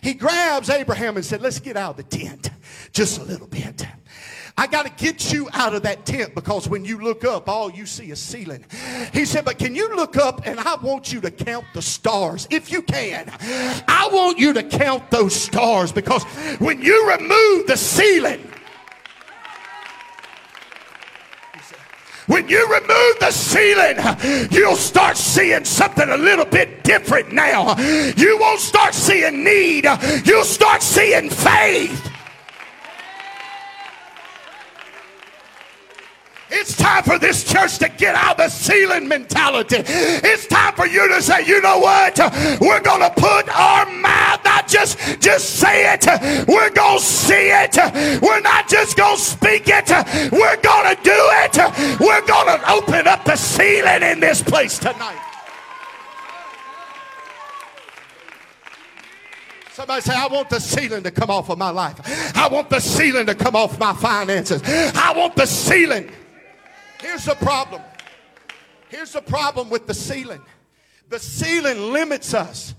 He 0.00 0.14
grabs 0.14 0.70
Abraham 0.70 1.16
and 1.16 1.24
said, 1.24 1.42
Let's 1.42 1.60
get 1.60 1.76
out 1.76 1.92
of 1.92 1.96
the 1.96 2.16
tent 2.18 2.50
just 2.92 3.18
a 3.18 3.24
little 3.24 3.48
bit. 3.48 3.86
I 4.58 4.66
got 4.66 4.86
to 4.86 5.04
get 5.04 5.32
you 5.32 5.50
out 5.52 5.74
of 5.74 5.82
that 5.82 6.06
tent 6.06 6.34
because 6.34 6.66
when 6.66 6.84
you 6.84 7.02
look 7.02 7.24
up, 7.24 7.46
all 7.46 7.70
you 7.70 7.84
see 7.84 8.10
is 8.10 8.18
ceiling. 8.18 8.64
He 9.12 9.26
said, 9.26 9.44
But 9.44 9.58
can 9.58 9.74
you 9.74 9.94
look 9.94 10.16
up 10.16 10.46
and 10.46 10.58
I 10.58 10.76
want 10.76 11.12
you 11.12 11.20
to 11.20 11.30
count 11.30 11.66
the 11.74 11.82
stars 11.82 12.48
if 12.50 12.72
you 12.72 12.80
can? 12.80 13.30
I 13.86 14.08
want 14.10 14.38
you 14.38 14.54
to 14.54 14.62
count 14.62 15.10
those 15.10 15.34
stars 15.34 15.92
because 15.92 16.24
when 16.58 16.80
you 16.80 17.10
remove 17.10 17.66
the 17.66 17.76
ceiling, 17.76 18.50
When 22.26 22.48
you 22.48 22.66
remove 22.66 23.18
the 23.20 23.30
ceiling, 23.30 23.96
you'll 24.50 24.76
start 24.76 25.16
seeing 25.16 25.64
something 25.64 26.08
a 26.08 26.16
little 26.16 26.44
bit 26.44 26.82
different 26.82 27.32
now. 27.32 27.76
You 28.16 28.38
won't 28.40 28.60
start 28.60 28.94
seeing 28.94 29.44
need, 29.44 29.86
you'll 30.24 30.44
start 30.44 30.82
seeing 30.82 31.30
faith. 31.30 32.10
It's 36.48 36.76
time 36.76 37.02
for 37.02 37.18
this 37.18 37.44
church 37.44 37.78
to 37.78 37.88
get 37.88 38.14
out 38.14 38.32
of 38.32 38.36
the 38.38 38.48
ceiling 38.48 39.08
mentality. 39.08 39.82
It's 39.84 40.46
time 40.46 40.74
for 40.74 40.86
you 40.86 41.06
to 41.08 41.20
say, 41.20 41.44
you 41.44 41.60
know 41.60 41.78
what? 41.80 42.18
We're 42.60 42.80
going 42.80 43.02
to 43.02 43.10
put 43.10 43.35
just, 45.20 45.56
say 45.56 45.92
it. 45.92 46.06
We're 46.48 46.70
going 46.70 46.98
to 46.98 47.04
see 47.04 47.50
it. 47.50 47.76
We're 48.22 48.40
not 48.40 48.68
just 48.68 48.96
going 48.96 49.16
to 49.16 49.22
speak 49.22 49.64
it. 49.66 49.88
We're 50.32 50.60
going 50.60 50.96
to 50.96 51.02
do 51.02 51.10
it. 51.14 51.56
We're 52.00 52.26
going 52.26 52.58
to 52.58 52.70
open 52.70 53.06
up 53.06 53.24
the 53.24 53.36
ceiling 53.36 54.02
in 54.02 54.20
this 54.20 54.42
place 54.42 54.78
tonight. 54.78 55.22
Somebody 59.72 60.00
say, 60.00 60.14
I 60.14 60.26
want 60.28 60.48
the 60.48 60.58
ceiling 60.58 61.02
to 61.02 61.10
come 61.10 61.28
off 61.28 61.50
of 61.50 61.58
my 61.58 61.68
life. 61.68 62.00
I 62.34 62.48
want 62.48 62.70
the 62.70 62.80
ceiling 62.80 63.26
to 63.26 63.34
come 63.34 63.54
off 63.54 63.78
my 63.78 63.92
finances. 63.92 64.62
I 64.64 65.12
want 65.14 65.36
the 65.36 65.44
ceiling. 65.44 66.10
Here's 66.98 67.26
the 67.26 67.34
problem. 67.34 67.82
Here's 68.88 69.12
the 69.12 69.20
problem 69.20 69.68
with 69.68 69.86
the 69.86 69.92
ceiling. 69.92 70.40
The 71.10 71.18
ceiling 71.18 71.92
limits 71.92 72.32
us 72.32 72.74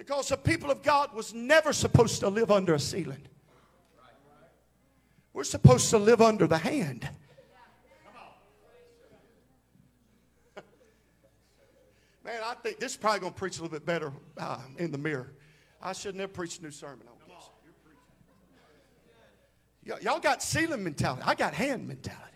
because 0.00 0.30
the 0.30 0.36
people 0.38 0.70
of 0.70 0.82
God 0.82 1.12
was 1.12 1.34
never 1.34 1.74
supposed 1.74 2.20
to 2.20 2.30
live 2.30 2.50
under 2.50 2.72
a 2.72 2.78
ceiling. 2.78 3.20
We're 5.34 5.44
supposed 5.44 5.90
to 5.90 5.98
live 5.98 6.22
under 6.22 6.46
the 6.46 6.56
hand. 6.56 7.06
Man, 12.24 12.40
I 12.42 12.54
think 12.62 12.80
this 12.80 12.92
is 12.92 12.96
probably 12.96 13.20
going 13.20 13.34
to 13.34 13.38
preach 13.38 13.58
a 13.58 13.62
little 13.62 13.76
bit 13.78 13.84
better 13.84 14.10
uh, 14.38 14.60
in 14.78 14.90
the 14.90 14.96
mirror. 14.96 15.34
I 15.82 15.92
should 15.92 16.14
never 16.14 16.32
preach 16.32 16.60
a 16.60 16.62
new 16.62 16.70
sermon 16.70 17.06
on 17.06 17.16
this. 19.84 20.00
Y'all 20.02 20.18
got 20.18 20.42
ceiling 20.42 20.82
mentality. 20.82 21.24
I 21.26 21.34
got 21.34 21.52
hand 21.52 21.86
mentality. 21.86 22.29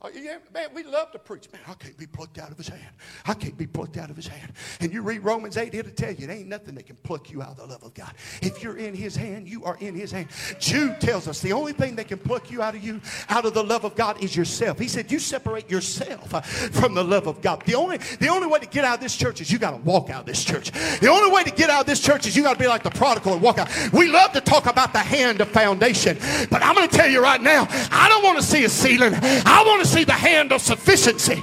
Oh, 0.00 0.10
man, 0.54 0.68
we 0.74 0.84
love 0.84 1.10
to 1.10 1.18
preach. 1.18 1.52
Man, 1.52 1.60
I 1.66 1.74
can't 1.74 1.96
be 1.98 2.06
plucked 2.06 2.38
out 2.38 2.52
of 2.52 2.56
his 2.56 2.68
hand. 2.68 2.94
I 3.26 3.34
can't 3.34 3.58
be 3.58 3.66
plucked 3.66 3.96
out 3.96 4.10
of 4.10 4.16
his 4.16 4.28
hand. 4.28 4.52
And 4.80 4.92
you 4.92 5.02
read 5.02 5.24
Romans 5.24 5.56
8, 5.56 5.74
it'll 5.74 5.90
tell 5.90 6.12
you 6.12 6.28
it 6.28 6.30
ain't 6.30 6.46
nothing 6.46 6.76
that 6.76 6.86
can 6.86 6.94
pluck 7.02 7.32
you 7.32 7.42
out 7.42 7.50
of 7.50 7.56
the 7.56 7.66
love 7.66 7.82
of 7.82 7.94
God. 7.94 8.14
If 8.40 8.62
you're 8.62 8.76
in 8.76 8.94
his 8.94 9.16
hand, 9.16 9.48
you 9.48 9.64
are 9.64 9.76
in 9.80 9.96
his 9.96 10.12
hand. 10.12 10.28
Jude 10.60 11.00
tells 11.00 11.26
us 11.26 11.40
the 11.40 11.52
only 11.52 11.72
thing 11.72 11.96
that 11.96 12.06
can 12.06 12.18
pluck 12.18 12.48
you 12.48 12.62
out 12.62 12.76
of 12.76 12.84
you, 12.84 13.00
out 13.28 13.44
of 13.44 13.54
the 13.54 13.64
love 13.64 13.84
of 13.84 13.96
God, 13.96 14.22
is 14.22 14.36
yourself. 14.36 14.78
He 14.78 14.86
said, 14.86 15.10
You 15.10 15.18
separate 15.18 15.68
yourself 15.68 16.32
uh, 16.32 16.42
from 16.42 16.94
the 16.94 17.02
love 17.02 17.26
of 17.26 17.42
God. 17.42 17.64
The 17.66 17.74
only, 17.74 17.96
the 17.96 18.28
only 18.28 18.46
way 18.46 18.60
to 18.60 18.66
get 18.66 18.84
out 18.84 18.98
of 18.98 19.00
this 19.00 19.16
church 19.16 19.40
is 19.40 19.50
you 19.50 19.58
got 19.58 19.72
to 19.72 19.78
walk 19.78 20.10
out 20.10 20.20
of 20.20 20.26
this 20.26 20.44
church. 20.44 20.70
The 21.00 21.08
only 21.08 21.32
way 21.32 21.42
to 21.42 21.50
get 21.50 21.70
out 21.70 21.80
of 21.80 21.86
this 21.86 22.00
church 22.00 22.24
is 22.24 22.36
you 22.36 22.44
got 22.44 22.52
to 22.52 22.58
be 22.60 22.68
like 22.68 22.84
the 22.84 22.90
prodigal 22.90 23.32
and 23.32 23.42
walk 23.42 23.58
out. 23.58 23.68
We 23.92 24.06
love 24.06 24.30
to 24.34 24.40
talk 24.40 24.66
about 24.66 24.92
the 24.92 25.00
hand 25.00 25.40
of 25.40 25.48
foundation, 25.48 26.18
but 26.50 26.62
I'm 26.62 26.76
going 26.76 26.88
to 26.88 26.96
tell 26.96 27.08
you 27.08 27.20
right 27.20 27.42
now, 27.42 27.66
I 27.90 28.08
don't 28.08 28.22
want 28.22 28.38
to 28.38 28.44
see 28.44 28.62
a 28.62 28.68
ceiling. 28.68 29.12
I 29.20 29.64
want 29.66 29.82
to 29.82 29.87
see 29.88 30.04
the 30.04 30.12
hand 30.12 30.52
of 30.52 30.60
sufficiency. 30.60 31.42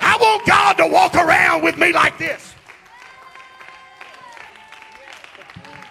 I 0.00 0.16
want 0.18 0.46
God 0.46 0.74
to 0.74 0.86
walk 0.86 1.14
around 1.14 1.62
with 1.62 1.78
me 1.78 1.92
like 1.92 2.18
this. 2.18 2.54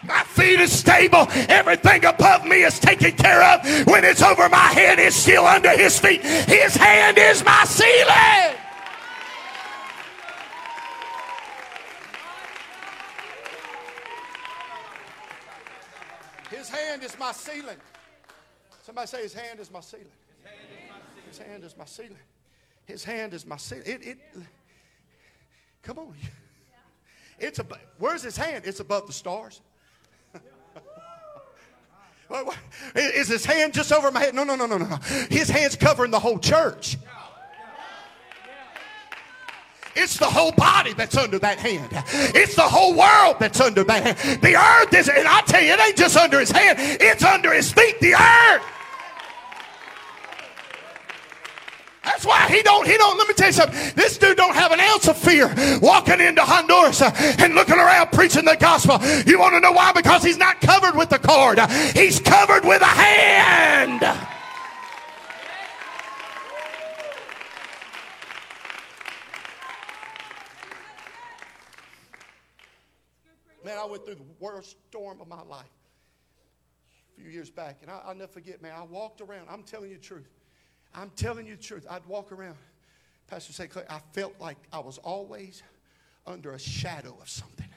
My 0.04 0.24
feet 0.24 0.60
is 0.60 0.72
stable. 0.72 1.28
Everything 1.50 2.06
above 2.06 2.46
me 2.46 2.64
is 2.64 2.80
taken 2.80 3.12
care 3.14 3.42
of. 3.42 3.88
When 3.88 4.06
it's 4.06 4.22
over 4.22 4.48
my 4.50 4.58
head, 4.58 5.00
it's 5.00 5.16
still 5.16 5.46
under 5.46 5.72
his 5.72 6.00
feet. 6.00 6.22
His 6.22 6.76
hand 6.76 7.18
is 7.18 7.44
my 7.44 7.64
ceiling. 7.66 8.56
His 16.52 16.70
hand 16.70 17.04
is 17.04 17.18
my 17.18 17.32
ceiling. 17.32 17.78
Somebody 18.86 19.08
say 19.08 19.24
his 19.24 19.34
hand 19.34 19.60
is 19.60 19.72
my 19.72 19.80
ceiling. 19.80 20.06
His 21.28 21.40
hand 21.40 21.64
is 21.64 21.76
my 21.76 21.86
ceiling. 21.86 22.20
His 22.86 23.04
hand 23.04 23.34
is 23.34 23.44
my 23.44 23.58
ceiling. 23.58 23.84
It, 23.88 24.06
it, 24.06 24.18
come 25.82 25.98
on. 25.98 26.14
It's 27.40 27.58
above, 27.58 27.80
where's 27.98 28.22
his 28.22 28.38
hand? 28.38 28.66
It's 28.68 28.82
above 28.82 29.08
the 29.08 29.14
stars. 29.14 29.62
Is 32.96 33.28
his 33.28 33.44
hand 33.46 33.74
just 33.74 33.92
over 33.92 34.12
my 34.12 34.20
head? 34.20 34.36
No, 34.36 34.44
no, 34.44 34.56
no, 34.56 34.66
no, 34.66 34.78
no. 34.78 34.86
His 35.30 35.50
hand's 35.50 35.76
covering 35.76 36.12
the 36.12 36.20
whole 36.20 36.40
church. 36.40 36.98
It's 39.96 40.18
the 40.18 40.26
whole 40.26 40.52
body 40.52 40.94
that's 40.94 41.18
under 41.18 41.40
that 41.40 41.58
hand. 41.58 41.90
It's 42.36 42.56
the 42.56 42.62
whole 42.62 42.94
world 42.96 43.38
that's 43.40 43.60
under 43.60 43.84
that 43.84 44.18
hand. 44.18 44.42
The 44.42 44.56
earth 44.56 44.94
is, 44.94 45.10
and 45.10 45.28
I 45.28 45.42
tell 45.42 45.62
you, 45.62 45.74
it 45.74 45.80
ain't 45.80 45.98
just 45.98 46.18
under 46.18 46.40
his 46.40 46.52
hand, 46.52 46.78
it's 46.80 47.24
under 47.24 47.52
his 47.54 47.72
feet, 47.72 48.00
the 48.00 48.14
earth. 48.14 48.64
That's 52.16 52.26
why 52.26 52.48
he 52.48 52.62
don't, 52.62 52.88
he 52.88 52.96
don't, 52.96 53.18
let 53.18 53.28
me 53.28 53.34
tell 53.34 53.48
you 53.48 53.54
something. 53.54 53.94
This 53.94 54.18
dude 54.18 54.38
don't 54.38 54.56
have 54.56 54.72
an 54.72 54.80
ounce 54.80 55.06
of 55.10 55.18
fear 55.18 55.54
walking 55.82 56.22
into 56.22 56.44
Honduras 56.44 57.02
uh, 57.02 57.12
and 57.40 57.56
looking 57.56 57.76
around 57.76 58.14
preaching 58.14 58.46
the 58.46 58.56
gospel. 58.56 59.00
You 59.30 59.38
want 59.38 59.54
to 59.56 59.60
know 59.60 59.74
why? 59.74 59.92
Because 59.92 60.24
he's 60.24 60.38
not 60.38 60.62
covered 60.62 60.96
with 60.96 61.10
the 61.10 61.20
cord. 61.20 61.60
He's 61.94 62.22
covered 62.22 62.64
with 62.64 62.82
a 62.82 62.86
hand. 62.86 64.00
Man, 73.66 73.78
I 73.78 73.84
went 73.84 74.06
through 74.06 74.16
the 74.16 74.26
worst 74.40 74.78
storm 74.88 75.20
of 75.20 75.28
my 75.28 75.42
life 75.42 75.66
a 77.12 77.22
few 77.22 77.30
years 77.30 77.50
back, 77.50 77.80
and 77.82 77.92
I, 77.92 78.08
will 78.08 78.16
never 78.16 78.32
forget, 78.32 78.62
man. 78.62 78.72
I 78.74 78.84
walked 78.84 79.20
around, 79.20 79.48
I'm 79.50 79.64
telling 79.64 79.90
you 79.90 79.98
the 79.98 80.02
truth. 80.02 80.30
I'm 80.96 81.12
telling 81.16 81.46
you 81.46 81.56
the 81.56 81.64
truth. 81.64 81.86
I'd 81.90 82.06
walk 82.06 82.32
around, 82.32 82.56
Pastor 83.28 83.54
St. 83.54 83.70
Clair, 83.70 83.86
I 83.90 84.00
felt 84.14 84.34
like 84.40 84.58
I 84.72 84.80
was 84.80 84.98
always 85.00 85.62
under 86.26 86.54
a 86.54 86.60
shadow 86.60 87.18
of 87.22 87.30
something. 87.30 87.68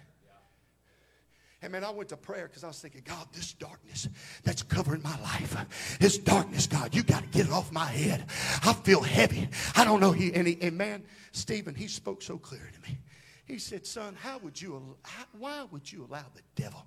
And 1.60 1.72
man, 1.72 1.82
I 1.82 1.90
went 1.90 2.10
to 2.10 2.16
prayer 2.16 2.46
because 2.46 2.62
I 2.62 2.68
was 2.68 2.78
thinking, 2.78 3.02
God, 3.04 3.26
this 3.32 3.52
darkness 3.52 4.08
that's 4.44 4.62
covering 4.62 5.02
my 5.02 5.18
life, 5.22 5.98
this 5.98 6.16
darkness, 6.16 6.68
God, 6.68 6.94
you 6.94 7.02
got 7.02 7.24
to 7.24 7.28
get 7.30 7.46
it 7.46 7.52
off 7.52 7.72
my 7.72 7.86
head. 7.86 8.24
I 8.62 8.72
feel 8.72 9.02
heavy. 9.02 9.48
I 9.74 9.84
don't 9.84 9.98
know. 10.00 10.12
He 10.12 10.32
and, 10.34 10.46
he, 10.46 10.56
and 10.62 10.78
man, 10.78 11.02
Stephen, 11.32 11.74
he 11.74 11.88
spoke 11.88 12.22
so 12.22 12.38
clear 12.38 12.70
to 12.72 12.88
me. 12.88 12.96
He 13.44 13.58
said, 13.58 13.86
Son, 13.86 14.14
how 14.20 14.38
would 14.38 14.60
you, 14.60 14.96
how, 15.02 15.24
why 15.36 15.64
would 15.72 15.90
you 15.90 16.06
allow 16.08 16.26
the 16.34 16.42
devil 16.54 16.86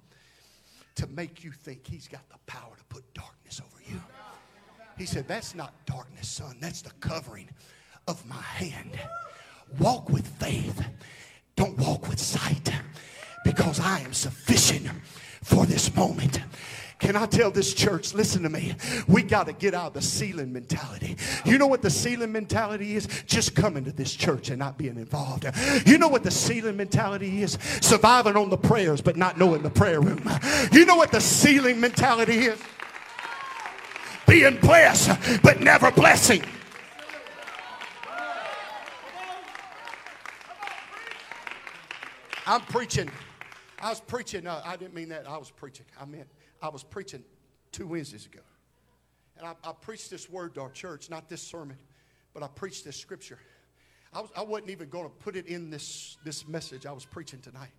to 0.95 1.07
make 1.07 1.43
you 1.43 1.51
think 1.51 1.85
he's 1.85 2.07
got 2.07 2.27
the 2.29 2.37
power 2.45 2.73
to 2.77 2.83
put 2.85 3.13
darkness 3.13 3.59
over 3.59 3.91
you? 3.91 4.01
He 4.97 5.05
said, 5.05 5.27
That's 5.27 5.55
not 5.55 5.73
darkness, 5.85 6.27
son. 6.27 6.57
That's 6.59 6.81
the 6.81 6.91
covering 6.99 7.49
of 8.07 8.25
my 8.27 8.41
hand. 8.41 8.99
Walk 9.79 10.09
with 10.09 10.27
faith. 10.27 10.83
Don't 11.55 11.77
walk 11.77 12.07
with 12.09 12.19
sight 12.19 12.71
because 13.43 13.79
I 13.79 13.99
am 13.99 14.13
sufficient 14.13 14.87
for 15.43 15.65
this 15.65 15.95
moment. 15.95 16.39
Can 17.01 17.15
I 17.15 17.25
tell 17.25 17.49
this 17.49 17.73
church, 17.73 18.13
listen 18.13 18.43
to 18.43 18.49
me, 18.49 18.75
we 19.07 19.23
got 19.23 19.47
to 19.47 19.53
get 19.53 19.73
out 19.73 19.87
of 19.87 19.93
the 19.93 20.01
ceiling 20.03 20.53
mentality. 20.53 21.17
You 21.45 21.57
know 21.57 21.65
what 21.65 21.81
the 21.81 21.89
ceiling 21.89 22.31
mentality 22.31 22.95
is? 22.95 23.07
Just 23.25 23.55
coming 23.55 23.83
to 23.85 23.91
this 23.91 24.13
church 24.13 24.49
and 24.49 24.59
not 24.59 24.77
being 24.77 24.97
involved. 24.97 25.47
You 25.87 25.97
know 25.97 26.07
what 26.07 26.23
the 26.23 26.29
ceiling 26.29 26.77
mentality 26.77 27.41
is? 27.41 27.57
Surviving 27.81 28.37
on 28.37 28.51
the 28.51 28.57
prayers 28.57 29.01
but 29.01 29.17
not 29.17 29.39
knowing 29.39 29.63
the 29.63 29.69
prayer 29.71 29.99
room. 29.99 30.29
You 30.71 30.85
know 30.85 30.95
what 30.95 31.11
the 31.11 31.21
ceiling 31.21 31.79
mentality 31.79 32.45
is? 32.45 32.59
Being 34.31 34.55
blessed 34.61 35.41
but 35.43 35.59
never 35.59 35.91
blessing. 35.91 36.41
I'm 42.47 42.61
preaching. 42.61 43.11
I 43.81 43.89
was 43.89 43.99
preaching. 43.99 44.47
Uh, 44.47 44.61
I 44.63 44.77
didn't 44.77 44.93
mean 44.93 45.09
that. 45.09 45.27
I 45.27 45.37
was 45.37 45.51
preaching. 45.51 45.85
I 45.99 46.05
meant 46.05 46.29
I 46.61 46.69
was 46.69 46.81
preaching 46.81 47.25
two 47.73 47.85
Wednesdays 47.87 48.25
ago. 48.25 48.39
And 49.37 49.45
I, 49.45 49.53
I 49.65 49.73
preached 49.73 50.09
this 50.09 50.29
word 50.29 50.55
to 50.55 50.61
our 50.61 50.71
church, 50.71 51.09
not 51.09 51.27
this 51.27 51.41
sermon, 51.41 51.75
but 52.33 52.41
I 52.41 52.47
preached 52.47 52.85
this 52.85 52.95
scripture. 52.95 53.39
I, 54.13 54.21
was, 54.21 54.29
I 54.37 54.43
wasn't 54.43 54.69
even 54.69 54.87
going 54.87 55.09
to 55.09 55.13
put 55.13 55.35
it 55.35 55.47
in 55.47 55.69
this, 55.69 56.17
this 56.23 56.47
message 56.47 56.85
I 56.85 56.93
was 56.93 57.03
preaching 57.03 57.41
tonight. 57.41 57.73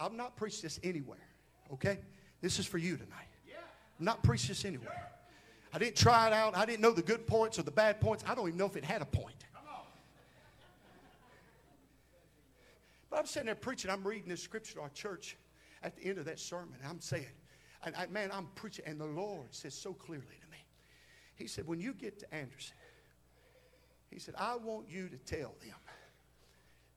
I've 0.00 0.14
not 0.14 0.34
preached 0.34 0.62
this 0.62 0.80
anywhere, 0.82 1.28
okay? 1.74 1.98
This 2.40 2.58
is 2.58 2.64
for 2.64 2.78
you 2.78 2.96
tonight. 2.96 3.28
i 3.46 4.02
not 4.02 4.22
preached 4.22 4.48
this 4.48 4.64
anywhere. 4.64 5.10
I 5.74 5.78
didn't 5.78 5.96
try 5.96 6.28
it 6.28 6.32
out. 6.32 6.56
I 6.56 6.64
didn't 6.64 6.82
know 6.82 6.92
the 6.92 7.02
good 7.02 7.26
points 7.26 7.58
or 7.58 7.64
the 7.64 7.72
bad 7.72 8.00
points. 8.00 8.22
I 8.28 8.36
don't 8.36 8.46
even 8.46 8.58
know 8.58 8.66
if 8.66 8.76
it 8.76 8.84
had 8.84 9.02
a 9.02 9.06
point. 9.06 9.34
But 13.10 13.18
I'm 13.18 13.26
sitting 13.26 13.46
there 13.46 13.56
preaching. 13.56 13.90
I'm 13.90 14.06
reading 14.06 14.28
this 14.28 14.40
scripture 14.40 14.74
to 14.74 14.82
our 14.82 14.88
church 14.90 15.36
at 15.82 15.96
the 15.96 16.04
end 16.04 16.18
of 16.18 16.26
that 16.26 16.38
sermon. 16.38 16.74
I'm 16.88 17.00
saying, 17.00 17.26
and 17.84 17.94
I, 17.96 18.06
man, 18.06 18.30
I'm 18.32 18.46
preaching, 18.54 18.84
and 18.86 19.00
the 19.00 19.06
Lord 19.06 19.52
says 19.52 19.74
so 19.74 19.92
clearly 19.92 20.24
to 20.26 20.50
me. 20.50 20.58
He 21.34 21.48
said, 21.48 21.66
when 21.66 21.80
you 21.80 21.92
get 21.92 22.20
to 22.20 22.32
Anderson, 22.32 22.76
he 24.10 24.20
said, 24.20 24.34
I 24.38 24.54
want 24.54 24.88
you 24.88 25.08
to 25.08 25.16
tell 25.16 25.56
them 25.60 25.76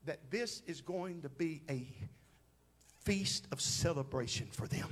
that 0.05 0.19
this 0.29 0.61
is 0.67 0.81
going 0.81 1.23
to 1.23 1.29
be 1.29 1.63
a 1.67 1.87
feast 3.03 3.47
of 3.51 3.59
celebration 3.59 4.47
for 4.51 4.67
them 4.67 4.89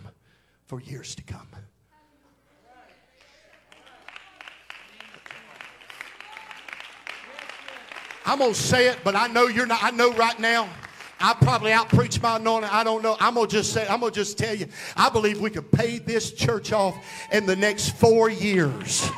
for 0.66 0.82
years 0.82 1.14
to 1.16 1.24
come. 1.24 1.48
I'm 8.26 8.40
going 8.40 8.54
to 8.54 8.60
say 8.60 8.88
it, 8.88 9.00
but 9.04 9.16
I 9.16 9.28
know 9.28 9.48
you're 9.48 9.66
not, 9.66 9.84
I 9.84 9.92
know 9.92 10.12
right 10.14 10.40
now 10.40 10.70
I 11.20 11.34
probably 11.34 11.72
outpreach 11.72 12.22
my 12.22 12.36
anointing. 12.38 12.70
I 12.72 12.84
don't 12.84 13.02
know. 13.02 13.16
I'm 13.20 13.36
gonna 13.36 13.48
just 13.48 13.72
say, 13.72 13.88
I'm 13.88 14.02
gonna 14.02 14.12
just 14.12 14.38
tell 14.38 14.54
you, 14.54 14.68
I 14.98 15.10
believe 15.10 15.40
we 15.40 15.50
could 15.50 15.72
pay 15.72 16.00
this 16.00 16.32
church 16.32 16.72
off 16.74 16.96
in 17.32 17.46
the 17.46 17.56
next 17.56 17.92
four 17.92 18.30
years. 18.30 19.10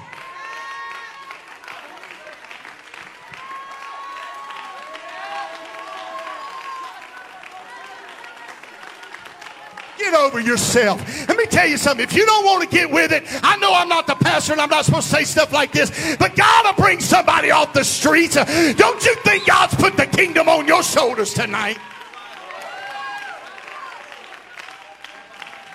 Get 9.98 10.14
over 10.14 10.40
yourself. 10.40 11.28
Let 11.28 11.38
me 11.38 11.48
tell 11.48 11.68
you 11.68 11.78
something. 11.78 12.04
If 12.04 12.14
you 12.14 12.26
don't 12.26 12.46
want 12.46 12.62
to 12.62 12.70
get 12.70 12.92
with 12.92 13.12
it, 13.12 13.24
I 13.44 13.58
know 13.58 13.74
I'm 13.74 13.90
not 13.90 14.06
the 14.06 14.16
pastor 14.28 14.52
and 14.52 14.62
I'm 14.62 14.70
not 14.70 14.84
supposed 14.84 15.10
to 15.10 15.16
say 15.16 15.24
stuff 15.24 15.54
like 15.54 15.72
this, 15.72 16.18
but 16.18 16.36
God 16.36 16.66
will 16.66 16.84
bring 16.84 17.00
somebody 17.00 17.50
off 17.50 17.72
the 17.72 17.84
streets. 17.84 18.36
Don't 18.36 19.06
you 19.06 19.16
think 19.24 19.46
God's 19.46 19.76
put 19.76 19.96
the 19.96 20.06
kingdom 20.06 20.50
on 20.50 20.68
your 20.68 20.84
shoulders 20.84 21.34
tonight? 21.34 21.78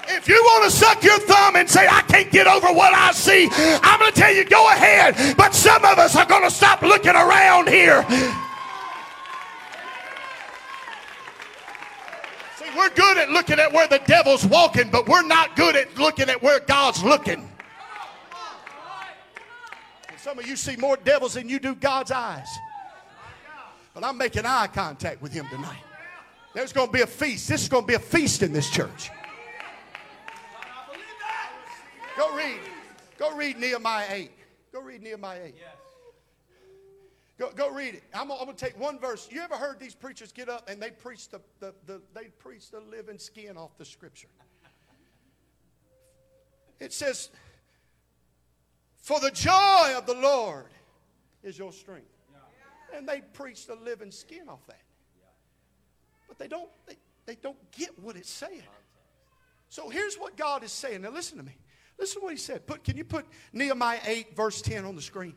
If 0.08 0.28
you 0.28 0.34
want 0.34 0.64
to 0.64 0.70
suck 0.70 1.02
your 1.02 1.18
thumb 1.20 1.56
and 1.56 1.68
say, 1.68 1.88
I 1.88 2.02
can't 2.02 2.30
get 2.30 2.46
over 2.46 2.68
what 2.72 2.92
I 2.92 3.12
see, 3.12 3.48
I'm 3.50 3.98
going 3.98 4.12
to 4.12 4.20
tell 4.20 4.34
you, 4.34 4.44
go 4.44 4.68
ahead. 4.68 5.36
But 5.36 5.54
some 5.54 5.82
of 5.86 5.98
us 5.98 6.14
are 6.14 6.26
going 6.26 6.42
to 6.42 6.50
stop 6.50 6.82
looking 6.82 7.14
around 7.14 7.70
here. 7.70 8.04
See, 12.58 12.70
we're 12.76 12.90
good 12.90 13.16
at 13.16 13.30
looking 13.30 13.58
at 13.58 13.72
where 13.72 13.88
the 13.88 14.00
devil's 14.06 14.44
walking, 14.44 14.90
but 14.90 15.08
we're 15.08 15.26
not 15.26 15.56
good 15.56 15.74
at 15.74 15.96
looking 15.96 16.28
at 16.28 16.42
where 16.42 16.60
God's 16.60 17.02
looking. 17.02 17.48
Some 20.22 20.38
of 20.38 20.46
you 20.46 20.54
see 20.54 20.76
more 20.76 20.96
devils 20.96 21.34
than 21.34 21.48
you 21.48 21.58
do 21.58 21.74
God's 21.74 22.12
eyes. 22.12 22.46
But 23.92 24.04
I'm 24.04 24.16
making 24.16 24.46
eye 24.46 24.68
contact 24.68 25.20
with 25.20 25.32
him 25.32 25.46
tonight. 25.50 25.82
There's 26.54 26.72
going 26.72 26.86
to 26.86 26.92
be 26.92 27.00
a 27.00 27.06
feast. 27.06 27.48
This 27.48 27.62
is 27.62 27.68
going 27.68 27.82
to 27.82 27.86
be 27.86 27.94
a 27.94 27.98
feast 27.98 28.42
in 28.42 28.52
this 28.52 28.70
church. 28.70 29.10
Go 32.16 32.36
read. 32.36 32.60
Go 33.18 33.36
read 33.36 33.58
Nehemiah 33.58 34.06
8. 34.10 34.30
Go 34.72 34.80
read 34.80 35.02
Nehemiah 35.02 35.40
8. 35.46 35.54
Go, 37.38 37.50
go 37.56 37.70
read 37.70 37.94
it. 37.94 38.02
I'm, 38.14 38.30
I'm 38.30 38.44
going 38.44 38.54
to 38.54 38.64
take 38.64 38.78
one 38.78 38.98
verse. 38.98 39.28
You 39.30 39.40
ever 39.40 39.56
heard 39.56 39.80
these 39.80 39.94
preachers 39.94 40.30
get 40.30 40.48
up 40.48 40.68
and 40.68 40.80
they 40.80 40.90
preach 40.90 41.30
the, 41.30 41.40
the, 41.58 41.74
the, 41.86 42.00
they 42.14 42.26
preach 42.38 42.70
the 42.70 42.80
living 42.80 43.18
skin 43.18 43.56
off 43.56 43.76
the 43.76 43.84
scripture? 43.84 44.28
It 46.78 46.92
says, 46.92 47.30
For 49.02 49.18
the 49.18 49.32
joy 49.32 49.94
of 49.96 50.06
the 50.06 50.14
Lord 50.14 50.66
is 51.42 51.58
your 51.58 51.72
strength. 51.72 52.06
And 52.96 53.08
they 53.08 53.20
preach 53.20 53.66
the 53.66 53.74
living 53.74 54.12
skin 54.12 54.48
off 54.48 54.64
that. 54.68 54.80
But 56.28 56.38
they 56.38 56.46
don't, 56.46 56.70
they, 56.86 56.96
they 57.26 57.34
don't 57.34 57.58
get 57.72 57.98
what 57.98 58.16
it's 58.16 58.30
saying. 58.30 58.62
So 59.68 59.88
here's 59.88 60.14
what 60.16 60.36
God 60.36 60.62
is 60.62 60.70
saying. 60.70 61.02
Now 61.02 61.10
listen 61.10 61.36
to 61.38 61.42
me. 61.42 61.56
Listen 61.98 62.20
to 62.20 62.24
what 62.24 62.32
he 62.32 62.38
said. 62.38 62.66
Put, 62.66 62.84
can 62.84 62.96
you 62.96 63.04
put 63.04 63.26
Nehemiah 63.52 64.00
8, 64.06 64.36
verse 64.36 64.62
10 64.62 64.84
on 64.84 64.94
the 64.94 65.02
screen? 65.02 65.34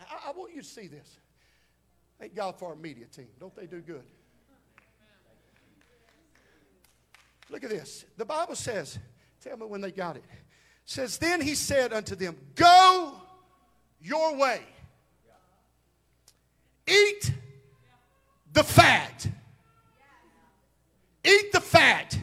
I, 0.00 0.28
I 0.28 0.32
want 0.32 0.54
you 0.54 0.60
to 0.60 0.68
see 0.68 0.86
this. 0.86 1.16
Thank 2.20 2.34
God 2.34 2.58
for 2.58 2.68
our 2.68 2.76
media 2.76 3.06
team. 3.06 3.28
Don't 3.40 3.54
they 3.56 3.66
do 3.66 3.80
good? 3.80 4.04
Look 7.48 7.64
at 7.64 7.70
this. 7.70 8.04
The 8.16 8.24
Bible 8.24 8.54
says, 8.54 8.98
tell 9.40 9.56
me 9.56 9.66
when 9.66 9.80
they 9.80 9.92
got 9.92 10.16
it. 10.16 10.24
Says, 10.84 11.18
then 11.18 11.40
he 11.40 11.54
said 11.54 11.92
unto 11.92 12.14
them, 12.14 12.36
Go 12.54 13.14
your 14.00 14.36
way. 14.36 14.60
Eat 16.86 17.32
the 18.52 18.64
fat. 18.64 19.26
Eat 21.24 21.52
the 21.52 21.60
fat 21.60 22.18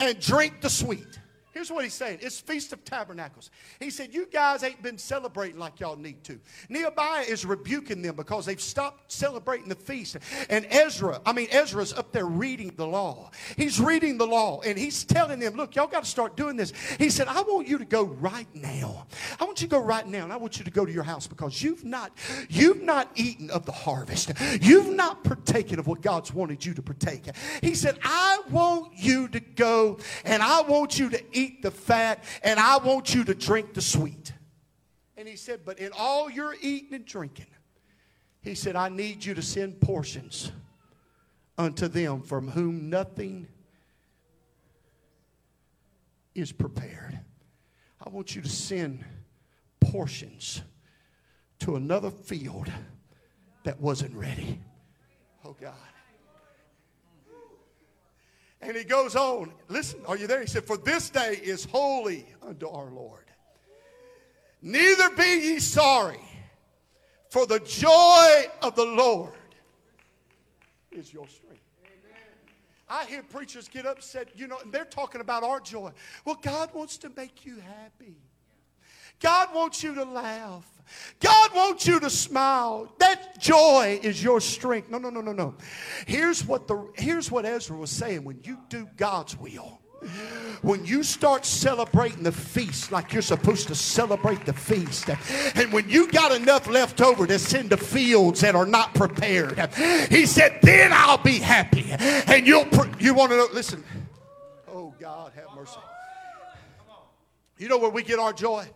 and 0.00 0.18
drink 0.18 0.60
the 0.62 0.70
sweet. 0.70 1.20
Here's 1.56 1.72
what 1.72 1.84
he's 1.84 1.94
saying. 1.94 2.18
It's 2.20 2.38
Feast 2.38 2.74
of 2.74 2.84
Tabernacles. 2.84 3.50
He 3.80 3.88
said, 3.88 4.12
You 4.12 4.26
guys 4.26 4.62
ain't 4.62 4.82
been 4.82 4.98
celebrating 4.98 5.58
like 5.58 5.80
y'all 5.80 5.96
need 5.96 6.22
to. 6.24 6.38
Nehemiah 6.68 7.22
is 7.22 7.46
rebuking 7.46 8.02
them 8.02 8.14
because 8.14 8.44
they've 8.44 8.60
stopped 8.60 9.10
celebrating 9.10 9.70
the 9.70 9.74
feast. 9.74 10.18
And 10.50 10.66
Ezra, 10.68 11.18
I 11.24 11.32
mean, 11.32 11.48
Ezra's 11.50 11.94
up 11.94 12.12
there 12.12 12.26
reading 12.26 12.74
the 12.76 12.86
law. 12.86 13.30
He's 13.56 13.80
reading 13.80 14.18
the 14.18 14.26
law 14.26 14.60
and 14.66 14.76
he's 14.76 15.02
telling 15.02 15.40
them, 15.40 15.54
Look, 15.54 15.76
y'all 15.76 15.86
got 15.86 16.04
to 16.04 16.10
start 16.10 16.36
doing 16.36 16.58
this. 16.58 16.74
He 16.98 17.08
said, 17.08 17.26
I 17.26 17.40
want 17.40 17.66
you 17.66 17.78
to 17.78 17.86
go 17.86 18.04
right 18.04 18.48
now. 18.52 19.06
I 19.40 19.44
want 19.44 19.62
you 19.62 19.66
to 19.66 19.70
go 19.70 19.80
right 19.80 20.06
now 20.06 20.24
and 20.24 20.34
I 20.34 20.36
want 20.36 20.58
you 20.58 20.64
to 20.66 20.70
go 20.70 20.84
to 20.84 20.92
your 20.92 21.04
house 21.04 21.26
because 21.26 21.62
you've 21.62 21.86
not, 21.86 22.12
you've 22.50 22.82
not 22.82 23.10
eaten 23.14 23.48
of 23.48 23.64
the 23.64 23.72
harvest. 23.72 24.30
You've 24.60 24.94
not 24.94 25.24
partaken 25.24 25.78
of 25.78 25.86
what 25.86 26.02
God's 26.02 26.34
wanted 26.34 26.66
you 26.66 26.74
to 26.74 26.82
partake. 26.82 27.24
He 27.62 27.74
said, 27.74 27.98
I 28.02 28.42
want 28.50 28.92
you 28.94 29.28
to 29.28 29.40
go 29.40 29.96
and 30.26 30.42
I 30.42 30.60
want 30.60 30.98
you 30.98 31.08
to 31.08 31.24
eat 31.32 31.45
eat 31.46 31.62
the 31.62 31.70
fat 31.70 32.22
and 32.42 32.58
I 32.58 32.78
want 32.78 33.14
you 33.14 33.24
to 33.24 33.34
drink 33.34 33.74
the 33.74 33.80
sweet. 33.80 34.32
And 35.16 35.26
he 35.26 35.36
said, 35.36 35.60
But 35.64 35.78
in 35.78 35.92
all 35.96 36.30
your 36.30 36.54
eating 36.60 36.94
and 36.94 37.04
drinking, 37.04 37.46
he 38.42 38.54
said, 38.54 38.76
I 38.76 38.88
need 38.88 39.24
you 39.24 39.34
to 39.34 39.42
send 39.42 39.80
portions 39.80 40.52
unto 41.58 41.88
them 41.88 42.22
from 42.22 42.48
whom 42.48 42.90
nothing 42.90 43.48
is 46.34 46.52
prepared. 46.52 47.18
I 48.04 48.10
want 48.10 48.36
you 48.36 48.42
to 48.42 48.48
send 48.48 49.04
portions 49.80 50.62
to 51.60 51.76
another 51.76 52.10
field 52.10 52.70
that 53.64 53.80
wasn't 53.80 54.14
ready. 54.14 54.60
Oh, 55.44 55.56
God. 55.60 55.74
And 58.66 58.76
he 58.76 58.82
goes 58.82 59.14
on. 59.14 59.52
Listen, 59.68 60.00
are 60.06 60.16
you 60.16 60.26
there? 60.26 60.40
He 60.40 60.48
said, 60.48 60.64
For 60.64 60.76
this 60.76 61.08
day 61.08 61.38
is 61.40 61.64
holy 61.64 62.26
unto 62.42 62.68
our 62.68 62.90
Lord. 62.90 63.24
Neither 64.60 65.10
be 65.10 65.22
ye 65.22 65.58
sorry, 65.60 66.20
for 67.30 67.46
the 67.46 67.60
joy 67.60 68.46
of 68.62 68.74
the 68.74 68.84
Lord 68.84 69.32
is 70.90 71.12
your 71.12 71.28
strength. 71.28 71.62
I 72.88 73.04
hear 73.04 73.22
preachers 73.22 73.68
get 73.68 73.86
upset, 73.86 74.28
you 74.34 74.48
know, 74.48 74.58
and 74.62 74.72
they're 74.72 74.84
talking 74.84 75.20
about 75.20 75.44
our 75.44 75.60
joy. 75.60 75.92
Well, 76.24 76.38
God 76.40 76.74
wants 76.74 76.98
to 76.98 77.10
make 77.16 77.44
you 77.44 77.58
happy. 77.58 78.16
God 79.20 79.54
wants 79.54 79.82
you 79.82 79.94
to 79.94 80.04
laugh. 80.04 80.66
God 81.20 81.54
wants 81.54 81.86
you 81.86 82.00
to 82.00 82.10
smile. 82.10 82.92
That 82.98 83.38
joy 83.38 84.00
is 84.02 84.22
your 84.22 84.40
strength. 84.40 84.90
No, 84.90 84.98
no, 84.98 85.10
no, 85.10 85.20
no, 85.20 85.32
no. 85.32 85.54
Here's 86.06 86.44
what 86.44 86.68
the 86.68 86.90
here's 86.94 87.30
what 87.30 87.44
Ezra 87.44 87.76
was 87.76 87.90
saying 87.90 88.24
when 88.24 88.40
you 88.44 88.58
do 88.68 88.88
God's 88.96 89.36
will. 89.36 89.80
When 90.62 90.84
you 90.84 91.02
start 91.02 91.44
celebrating 91.44 92.22
the 92.22 92.32
feast 92.32 92.92
like 92.92 93.12
you're 93.12 93.22
supposed 93.22 93.68
to 93.68 93.74
celebrate 93.74 94.44
the 94.44 94.52
feast, 94.52 95.08
and 95.56 95.72
when 95.72 95.88
you 95.88 96.08
got 96.08 96.32
enough 96.32 96.68
left 96.68 97.00
over 97.00 97.26
to 97.26 97.38
send 97.38 97.70
to 97.70 97.76
fields 97.76 98.40
that 98.42 98.54
are 98.54 98.66
not 98.66 98.94
prepared, 98.94 99.58
he 100.10 100.26
said, 100.26 100.58
then 100.62 100.92
I'll 100.92 101.18
be 101.18 101.38
happy. 101.38 101.86
And 101.90 102.46
you'll, 102.46 102.66
you 103.00 103.14
want 103.14 103.30
to 103.32 103.36
know, 103.38 103.48
listen, 103.52 103.82
oh 104.68 104.94
God, 105.00 105.32
have 105.34 105.56
mercy. 105.56 105.78
You 107.58 107.68
know 107.68 107.78
where 107.78 107.90
we 107.90 108.02
get 108.02 108.18
our 108.18 108.32
joy? 108.32 108.68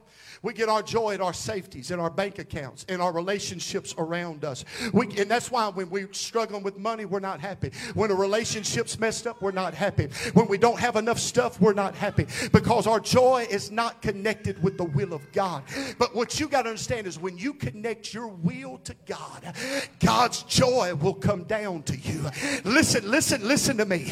We 0.42 0.54
get 0.54 0.70
our 0.70 0.82
joy 0.82 1.10
in 1.10 1.20
our 1.20 1.34
safeties, 1.34 1.90
in 1.90 2.00
our 2.00 2.08
bank 2.08 2.38
accounts, 2.38 2.84
in 2.84 3.00
our 3.00 3.12
relationships 3.12 3.94
around 3.98 4.42
us. 4.42 4.64
We, 4.92 5.06
and 5.18 5.30
that's 5.30 5.50
why 5.50 5.68
when 5.68 5.90
we're 5.90 6.12
struggling 6.12 6.62
with 6.62 6.78
money, 6.78 7.04
we're 7.04 7.20
not 7.20 7.40
happy. 7.40 7.72
When 7.92 8.10
a 8.10 8.14
relationship's 8.14 8.98
messed 8.98 9.26
up, 9.26 9.42
we're 9.42 9.50
not 9.50 9.74
happy. 9.74 10.08
When 10.32 10.48
we 10.48 10.56
don't 10.56 10.80
have 10.80 10.96
enough 10.96 11.18
stuff, 11.18 11.60
we're 11.60 11.74
not 11.74 11.94
happy 11.94 12.26
because 12.52 12.86
our 12.86 13.00
joy 13.00 13.46
is 13.50 13.70
not 13.70 14.00
connected 14.00 14.62
with 14.62 14.78
the 14.78 14.84
will 14.84 15.12
of 15.12 15.30
God. 15.32 15.62
But 15.98 16.14
what 16.14 16.40
you 16.40 16.48
got 16.48 16.62
to 16.62 16.70
understand 16.70 17.06
is 17.06 17.18
when 17.18 17.36
you 17.36 17.52
connect 17.52 18.14
your 18.14 18.28
will 18.28 18.78
to 18.84 18.94
God, 19.04 19.54
God's 19.98 20.42
joy 20.44 20.94
will 20.94 21.14
come 21.14 21.44
down 21.44 21.82
to 21.82 21.96
you. 21.98 22.30
Listen, 22.64 23.10
listen, 23.10 23.46
listen 23.46 23.76
to 23.76 23.84
me. 23.84 24.10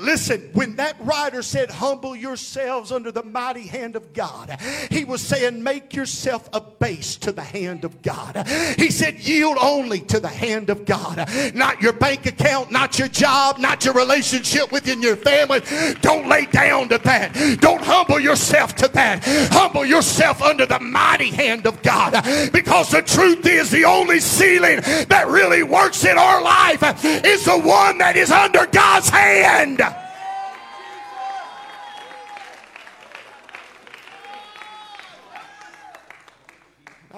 Listen, 0.00 0.50
when 0.52 0.76
that 0.76 0.96
writer 1.00 1.42
said, 1.42 1.70
Humble 1.70 2.14
yourselves 2.14 2.92
under 2.92 3.10
the 3.10 3.24
mighty 3.24 3.66
hand 3.66 3.96
of 3.96 4.12
God, 4.12 4.56
he 4.90 5.04
was 5.04 5.20
saying, 5.20 5.63
make 5.64 5.94
yourself 5.94 6.48
abased 6.52 7.22
to 7.22 7.32
the 7.32 7.42
hand 7.42 7.84
of 7.84 8.02
God. 8.02 8.46
He 8.76 8.90
said, 8.90 9.18
yield 9.18 9.56
only 9.60 10.00
to 10.02 10.20
the 10.20 10.28
hand 10.28 10.68
of 10.68 10.84
God. 10.84 11.28
Not 11.54 11.80
your 11.80 11.94
bank 11.94 12.26
account, 12.26 12.70
not 12.70 12.98
your 12.98 13.08
job, 13.08 13.58
not 13.58 13.84
your 13.84 13.94
relationship 13.94 14.70
within 14.70 15.00
your 15.00 15.16
family. 15.16 15.62
Don't 16.02 16.28
lay 16.28 16.44
down 16.46 16.90
to 16.90 16.98
that. 16.98 17.58
Don't 17.60 17.82
humble 17.82 18.20
yourself 18.20 18.76
to 18.76 18.88
that. 18.88 19.22
Humble 19.52 19.86
yourself 19.86 20.42
under 20.42 20.66
the 20.66 20.80
mighty 20.80 21.30
hand 21.30 21.66
of 21.66 21.82
God. 21.82 22.12
Because 22.52 22.90
the 22.90 23.02
truth 23.02 23.46
is, 23.46 23.70
the 23.70 23.84
only 23.84 24.20
ceiling 24.20 24.80
that 25.08 25.26
really 25.28 25.62
works 25.62 26.04
in 26.04 26.18
our 26.18 26.42
life 26.42 26.82
is 27.24 27.44
the 27.46 27.58
one 27.58 27.98
that 27.98 28.16
is 28.16 28.30
under 28.30 28.66
God's 28.66 29.08
hand. 29.08 29.80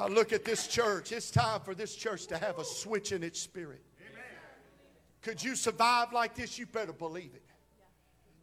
I 0.06 0.08
look 0.08 0.32
at 0.32 0.44
this 0.44 0.68
church. 0.68 1.10
It's 1.10 1.32
time 1.32 1.60
for 1.62 1.74
this 1.74 1.96
church 1.96 2.28
to 2.28 2.38
have 2.38 2.60
a 2.60 2.64
switch 2.64 3.10
in 3.10 3.24
its 3.24 3.40
spirit. 3.40 3.82
Could 5.20 5.42
you 5.42 5.56
survive 5.56 6.12
like 6.12 6.36
this? 6.36 6.60
You 6.60 6.66
better 6.66 6.92
believe 6.92 7.32
it. 7.34 7.42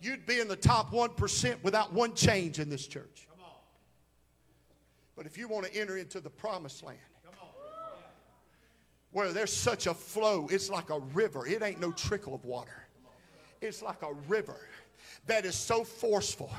You'd 0.02 0.26
be 0.26 0.42
in 0.42 0.50
the 0.50 0.58
top 0.58 0.92
1% 0.92 1.64
without 1.64 1.94
one 1.94 2.16
change 2.16 2.60
in 2.60 2.70
this 2.70 2.86
church. 2.86 3.30
But 5.16 5.26
if 5.26 5.38
you 5.38 5.48
want 5.48 5.66
to 5.68 5.74
enter 5.74 5.96
into 5.96 6.20
the 6.20 6.30
promised 6.30 6.84
land, 6.84 7.00
where 9.12 9.32
there's 9.32 9.54
such 9.54 9.88
a 9.88 9.94
flow, 9.94 10.50
it's 10.52 10.70
like 10.70 10.90
a 10.90 11.00
river. 11.14 11.48
It 11.48 11.64
ain't 11.64 11.80
no 11.80 11.94
trickle 11.94 12.36
of 12.36 12.44
water, 12.44 12.90
it's 13.62 13.82
like 13.82 14.02
a 14.02 14.12
river 14.28 14.68
that 15.26 15.46
is 15.46 15.56
so 15.56 15.84
forceful. 15.84 16.52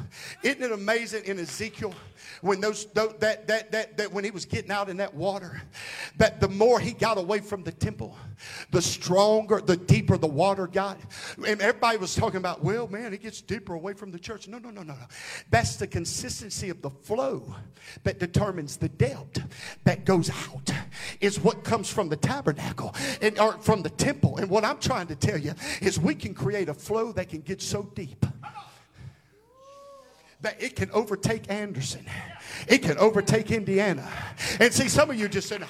Isn't 0.42 0.62
it 0.62 0.72
amazing 0.72 1.24
in 1.24 1.38
Ezekiel 1.38 1.94
when 2.40 2.60
those 2.60 2.86
that 2.86 3.20
that 3.20 3.48
that 3.48 3.96
that 3.96 4.12
when 4.12 4.24
he 4.24 4.30
was 4.30 4.44
getting 4.46 4.70
out 4.70 4.88
in 4.88 4.96
that 4.98 5.14
water, 5.14 5.60
that 6.16 6.40
the 6.40 6.48
more 6.48 6.80
he 6.80 6.92
got 6.92 7.18
away 7.18 7.40
from 7.40 7.62
the 7.62 7.72
temple, 7.72 8.16
the 8.70 8.80
stronger, 8.80 9.60
the 9.60 9.76
deeper 9.76 10.16
the 10.16 10.26
water 10.26 10.66
got. 10.66 10.98
And 11.46 11.60
everybody 11.60 11.98
was 11.98 12.14
talking 12.14 12.38
about, 12.38 12.64
well, 12.64 12.88
man, 12.88 13.12
it 13.12 13.22
gets 13.22 13.40
deeper 13.40 13.74
away 13.74 13.92
from 13.92 14.10
the 14.10 14.18
church. 14.18 14.48
No, 14.48 14.58
no, 14.58 14.70
no, 14.70 14.82
no, 14.82 14.94
no. 14.94 15.06
That's 15.50 15.76
the 15.76 15.86
consistency 15.86 16.70
of 16.70 16.80
the 16.82 16.90
flow 16.90 17.54
that 18.04 18.18
determines 18.18 18.76
the 18.76 18.88
depth 18.88 19.42
that 19.84 20.04
goes 20.04 20.30
out. 20.30 20.72
Is 21.20 21.40
what 21.40 21.64
comes 21.64 21.90
from 21.90 22.08
the 22.08 22.16
tabernacle 22.16 22.94
and 23.20 23.38
or 23.38 23.52
from 23.58 23.82
the 23.82 23.90
temple. 23.90 24.38
And 24.38 24.48
what 24.48 24.64
I'm 24.64 24.78
trying 24.78 25.06
to 25.08 25.16
tell 25.16 25.38
you 25.38 25.54
is 25.80 25.98
we 25.98 26.14
can 26.14 26.34
create 26.34 26.68
a 26.68 26.74
flow 26.74 27.12
that 27.12 27.28
can 27.28 27.40
get 27.40 27.60
so 27.60 27.82
deep 27.94 28.24
that 30.44 30.62
it 30.62 30.76
can 30.76 30.90
overtake 30.92 31.50
Anderson. 31.50 32.06
It 32.68 32.82
can 32.82 32.96
overtake 32.98 33.50
Indiana. 33.50 34.08
And 34.60 34.72
see, 34.72 34.88
some 34.88 35.10
of 35.10 35.18
you 35.18 35.28
just 35.28 35.48
said, 35.48 35.64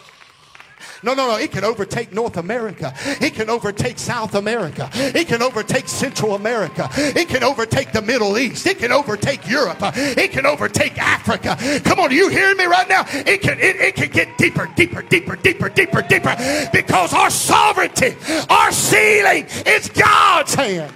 no, 1.03 1.14
no, 1.14 1.27
no. 1.29 1.37
It 1.37 1.51
can 1.51 1.64
overtake 1.64 2.12
North 2.12 2.37
America. 2.37 2.93
It 3.20 3.35
can 3.35 3.49
overtake 3.49 3.99
South 3.99 4.35
America. 4.35 4.91
It 4.93 5.29
can 5.29 5.43
overtake 5.43 5.89
Central 5.89 6.35
America. 6.35 6.89
It 6.95 7.29
can 7.29 7.43
overtake 7.43 7.93
the 7.93 8.03
Middle 8.03 8.37
East. 8.37 8.66
It 8.66 8.79
can 8.79 8.93
overtake 8.93 9.49
Europe. 9.49 9.79
It 9.81 10.33
can 10.33 10.45
overtake 10.45 10.99
Africa. 10.99 11.57
Come 11.85 12.01
on, 12.01 12.11
are 12.11 12.12
you 12.12 12.29
hearing 12.29 12.57
me 12.57 12.64
right 12.64 12.89
now? 12.89 13.05
It 13.09 13.41
can, 13.43 13.59
it, 13.59 13.77
it 13.77 13.95
can 13.95 14.11
get 14.11 14.37
deeper, 14.37 14.68
deeper, 14.77 15.03
deeper, 15.03 15.37
deeper, 15.37 15.68
deeper, 15.68 16.03
deeper. 16.03 16.37
Because 16.72 17.14
our 17.14 17.31
sovereignty, 17.31 18.16
our 18.51 18.72
ceiling 18.72 19.47
is 19.66 19.89
God's 19.91 20.55
hand. 20.55 20.93